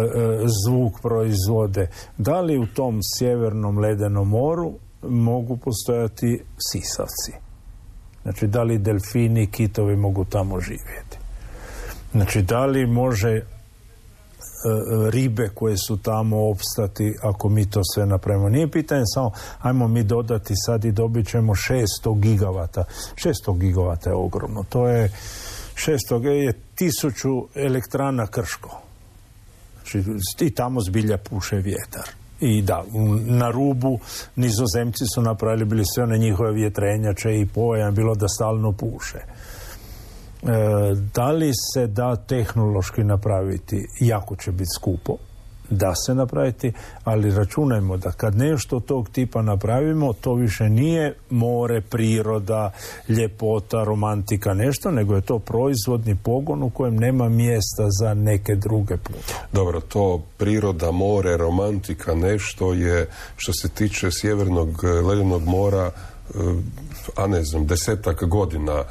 zvuk 0.67 1.01
proizvode. 1.03 1.89
Da 2.19 2.41
li 2.41 2.59
u 2.59 2.67
tom 2.67 3.01
sjevernom 3.19 3.79
ledenom 3.79 4.29
moru 4.29 4.73
mogu 5.03 5.57
postojati 5.57 6.43
sisavci? 6.73 7.33
Znači 8.23 8.47
da 8.47 8.63
li 8.63 8.79
delfini 8.79 9.47
kitovi 9.47 9.97
mogu 9.97 10.25
tamo 10.25 10.61
živjeti? 10.61 11.19
Znači 12.13 12.43
da 12.43 12.67
li 12.67 12.87
može 12.87 13.41
ribe 15.11 15.49
koje 15.55 15.77
su 15.77 15.97
tamo 15.97 16.51
opstati 16.51 17.15
ako 17.23 17.49
mi 17.49 17.71
to 17.71 17.81
sve 17.95 18.07
napravimo. 18.07 18.49
Nije 18.49 18.71
pitanje 18.71 19.03
samo 19.15 19.31
ajmo 19.61 19.89
mi 19.89 20.03
dodati 20.03 20.55
sad 20.67 20.85
i 20.85 20.93
dobit 20.93 21.29
ćemo 21.29 21.53
600 21.55 22.21
gigavata. 22.21 22.85
600 23.15 23.59
gigavata 23.59 24.11
je 24.11 24.17
ogromno. 24.17 24.65
To 24.69 24.89
je 24.89 25.13
600 25.75 26.25
je 26.27 26.53
tisuću 26.75 27.49
elektrana 27.55 28.27
krško. 28.27 28.81
Znači, 29.75 30.05
I 30.41 30.51
tamo 30.51 30.81
zbilja 30.81 31.19
puše 31.19 31.57
vjetar. 31.57 32.09
I 32.41 32.63
da, 32.63 32.85
na 33.27 33.51
rubu 33.51 33.99
nizozemci 34.37 35.05
su 35.15 35.23
napravili 35.23 35.65
bili 35.65 35.85
sve 35.95 36.03
one 36.03 36.19
njihove 36.19 36.53
vjetrenjače 36.53 37.41
i 37.41 37.47
pojam 37.47 37.95
bilo 37.95 38.15
da 38.15 38.29
stalno 38.29 38.73
puše. 38.73 39.19
E, 40.43 40.47
da 41.15 41.31
li 41.31 41.53
se 41.75 41.87
da 41.87 42.17
tehnološki 42.17 43.05
napraviti 43.05 43.87
jako 44.01 44.37
će 44.37 44.53
biti 44.53 44.71
skupo 44.77 45.17
da 45.71 45.95
se 45.95 46.15
napraviti, 46.15 46.73
ali 47.05 47.35
računajmo 47.35 47.97
da 47.97 48.13
kad 48.13 48.37
nešto 48.37 48.81
tog 48.81 49.09
tipa 49.09 49.43
napravimo, 49.43 50.13
to 50.13 50.35
više 50.35 50.71
nije 50.71 51.15
more, 51.31 51.81
priroda, 51.81 52.71
ljepota, 53.09 53.85
romantika, 53.85 54.55
nešto, 54.55 54.91
nego 54.91 55.15
je 55.15 55.21
to 55.21 55.39
proizvodni 55.39 56.17
pogon 56.23 56.63
u 56.63 56.71
kojem 56.71 56.97
nema 56.97 57.29
mjesta 57.29 57.87
za 58.01 58.15
neke 58.15 58.55
druge 58.55 58.97
pute. 58.97 59.35
Dobro, 59.53 59.81
to 59.81 60.23
priroda, 60.37 60.91
more, 60.91 61.37
romantika, 61.37 62.15
nešto 62.15 62.73
je 62.73 63.09
što 63.37 63.53
se 63.53 63.69
tiče 63.69 64.11
sjevernog 64.11 64.85
ledenog 64.85 65.43
mora 65.47 65.91
a 67.17 67.27
ne 67.27 67.45
znam, 67.45 67.67
desetak 67.67 68.25
godina 68.25 68.85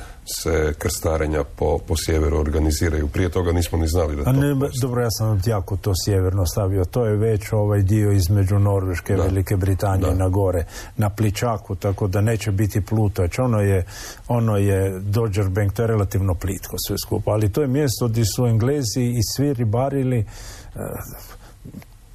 se 0.43 0.73
krstarenja 0.77 1.43
po, 1.43 1.79
po 1.87 1.93
sjeveru 2.05 2.37
organiziraju. 2.37 3.07
Prije 3.07 3.29
toga 3.29 3.51
nismo 3.51 3.77
ni 3.77 3.87
znali 3.87 4.15
da 4.15 4.23
to 4.23 4.31
ne, 4.31 4.69
Dobro, 4.81 5.01
ja 5.01 5.11
sam 5.11 5.41
jako 5.45 5.77
to 5.77 5.93
sjeverno 6.05 6.45
stavio. 6.45 6.85
To 6.85 7.05
je 7.05 7.17
već 7.17 7.51
ovaj 7.51 7.81
dio 7.81 8.11
između 8.11 8.59
Norveške 8.59 9.13
i 9.13 9.15
Velike 9.15 9.55
Britanije 9.55 10.15
na 10.15 10.29
gore, 10.29 10.65
na 10.97 11.09
Pličaku, 11.09 11.75
tako 11.75 12.07
da 12.07 12.21
neće 12.21 12.51
biti 12.51 12.81
Plutoć. 12.81 13.39
Ono 13.39 13.59
je, 13.59 13.85
ono 14.27 14.57
je 14.57 14.99
Dodger 14.99 15.49
Bank, 15.49 15.73
to 15.73 15.81
je 15.81 15.87
relativno 15.87 16.35
plitko 16.35 16.75
sve 16.87 16.95
skupa, 17.05 17.31
ali 17.31 17.51
to 17.51 17.61
je 17.61 17.67
mjesto 17.67 18.07
gdje 18.07 18.23
su 18.35 18.45
Englezi 18.45 19.01
i 19.01 19.19
svi 19.35 19.53
ribarili, 19.53 20.19
eh, 20.19 20.79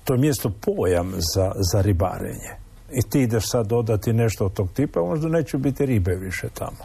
to 0.05 0.15
je 0.15 0.19
mjesto 0.19 0.51
pojam 0.51 1.13
za, 1.35 1.53
za 1.73 1.81
ribarenje 1.81 2.60
i 2.93 3.03
ti 3.11 3.21
ideš 3.21 3.45
sad 3.51 3.67
dodati 3.67 4.13
nešto 4.13 4.45
od 4.45 4.53
tog 4.53 4.69
tipa, 4.73 5.01
možda 5.01 5.29
neće 5.29 5.59
biti 5.59 5.87
ribe 5.87 6.15
više 6.15 6.49
tamo. 6.55 6.85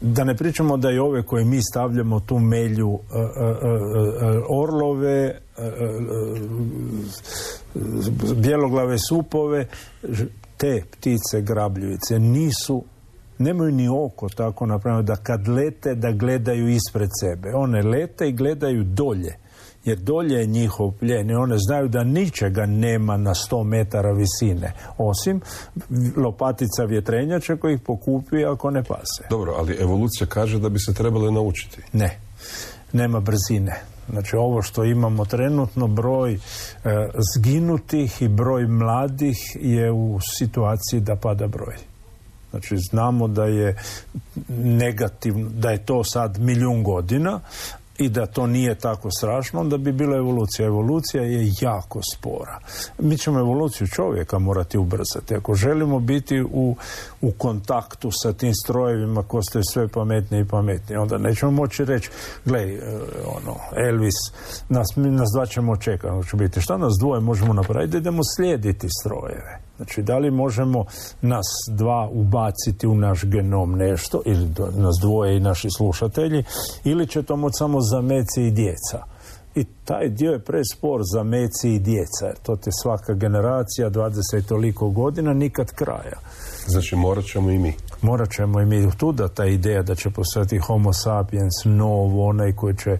Da 0.00 0.24
ne 0.24 0.36
pričamo 0.36 0.76
da 0.76 0.90
i 0.90 0.98
ove 0.98 1.22
koje 1.22 1.44
mi 1.44 1.62
stavljamo 1.62 2.20
tu 2.20 2.38
melju 2.38 2.92
e, 2.94 3.18
e, 3.18 3.22
e, 3.22 4.40
orlove, 4.48 5.40
bjeloglave 8.36 8.98
supove, 8.98 9.66
te 10.56 10.82
ptice 10.90 11.40
grabljivice 11.40 12.18
nisu 12.18 12.84
nemaju 13.38 13.72
ni 13.72 13.88
oko 13.88 14.28
tako 14.28 14.66
napravljeno 14.66 15.02
da 15.02 15.16
kad 15.16 15.48
lete 15.48 15.94
da 15.94 16.12
gledaju 16.12 16.68
ispred 16.68 17.10
sebe. 17.20 17.54
One 17.54 17.82
lete 17.82 18.28
i 18.28 18.32
gledaju 18.32 18.84
dolje 18.84 19.45
jer 19.86 19.98
dolje 19.98 20.34
je 20.34 20.46
njihov 20.46 20.90
pljen 20.90 21.30
i 21.30 21.34
one 21.34 21.56
znaju 21.58 21.88
da 21.88 22.04
ničega 22.04 22.66
nema 22.66 23.16
na 23.16 23.34
100 23.34 23.64
metara 23.64 24.12
visine, 24.12 24.72
osim 24.98 25.40
lopatica 26.16 26.84
vjetrenjača 26.84 27.56
koji 27.56 27.74
ih 27.74 27.80
pokupi 27.80 28.44
ako 28.44 28.70
ne 28.70 28.82
pase. 28.82 29.22
Dobro, 29.30 29.54
ali 29.58 29.76
evolucija 29.80 30.26
kaže 30.26 30.58
da 30.58 30.68
bi 30.68 30.78
se 30.78 30.94
trebali 30.94 31.32
naučiti. 31.32 31.82
Ne, 31.92 32.18
nema 32.92 33.20
brzine. 33.20 33.80
Znači 34.10 34.36
ovo 34.36 34.62
što 34.62 34.84
imamo 34.84 35.24
trenutno 35.24 35.86
broj 35.86 36.34
e, 36.34 36.38
zginutih 37.36 38.22
i 38.22 38.28
broj 38.28 38.66
mladih 38.66 39.36
je 39.60 39.92
u 39.92 40.18
situaciji 40.38 41.00
da 41.00 41.16
pada 41.16 41.46
broj. 41.46 41.76
Znači 42.50 42.76
znamo 42.76 43.28
da 43.28 43.44
je 43.44 43.76
negativno, 44.48 45.48
da 45.50 45.70
je 45.70 45.84
to 45.84 46.04
sad 46.04 46.38
milijun 46.38 46.82
godina, 46.82 47.40
i 47.98 48.08
da 48.08 48.26
to 48.26 48.46
nije 48.46 48.74
tako 48.74 49.10
strašno, 49.10 49.60
onda 49.60 49.76
bi 49.76 49.92
bila 49.92 50.16
evolucija. 50.16 50.66
Evolucija 50.66 51.22
je 51.22 51.52
jako 51.60 52.00
spora. 52.14 52.58
Mi 52.98 53.18
ćemo 53.18 53.38
evoluciju 53.38 53.86
čovjeka 53.86 54.38
morati 54.38 54.78
ubrzati. 54.78 55.34
Ako 55.34 55.54
želimo 55.54 56.00
biti 56.00 56.42
u, 56.42 56.76
u 57.20 57.30
kontaktu 57.30 58.10
sa 58.10 58.32
tim 58.32 58.54
strojevima 58.54 59.22
ko 59.22 59.42
ste 59.42 59.60
sve 59.72 59.88
pametnije 59.88 60.40
i 60.40 60.48
pametnije, 60.48 61.00
onda 61.00 61.18
nećemo 61.18 61.50
moći 61.50 61.84
reći, 61.84 62.10
glej, 62.44 62.74
e, 62.74 62.80
ono, 63.26 63.56
Elvis, 63.88 64.14
nas, 64.68 64.86
nas 64.96 65.28
dva 65.34 65.46
ćemo 65.46 65.76
čekati, 65.76 66.30
će 66.30 66.36
biti. 66.36 66.60
Šta 66.60 66.76
nas 66.76 66.92
dvoje 67.00 67.20
možemo 67.20 67.52
napraviti? 67.52 67.96
Idemo 67.96 68.22
slijediti 68.36 68.88
strojeve. 69.00 69.65
Znači, 69.76 70.02
da 70.02 70.18
li 70.18 70.30
možemo 70.30 70.84
nas 71.22 71.46
dva 71.70 72.08
ubaciti 72.12 72.86
u 72.86 72.94
naš 72.94 73.24
genom 73.24 73.72
nešto, 73.72 74.22
ili 74.24 74.48
nas 74.76 74.96
dvoje 75.02 75.36
i 75.36 75.40
naši 75.40 75.68
slušatelji, 75.76 76.44
ili 76.84 77.06
će 77.06 77.22
to 77.22 77.36
moći 77.36 77.54
samo 77.58 77.80
za 77.80 78.00
meci 78.00 78.42
i 78.42 78.50
djeca. 78.50 79.04
I 79.54 79.64
taj 79.84 80.08
dio 80.08 80.32
je 80.32 80.44
prespor 80.44 81.00
za 81.14 81.22
meci 81.22 81.74
i 81.74 81.78
djeca. 81.78 82.34
To 82.42 82.56
te 82.56 82.70
svaka 82.82 83.14
generacija, 83.14 83.90
20 83.90 84.48
toliko 84.48 84.88
godina, 84.88 85.32
nikad 85.32 85.72
kraja. 85.72 86.18
Znači, 86.66 86.96
morat 86.96 87.24
ćemo 87.24 87.50
i 87.50 87.58
mi. 87.58 87.74
Morat 88.06 88.30
ćemo 88.30 88.60
i 88.60 88.66
mi. 88.66 88.90
Tu 88.96 89.12
da 89.12 89.28
ta 89.28 89.46
ideja 89.46 89.82
da 89.82 89.94
će 89.94 90.10
postati 90.10 90.58
homo 90.58 90.92
sapiens 90.92 91.54
novo, 91.64 92.28
onaj 92.28 92.52
koji 92.52 92.76
će 92.76 92.98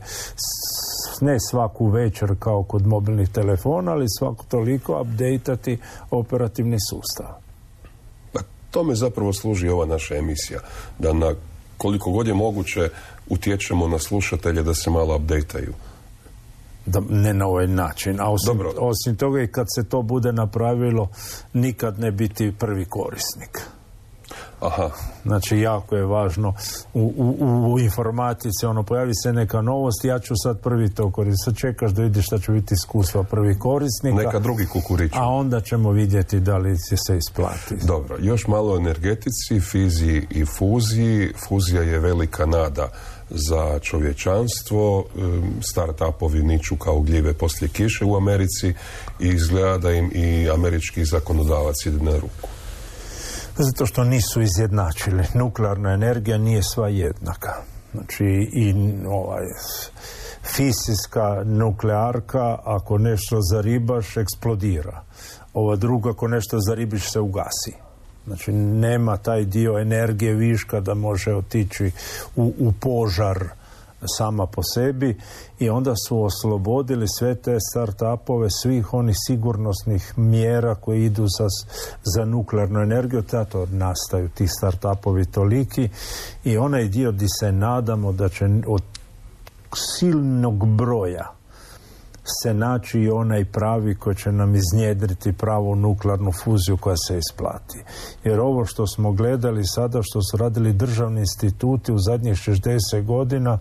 ne 1.20 1.36
svaku 1.50 1.88
večer 1.88 2.34
kao 2.38 2.62
kod 2.62 2.86
mobilnih 2.86 3.28
telefona, 3.28 3.92
ali 3.92 4.07
svako 4.18 4.44
toliko 4.48 5.00
updateati 5.00 5.78
operativni 6.11 6.76
sustav. 6.90 7.26
Pa 8.32 8.40
tome 8.70 8.94
zapravo 8.94 9.32
služi 9.32 9.68
ova 9.68 9.86
naša 9.86 10.16
emisija. 10.16 10.61
Da 10.98 11.12
na 11.12 11.34
koliko 11.76 12.11
god 12.11 12.26
je 12.26 12.34
moguće 12.34 12.88
utječemo 13.28 13.88
na 13.88 13.98
slušatelje 13.98 14.62
da 14.62 14.74
se 14.74 14.90
malo 14.90 15.16
updateaju. 15.16 15.72
Da, 16.86 17.00
ne 17.09 17.34
na 17.34 17.46
ovaj 17.46 17.66
način. 17.66 18.20
A 18.20 18.30
osim, 18.30 18.61
osim 18.78 19.16
toga 19.16 19.42
i 19.42 19.52
kad 19.52 19.66
se 19.74 19.88
to 19.88 20.02
bude 20.02 20.32
napravilo, 20.32 21.09
nikad 21.52 21.98
ne 21.98 22.11
biti 22.11 22.52
prvi 22.59 22.84
korisnik. 22.84 23.76
Aha. 24.67 24.91
Znači, 25.25 25.59
jako 25.59 25.97
je 25.97 26.05
važno 26.05 26.55
u, 26.95 27.12
u, 27.17 27.73
u, 27.73 27.79
informatici, 27.79 28.67
ono, 28.67 28.83
pojavi 28.83 29.12
se 29.14 29.33
neka 29.33 29.62
novost, 29.62 30.05
ja 30.05 30.19
ću 30.19 30.35
sad 30.43 30.61
prvi 30.61 30.95
to 30.95 31.11
koristiti. 31.11 31.45
Sad 31.45 31.57
čekaš 31.57 31.91
da 31.91 32.03
vidiš 32.03 32.27
šta 32.27 32.39
će 32.39 32.53
biti 32.53 32.75
iskustva 32.75 33.23
prvi 33.23 33.59
korisnika. 33.59 34.17
Neka 34.17 34.39
drugi 34.39 34.67
kukurić. 34.67 35.12
A 35.14 35.29
onda 35.29 35.61
ćemo 35.61 35.91
vidjeti 35.91 36.41
da 36.41 36.57
li 36.57 36.77
će 36.89 36.97
se 37.07 37.17
isplati. 37.17 37.87
Dobro, 37.87 38.17
još 38.21 38.47
malo 38.47 38.73
o 38.73 38.77
energetici, 38.77 39.61
fiziji 39.61 40.27
i 40.31 40.45
fuziji. 40.45 41.33
Fuzija 41.49 41.83
je 41.83 41.99
velika 41.99 42.47
nada 42.47 42.89
za 43.31 43.79
čovječanstvo. 43.79 45.05
Startupovi 45.61 46.43
niču 46.43 46.77
kao 46.77 47.01
gljive 47.01 47.35
poslije 47.35 47.69
kiše 47.69 48.05
u 48.05 48.17
Americi 48.17 48.75
i 49.21 49.29
izgleda 49.29 49.79
da 49.79 49.93
im 49.93 50.11
i 50.14 50.51
američki 50.51 51.05
zakonodavac 51.05 51.87
ide 51.87 52.05
na 52.05 52.14
ruku. 52.14 52.49
Zato 53.59 53.86
što 53.86 54.04
nisu 54.04 54.42
izjednačili. 54.42 55.24
Nuklearna 55.34 55.92
energija 55.92 56.38
nije 56.38 56.62
sva 56.62 56.88
jednaka. 56.88 57.54
Znači 57.92 58.24
i 58.52 58.74
ovaj 59.09 59.44
fisijska 60.42 61.42
nuklearka 61.44 62.59
ako 62.64 62.98
nešto 62.98 63.38
zaribaš 63.52 64.16
eksplodira. 64.16 65.02
Ova 65.54 65.76
druga 65.76 66.11
ako 66.11 66.28
nešto 66.28 66.59
zaribiš 66.61 67.12
se 67.12 67.20
ugasi. 67.20 67.72
Znači 68.26 68.52
nema 68.52 69.16
taj 69.16 69.44
dio 69.44 69.78
energije 69.78 70.34
viška 70.34 70.80
da 70.80 70.94
može 70.94 71.34
otići 71.34 71.90
u, 72.36 72.54
u 72.59 72.72
požar 72.80 73.48
sama 74.18 74.46
po 74.46 74.62
sebi 74.74 75.16
i 75.59 75.70
onda 75.70 75.94
su 76.09 76.22
oslobodili 76.22 77.07
sve 77.18 77.34
te 77.34 77.57
startupove 77.70 78.50
svih 78.50 78.94
onih 78.94 79.16
sigurnosnih 79.26 80.18
mjera 80.18 80.74
koje 80.74 81.04
idu 81.04 81.26
za, 81.38 81.46
za 82.16 82.24
nuklearnu 82.24 82.80
energiju, 82.80 83.22
tato 83.22 83.66
nastaju 83.66 84.28
ti 84.28 84.48
startupovi 84.48 85.24
toliki 85.24 85.88
i 86.44 86.57
onaj 86.57 86.88
dio 86.88 87.12
di 87.12 87.26
se 87.40 87.52
nadamo 87.52 88.12
da 88.12 88.28
će 88.28 88.44
od 88.66 88.82
silnog 89.74 90.66
broja 90.66 91.36
se 92.43 92.55
naći 92.55 93.01
i 93.01 93.11
onaj 93.11 93.45
pravi 93.45 93.95
koji 93.95 94.16
će 94.16 94.33
nam 94.33 94.55
iznjedriti 94.55 95.33
pravu 95.33 95.77
nuklearnu 95.77 96.33
fuziju 96.45 96.77
koja 96.77 96.97
se 96.97 97.18
isplati. 97.18 97.85
Jer 98.24 98.41
ovo 98.41 98.64
što 98.64 98.87
smo 98.87 99.12
gledali 99.12 99.66
sada, 99.66 100.01
što 100.03 100.22
su 100.22 100.37
radili 100.37 100.72
državni 100.72 101.20
instituti 101.20 101.93
u 101.93 101.99
zadnjih 101.99 102.35
60 102.35 103.05
godina 103.05 103.59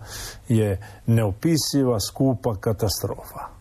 je 0.48 0.80
neopisiva 1.06 2.00
skupa 2.00 2.56
katastrofa. 2.60 3.56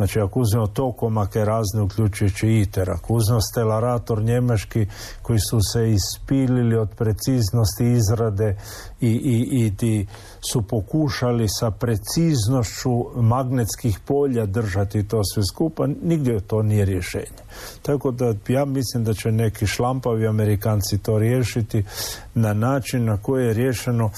Znači, 0.00 0.20
ako 0.20 0.40
uzmemo 0.40 0.66
tokomake 0.66 1.44
razne, 1.44 1.82
uključujući 1.82 2.48
ITER, 2.48 2.90
ako 2.90 3.14
uzmemo 3.14 3.40
stelarator 3.40 4.22
njemački 4.22 4.86
koji 5.22 5.38
su 5.38 5.58
se 5.72 5.90
ispilili 5.90 6.76
od 6.76 6.88
preciznosti 6.96 7.84
izrade 7.84 8.56
i, 9.00 9.08
i, 9.08 9.66
i 9.66 9.76
ti 9.76 10.06
su 10.52 10.62
pokušali 10.62 11.46
sa 11.48 11.70
preciznošću 11.70 13.20
magnetskih 13.22 13.98
polja 14.04 14.46
držati 14.46 15.08
to 15.08 15.24
sve 15.24 15.42
skupa, 15.50 15.86
nigdje 16.02 16.40
to 16.40 16.62
nije 16.62 16.84
rješenje. 16.84 17.40
Tako 17.82 18.10
da 18.10 18.34
ja 18.48 18.64
mislim 18.64 19.04
da 19.04 19.14
će 19.14 19.32
neki 19.32 19.66
šlampavi 19.66 20.26
Amerikanci 20.26 20.98
to 20.98 21.18
riješiti. 21.18 21.84
na 22.34 22.52
način 22.54 23.04
na 23.04 23.16
koji 23.16 23.46
je 23.46 23.54
riješeno 23.54 24.10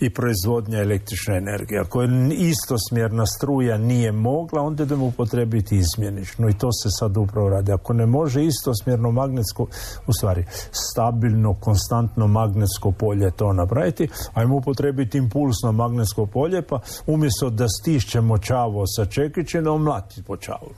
i 0.00 0.10
proizvodnja 0.10 0.78
električne 0.78 1.36
energije. 1.36 1.80
Ako 1.80 2.02
je 2.02 2.08
istosmjerna 2.34 3.26
struja 3.26 3.78
nije 3.78 4.12
mogla, 4.12 4.62
onda 4.62 4.82
idemo 4.82 5.06
upotrebiti 5.06 5.76
izmjenično 5.76 6.48
i 6.48 6.58
to 6.58 6.72
se 6.72 6.88
sad 6.90 7.16
upravo 7.16 7.48
radi. 7.48 7.72
Ako 7.72 7.92
ne 7.92 8.06
može 8.06 8.44
istosmjerno 8.44 9.10
magnetsko, 9.10 9.66
u 10.06 10.12
stvari 10.12 10.44
stabilno, 10.70 11.54
konstantno 11.54 12.26
magnetsko 12.26 12.92
polje 12.92 13.30
to 13.30 13.52
napraviti, 13.52 14.08
ajmo 14.34 14.56
upotrebiti 14.56 15.18
impulsno 15.18 15.72
magnetsko 15.72 16.26
polje, 16.26 16.62
pa 16.62 16.80
umjesto 17.06 17.50
da 17.50 17.68
stišćemo 17.68 18.38
čavo 18.38 18.86
sa 18.86 19.06
čekićinom, 19.06 19.82
mlati 19.82 20.22
po 20.22 20.36
čavlu. 20.36 20.74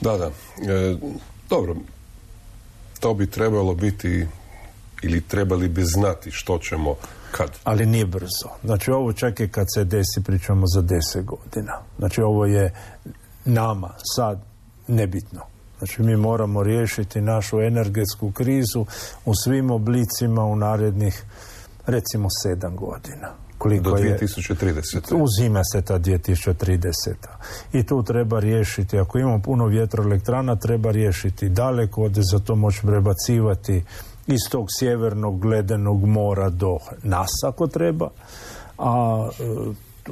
Da, 0.00 0.16
da. 0.16 0.26
E, 0.26 0.96
dobro, 1.50 1.76
to 3.00 3.14
bi 3.14 3.30
trebalo 3.30 3.74
biti 3.74 4.26
ili 5.02 5.20
trebali 5.20 5.68
bi 5.68 5.84
znati 5.84 6.30
što 6.30 6.58
ćemo 6.58 6.94
kad. 7.30 7.50
Ali 7.64 7.86
nije 7.86 8.06
brzo. 8.06 8.48
Znači 8.64 8.90
ovo 8.90 9.12
čak 9.12 9.40
i 9.40 9.48
kad 9.48 9.66
se 9.74 9.84
desi 9.84 10.22
pričamo 10.24 10.66
za 10.66 10.82
deset 10.82 11.24
godina. 11.24 11.78
Znači 11.98 12.20
ovo 12.20 12.46
je 12.46 12.74
nama 13.44 13.90
sad 14.16 14.38
nebitno. 14.88 15.40
Znači 15.78 16.02
mi 16.02 16.16
moramo 16.16 16.62
riješiti 16.62 17.20
našu 17.20 17.60
energetsku 17.60 18.32
krizu 18.32 18.86
u 19.24 19.34
svim 19.34 19.70
oblicima 19.70 20.44
u 20.44 20.56
narednih 20.56 21.24
recimo 21.86 22.28
sedam 22.42 22.76
godina. 22.76 23.28
Koliko 23.58 23.90
Do 23.90 23.96
2030. 23.96 25.14
Je, 25.14 25.22
uzima 25.22 25.64
se 25.64 25.82
ta 25.82 25.98
2030. 25.98 27.14
I 27.72 27.82
tu 27.86 28.02
treba 28.02 28.40
riješiti, 28.40 28.98
ako 28.98 29.18
imamo 29.18 29.42
puno 29.42 29.66
vjetroelektrana, 29.66 30.56
treba 30.56 30.90
riješiti 30.90 31.48
daleko, 31.48 32.10
za 32.12 32.38
to 32.38 32.56
moći 32.56 32.80
prebacivati 32.82 33.82
iz 34.26 34.40
tog 34.50 34.66
sjevernog 34.78 35.44
ledenog 35.44 36.06
mora 36.06 36.50
do 36.50 36.78
nas 37.02 37.30
ako 37.46 37.66
treba, 37.66 38.10
a 38.78 39.28
e, 39.40 39.44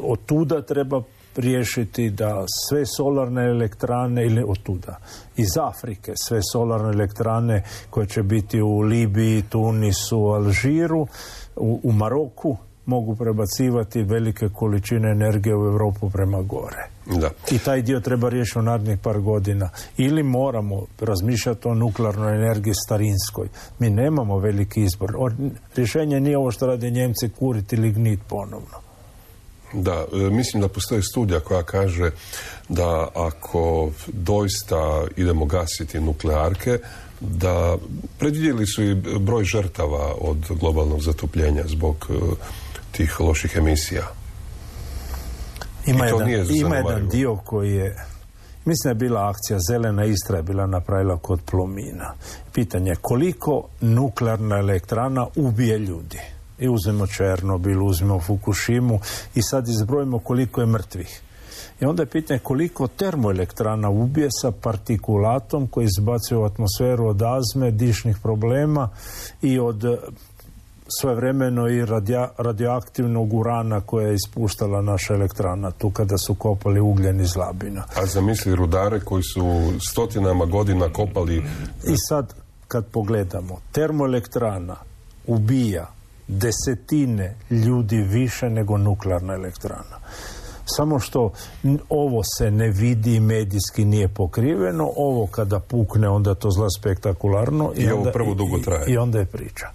od 0.03 0.19
tuda 0.27 0.63
treba 0.63 1.03
riješiti 1.37 2.11
da 2.11 2.45
sve 2.69 2.87
solarne 2.87 3.45
elektrane 3.45 4.27
ili 4.27 4.45
od 4.47 4.63
tuda 4.63 4.99
iz 5.37 5.57
Afrike 5.61 6.13
sve 6.17 6.41
solarne 6.53 6.89
elektrane 6.89 7.63
koje 7.91 8.07
će 8.07 8.23
biti 8.23 8.61
u 8.61 8.81
Libiji, 8.81 9.43
Tunisu, 9.43 10.27
Alžiru, 10.27 11.07
u, 11.57 11.81
u 11.83 11.93
Maroku 11.93 12.57
mogu 12.87 13.17
prebacivati 13.17 14.03
velike 14.03 14.49
količine 14.49 15.11
energije 15.11 15.57
u 15.57 15.67
Europu 15.67 16.11
prema 16.11 16.43
gore. 16.43 16.89
Da. 17.07 17.31
I 17.51 17.59
taj 17.59 17.83
dio 17.83 18.01
treba 18.01 18.29
riješiti 18.29 18.59
u 18.59 18.63
narednih 18.63 18.99
par 18.99 19.21
godina. 19.21 19.71
Ili 19.97 20.23
moramo 20.23 20.87
razmišljati 21.01 21.69
o 21.69 21.75
nuklearnoj 21.75 22.35
energiji 22.35 22.75
starinskoj. 22.75 23.49
Mi 23.79 23.91
nemamo 23.91 24.39
veliki 24.39 24.83
izbor. 24.83 25.13
rješenje 25.77 26.21
nije 26.21 26.39
ovo 26.39 26.51
što 26.51 26.67
rade 26.67 26.91
Njemci 26.91 27.29
kuriti 27.39 27.77
lignit 27.77 28.21
ponovno. 28.29 28.83
Da, 29.73 30.05
e, 30.13 30.31
mislim 30.31 30.61
da 30.61 30.69
postoji 30.69 31.03
studija 31.03 31.41
koja 31.41 31.63
kaže 31.63 32.11
da 32.69 33.09
ako 33.15 33.91
doista 34.13 35.05
idemo 35.17 35.45
gasiti 35.45 36.01
nuklearke, 36.01 36.79
da 37.31 37.77
predvidjeli 38.19 38.67
su 38.67 38.83
i 38.83 38.95
broj 38.95 39.45
žrtava 39.45 40.15
od 40.21 40.39
globalnog 40.61 41.03
zatopljenja 41.03 41.63
zbog 41.67 42.09
e, 42.11 42.15
tih 42.93 43.21
loših 43.21 43.57
emisija. 43.57 44.03
Ima, 45.87 46.07
jedan, 46.07 46.29
ima 46.51 46.77
jedan 46.77 47.09
dio 47.09 47.37
koji 47.37 47.75
je 47.75 48.07
Mislim 48.65 48.85
da 48.85 48.91
je 48.91 49.09
bila 49.09 49.29
akcija 49.29 49.59
Zelena 49.59 50.05
Istra 50.05 50.37
je 50.37 50.43
bila 50.43 50.67
napravila 50.67 51.19
kod 51.19 51.41
Plomina. 51.51 52.15
Pitanje 52.53 52.91
je 52.91 52.97
koliko 52.97 53.69
nuklearna 53.81 54.59
elektrana 54.59 55.27
ubije 55.37 55.79
ljudi. 55.79 56.21
I 56.59 56.69
uzmemo 56.69 57.07
Černobil, 57.07 57.85
uzmemo 57.85 58.21
Fukushimu 58.21 59.01
i 59.35 59.43
sad 59.43 59.69
izbrojimo 59.69 60.19
koliko 60.19 60.61
je 60.61 60.67
mrtvih. 60.67 61.21
I 61.83 61.85
onda 61.85 62.03
je 62.03 62.07
pitanje 62.07 62.41
koliko 62.41 62.89
termoelektrana 62.89 63.91
ubije 63.91 64.29
sa 64.31 64.51
partikulatom 64.51 65.67
koji 65.67 65.85
izbacuje 65.85 66.39
u 66.39 66.45
atmosferu 66.45 67.07
od 67.07 67.23
azme, 67.23 67.71
dišnih 67.71 68.17
problema 68.23 68.89
i 69.43 69.59
od 69.59 69.85
svojevremeno 71.01 71.69
i 71.69 71.85
radioaktivnog 72.39 73.35
urana 73.35 73.81
koje 73.81 74.09
je 74.09 74.15
ispuštala 74.15 74.83
naša 74.83 75.15
elektrana 75.15 75.71
tu 75.71 75.91
kada 75.91 76.19
su 76.19 76.35
kopali 76.35 76.81
ugljen 76.81 77.21
iz 77.21 77.37
labina. 77.37 77.85
A 77.97 78.07
zamisli 78.07 78.55
rudare 78.55 79.01
koji 79.01 79.23
su 79.23 79.73
stotinama 79.81 80.45
godina 80.45 80.93
kopali... 80.93 81.37
I 81.85 81.97
sad 82.09 82.35
kad 82.69 82.87
pogledamo, 82.87 83.61
termoelektrana 83.73 84.77
ubija 85.27 85.87
desetine 86.29 87.35
ljudi 87.51 87.97
više 87.97 88.51
nego 88.51 88.79
nuklearna 88.79 89.35
elektrana. 89.35 89.99
Samo 90.77 90.99
što 90.99 91.33
ovo 91.89 92.23
se 92.39 92.51
ne 92.51 92.71
vidi 92.71 93.21
medijski 93.21 93.85
nije 93.85 94.09
pokriveno, 94.09 94.91
ovo 94.97 95.27
kada 95.27 95.61
pukne 95.61 96.09
onda 96.09 96.35
to 96.35 96.51
zla 96.51 96.67
spektakularno 96.79 97.73
i, 97.77 97.85
onda, 97.85 97.95
ovo 97.95 98.11
prvo 98.13 98.35
dugo 98.35 98.59
traje. 98.59 98.91
I, 98.91 98.93
i 98.93 98.97
onda 98.97 99.19
je 99.19 99.27
priča. 99.27 99.67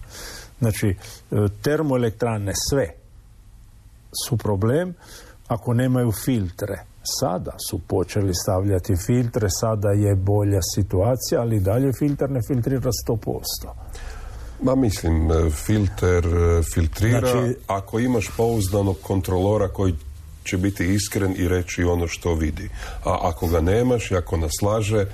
Znači, 0.59 0.87
e, 0.87 0.95
termoelektrane 1.61 2.53
sve 2.69 2.93
su 4.27 4.37
problem 4.37 4.93
ako 5.47 5.73
nemaju 5.73 6.11
filtre. 6.11 6.83
Sada 7.19 7.51
su 7.69 7.79
počeli 7.87 8.35
stavljati 8.35 8.95
filtre, 9.05 9.47
sada 9.49 9.89
je 9.89 10.15
bolja 10.15 10.59
situacija, 10.75 11.41
ali 11.41 11.59
dalje 11.59 11.91
filter 11.99 12.29
ne 12.29 12.39
filtrira 12.47 12.91
100%. 13.07 13.41
Ma 14.61 14.75
mislim, 14.75 15.31
e, 15.31 15.49
filter 15.49 16.25
e, 16.25 16.63
filtrira 16.73 17.31
znači, 17.31 17.55
ako 17.67 17.99
imaš 17.99 18.29
pouzdanog 18.37 18.97
kontrolora 19.01 19.67
koji 19.67 19.93
će 20.47 20.57
biti 20.57 20.93
iskren 20.93 21.35
i 21.37 21.47
reći 21.47 21.83
ono 21.83 22.07
što 22.07 22.33
vidi. 22.33 22.69
A 23.05 23.17
ako 23.21 23.47
ga 23.47 23.61
nemaš 23.61 24.11
i 24.11 24.15
ako 24.15 24.37
nas 24.37 24.51
laže, 24.61 25.05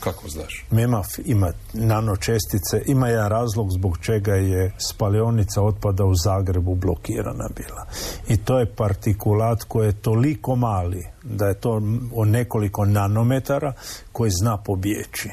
kako 0.00 0.28
znaš? 0.28 0.66
Ima, 0.70 1.02
ima 1.24 1.52
nanočestice, 1.72 2.82
ima 2.86 3.08
jedan 3.08 3.28
razlog 3.28 3.70
zbog 3.70 3.98
čega 3.98 4.34
je 4.34 4.72
spalionica 4.90 5.62
otpada 5.62 6.04
u 6.04 6.14
Zagrebu 6.14 6.74
blokirana 6.74 7.48
bila. 7.56 7.86
I 8.28 8.36
to 8.36 8.58
je 8.58 8.66
partikulat 8.66 9.64
koji 9.68 9.86
je 9.86 10.00
toliko 10.00 10.56
mali 10.56 11.06
da 11.22 11.46
je 11.46 11.54
to 11.54 11.80
o 12.14 12.24
nekoliko 12.24 12.84
nanometara 12.84 13.72
koji 14.12 14.30
zna 14.30 14.56
pobjeći. 14.56 15.30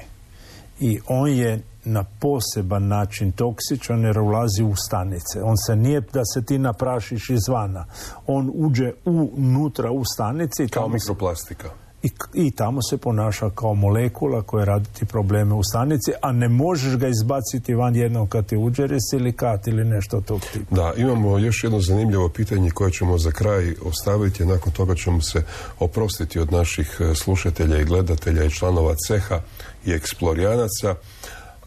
I 0.80 1.00
on 1.08 1.30
je 1.30 1.62
na 1.86 2.04
poseban 2.20 2.88
način 2.88 3.32
toksičan 3.32 4.04
jer 4.04 4.20
ulazi 4.20 4.64
u 4.64 4.76
stanice. 4.76 5.42
On 5.44 5.58
se 5.68 5.76
nije 5.76 6.02
da 6.02 6.26
se 6.34 6.46
ti 6.46 6.58
naprašiš 6.58 7.30
izvana. 7.30 7.86
On 8.28 8.52
uđe 8.56 8.92
unutra 9.06 9.92
u 9.92 10.04
stanici. 10.06 10.68
Kao 10.68 10.88
mikroplastika 10.88 11.70
i, 12.06 12.10
i 12.34 12.52
tamo 12.52 12.82
se 12.82 12.98
ponaša 12.98 13.50
kao 13.50 13.74
molekula 13.74 14.42
koja 14.42 14.66
radi 14.66 14.90
ti 15.00 15.06
probleme 15.06 15.54
u 15.54 15.64
stanici, 15.64 16.12
a 16.22 16.32
ne 16.32 16.50
možeš 16.50 16.98
ga 16.98 17.08
izbaciti 17.08 17.74
van 17.74 17.96
jednom 17.96 18.28
kad 18.28 18.46
ti 18.46 18.58
uđe 18.58 18.88
silikat 19.12 19.68
ili 19.68 19.86
nešto 19.86 20.22
tog 20.22 20.42
tipa. 20.54 20.76
Da, 20.76 20.94
imamo 20.98 21.38
još 21.38 21.64
jedno 21.64 21.80
zanimljivo 21.80 22.30
pitanje 22.30 22.72
koje 22.72 22.92
ćemo 22.92 23.18
za 23.18 23.32
kraj 23.32 23.76
ostaviti, 23.86 24.46
nakon 24.46 24.74
toga 24.74 24.96
ćemo 24.96 25.22
se 25.22 25.44
oprostiti 25.80 26.40
od 26.40 26.52
naših 26.52 26.98
e, 27.00 27.16
slušatelja 27.16 27.80
i 27.80 27.86
gledatelja 27.86 28.44
i 28.44 28.52
članova 28.52 28.96
ceha 29.08 29.42
i 29.86 29.92
eksplorijanaca. 29.92 30.96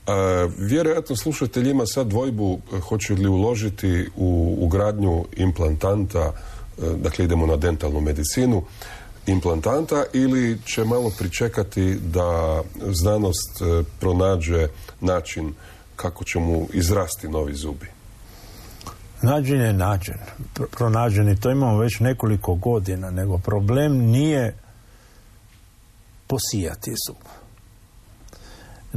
E, 0.09 0.49
vjerojatno 0.59 1.17
slušatelj 1.17 1.71
ima 1.71 1.87
sad 1.87 2.07
dvojbu 2.07 2.59
e, 2.73 2.81
hoće 2.81 3.15
li 3.15 3.29
uložiti 3.29 4.09
u 4.17 4.57
ugradnju 4.61 5.25
implantanta, 5.37 6.33
dakle 6.97 7.25
idemo 7.25 7.47
na 7.47 7.57
dentalnu 7.57 8.01
medicinu, 8.01 8.63
implantanta 9.27 10.05
ili 10.13 10.59
će 10.65 10.85
malo 10.85 11.11
pričekati 11.19 11.95
da 11.95 12.63
znanost 12.91 13.61
e, 13.61 13.85
pronađe 14.01 14.69
način 15.01 15.55
kako 15.97 16.25
će 16.25 16.39
mu 16.39 16.69
izrasti 16.73 17.29
novi 17.29 17.55
zubi? 17.55 17.87
Nađen 19.23 19.61
je 19.61 19.73
nađen, 19.73 20.19
pronađen 20.71 21.29
i 21.29 21.41
to 21.41 21.51
imamo 21.51 21.79
već 21.79 22.01
nekoliko 22.01 22.55
godina, 22.55 23.11
nego 23.11 23.39
problem 23.39 23.93
nije 23.93 24.57
posijati 26.27 26.93
zub, 27.09 27.17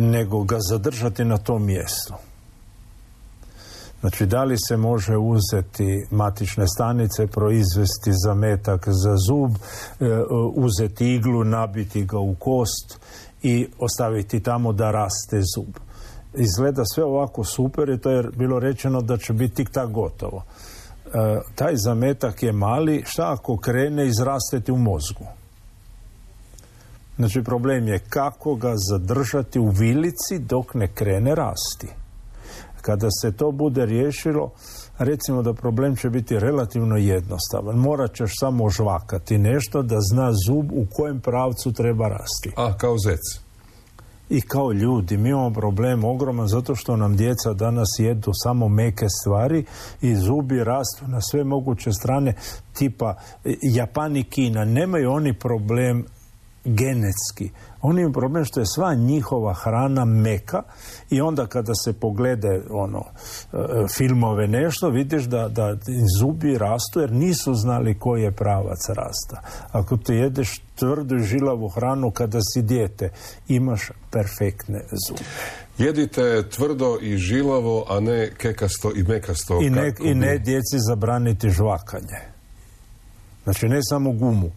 nego 0.01 0.43
ga 0.43 0.57
zadržati 0.69 1.25
na 1.25 1.37
tom 1.37 1.65
mjestu. 1.65 2.13
Znači, 4.01 4.25
da 4.25 4.43
li 4.43 4.55
se 4.67 4.77
može 4.77 5.17
uzeti 5.17 6.07
matične 6.11 6.67
stanice, 6.67 7.27
proizvesti 7.27 8.11
zametak 8.25 8.85
za 8.87 9.15
zub, 9.27 9.51
e, 9.51 10.05
uzeti 10.55 11.13
iglu, 11.13 11.43
nabiti 11.43 12.05
ga 12.05 12.19
u 12.19 12.35
kost 12.35 12.99
i 13.41 13.67
ostaviti 13.79 14.39
tamo 14.39 14.73
da 14.73 14.91
raste 14.91 15.41
zub. 15.55 15.75
Izgleda 16.33 16.83
sve 16.85 17.03
ovako 17.03 17.43
super 17.43 17.89
i 17.89 17.99
to 17.99 18.09
je 18.09 18.23
bilo 18.23 18.59
rečeno 18.59 19.01
da 19.01 19.17
će 19.17 19.33
biti 19.33 19.55
tik 19.55 19.69
tak 19.69 19.89
gotovo. 19.89 20.43
E, 20.43 21.39
taj 21.55 21.75
zametak 21.75 22.43
je 22.43 22.51
mali, 22.51 23.03
šta 23.05 23.33
ako 23.33 23.57
krene 23.57 24.07
izrasteti 24.07 24.71
u 24.71 24.77
mozgu? 24.77 25.40
Znači, 27.15 27.43
problem 27.43 27.87
je 27.87 27.99
kako 27.99 28.55
ga 28.55 28.73
zadržati 28.89 29.59
u 29.59 29.69
vilici 29.69 30.39
dok 30.39 30.73
ne 30.73 30.87
krene 30.87 31.35
rasti 31.35 31.87
Kada 32.81 33.07
se 33.21 33.31
to 33.31 33.51
bude 33.51 33.85
riješilo, 33.85 34.51
recimo 34.97 35.41
da 35.41 35.53
problem 35.53 35.95
će 35.95 36.09
biti 36.09 36.39
relativno 36.39 36.97
jednostavan. 36.97 37.75
Morat 37.75 38.13
ćeš 38.13 38.31
samo 38.39 38.69
žvakati 38.69 39.37
nešto 39.37 39.81
da 39.81 39.97
zna 40.11 40.31
zub 40.47 40.71
u 40.71 40.85
kojem 40.93 41.19
pravcu 41.19 41.73
treba 41.73 42.07
rasti. 42.07 42.51
A, 42.55 42.77
kao 42.77 42.97
zec. 42.97 43.19
I 44.29 44.41
kao 44.41 44.71
ljudi, 44.71 45.17
mi 45.17 45.29
imamo 45.29 45.53
problem 45.53 46.03
ogroman 46.03 46.47
zato 46.47 46.75
što 46.75 46.95
nam 46.95 47.15
djeca 47.15 47.53
danas 47.53 47.87
jedu 47.99 48.31
samo 48.43 48.69
meke 48.69 49.05
stvari 49.21 49.65
i 50.01 50.15
zubi 50.15 50.63
rastu 50.63 51.07
na 51.07 51.21
sve 51.21 51.43
moguće 51.43 51.91
strane 51.91 52.33
tipa 52.73 53.15
e, 53.45 53.53
Japan 53.61 54.17
i 54.17 54.23
Kina. 54.23 54.65
Nemaju 54.65 55.11
oni 55.11 55.33
problem 55.33 56.05
genetski. 56.65 57.49
Oni 57.81 58.01
imaju 58.01 58.13
problem 58.13 58.45
što 58.45 58.59
je 58.59 58.65
sva 58.65 58.93
njihova 58.93 59.53
hrana 59.53 60.05
meka 60.05 60.61
i 61.09 61.21
onda 61.21 61.47
kada 61.47 61.75
se 61.75 61.93
poglede 61.93 62.61
ono 62.69 63.03
e, 63.03 63.57
filmove 63.97 64.47
nešto 64.47 64.89
vidiš 64.89 65.23
da, 65.23 65.47
da 65.47 65.77
zubi 66.19 66.57
rastu 66.57 66.99
jer 66.99 67.11
nisu 67.11 67.53
znali 67.53 67.99
koji 67.99 68.23
je 68.23 68.31
pravac 68.31 68.89
rasta. 68.89 69.41
Ako 69.71 69.97
te 69.97 70.15
jedeš 70.15 70.61
tvrdu 70.75 71.15
i 71.15 71.23
žilavu 71.23 71.69
hranu 71.69 72.11
kada 72.11 72.39
si 72.53 72.61
dijete 72.61 73.09
imaš 73.47 73.91
perfektne 74.11 74.83
zube. 75.07 75.23
Jedite 75.77 76.49
tvrdo 76.49 76.97
i 77.01 77.17
žilavo, 77.17 77.85
a 77.89 77.99
ne 77.99 78.31
kekasto 78.37 78.91
i 78.95 79.03
mekasto. 79.03 79.59
I 79.61 79.69
ne, 79.69 79.91
kako 79.91 80.03
i 80.03 80.15
ne 80.15 80.37
djeci 80.37 80.79
zabraniti 80.89 81.49
žvakanje. 81.49 82.19
Znači 83.43 83.69
ne 83.69 83.79
samo 83.83 84.11
gumu, 84.11 84.51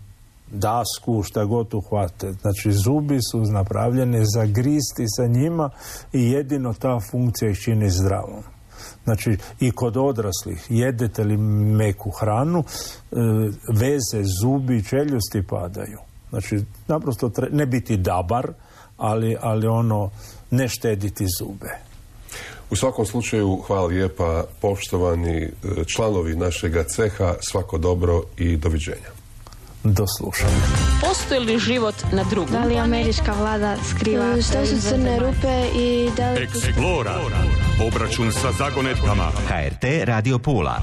dasku, 0.51 1.23
šta 1.23 1.45
god 1.45 1.75
uhvate. 1.75 2.33
Znači 2.33 2.73
zubi 2.73 3.19
su 3.31 3.41
napravljeni 3.41 4.25
za 4.35 4.45
gristi 4.47 5.05
sa 5.17 5.27
njima 5.27 5.71
i 6.13 6.31
jedino 6.31 6.75
ta 6.75 7.01
funkcija 7.11 7.51
ih 7.51 7.59
čini 7.59 7.91
zdravom. 7.91 8.43
Znači 9.05 9.37
i 9.61 9.71
kod 9.71 9.97
odraslih 9.97 10.67
jedete 10.69 11.25
li 11.25 11.37
meku 11.77 12.11
hranu, 12.11 12.59
e, 12.59 13.17
veze, 13.73 14.23
zubi, 14.43 14.85
čeljusti 14.85 15.43
padaju. 15.43 15.99
Znači 16.31 16.65
naprosto 16.89 17.29
tre- 17.29 17.53
ne 17.53 17.67
biti 17.67 17.97
dabar, 17.97 18.53
ali, 18.97 19.37
ali 19.41 19.67
ono 19.67 20.11
ne 20.51 20.69
štediti 20.69 21.27
zube. 21.39 21.79
U 22.71 22.77
svakom 22.77 23.07
slučaju, 23.07 23.57
hvala 23.67 23.87
lijepa, 23.87 24.45
poštovani 24.61 25.43
e, 25.43 25.51
članovi 25.87 26.37
našega 26.37 26.85
ceha, 26.85 27.35
svako 27.41 27.79
dobro 27.79 28.23
i 28.37 28.57
doviđenja. 28.57 29.14
Do 29.85 30.05
slušanja. 30.19 30.53
Postoji 31.01 31.41
li 31.41 31.59
život 31.59 31.95
na 32.13 32.25
drugom? 32.31 32.53
Da 32.53 32.65
li 32.65 32.79
američka 32.79 33.33
vlada 33.33 33.77
skriva... 33.91 34.25
Što 34.43 34.67
su 34.67 34.89
crne 34.89 35.19
rupe 35.19 35.67
i 35.77 36.11
da 36.17 36.31
li... 36.31 36.47
Explora. 36.47 37.15
Obračun 37.87 38.33
sa 38.33 38.53
zagonetkama. 38.59 39.33
HRT 39.49 39.85
Radio 40.05 40.39
Pula. 40.39 40.81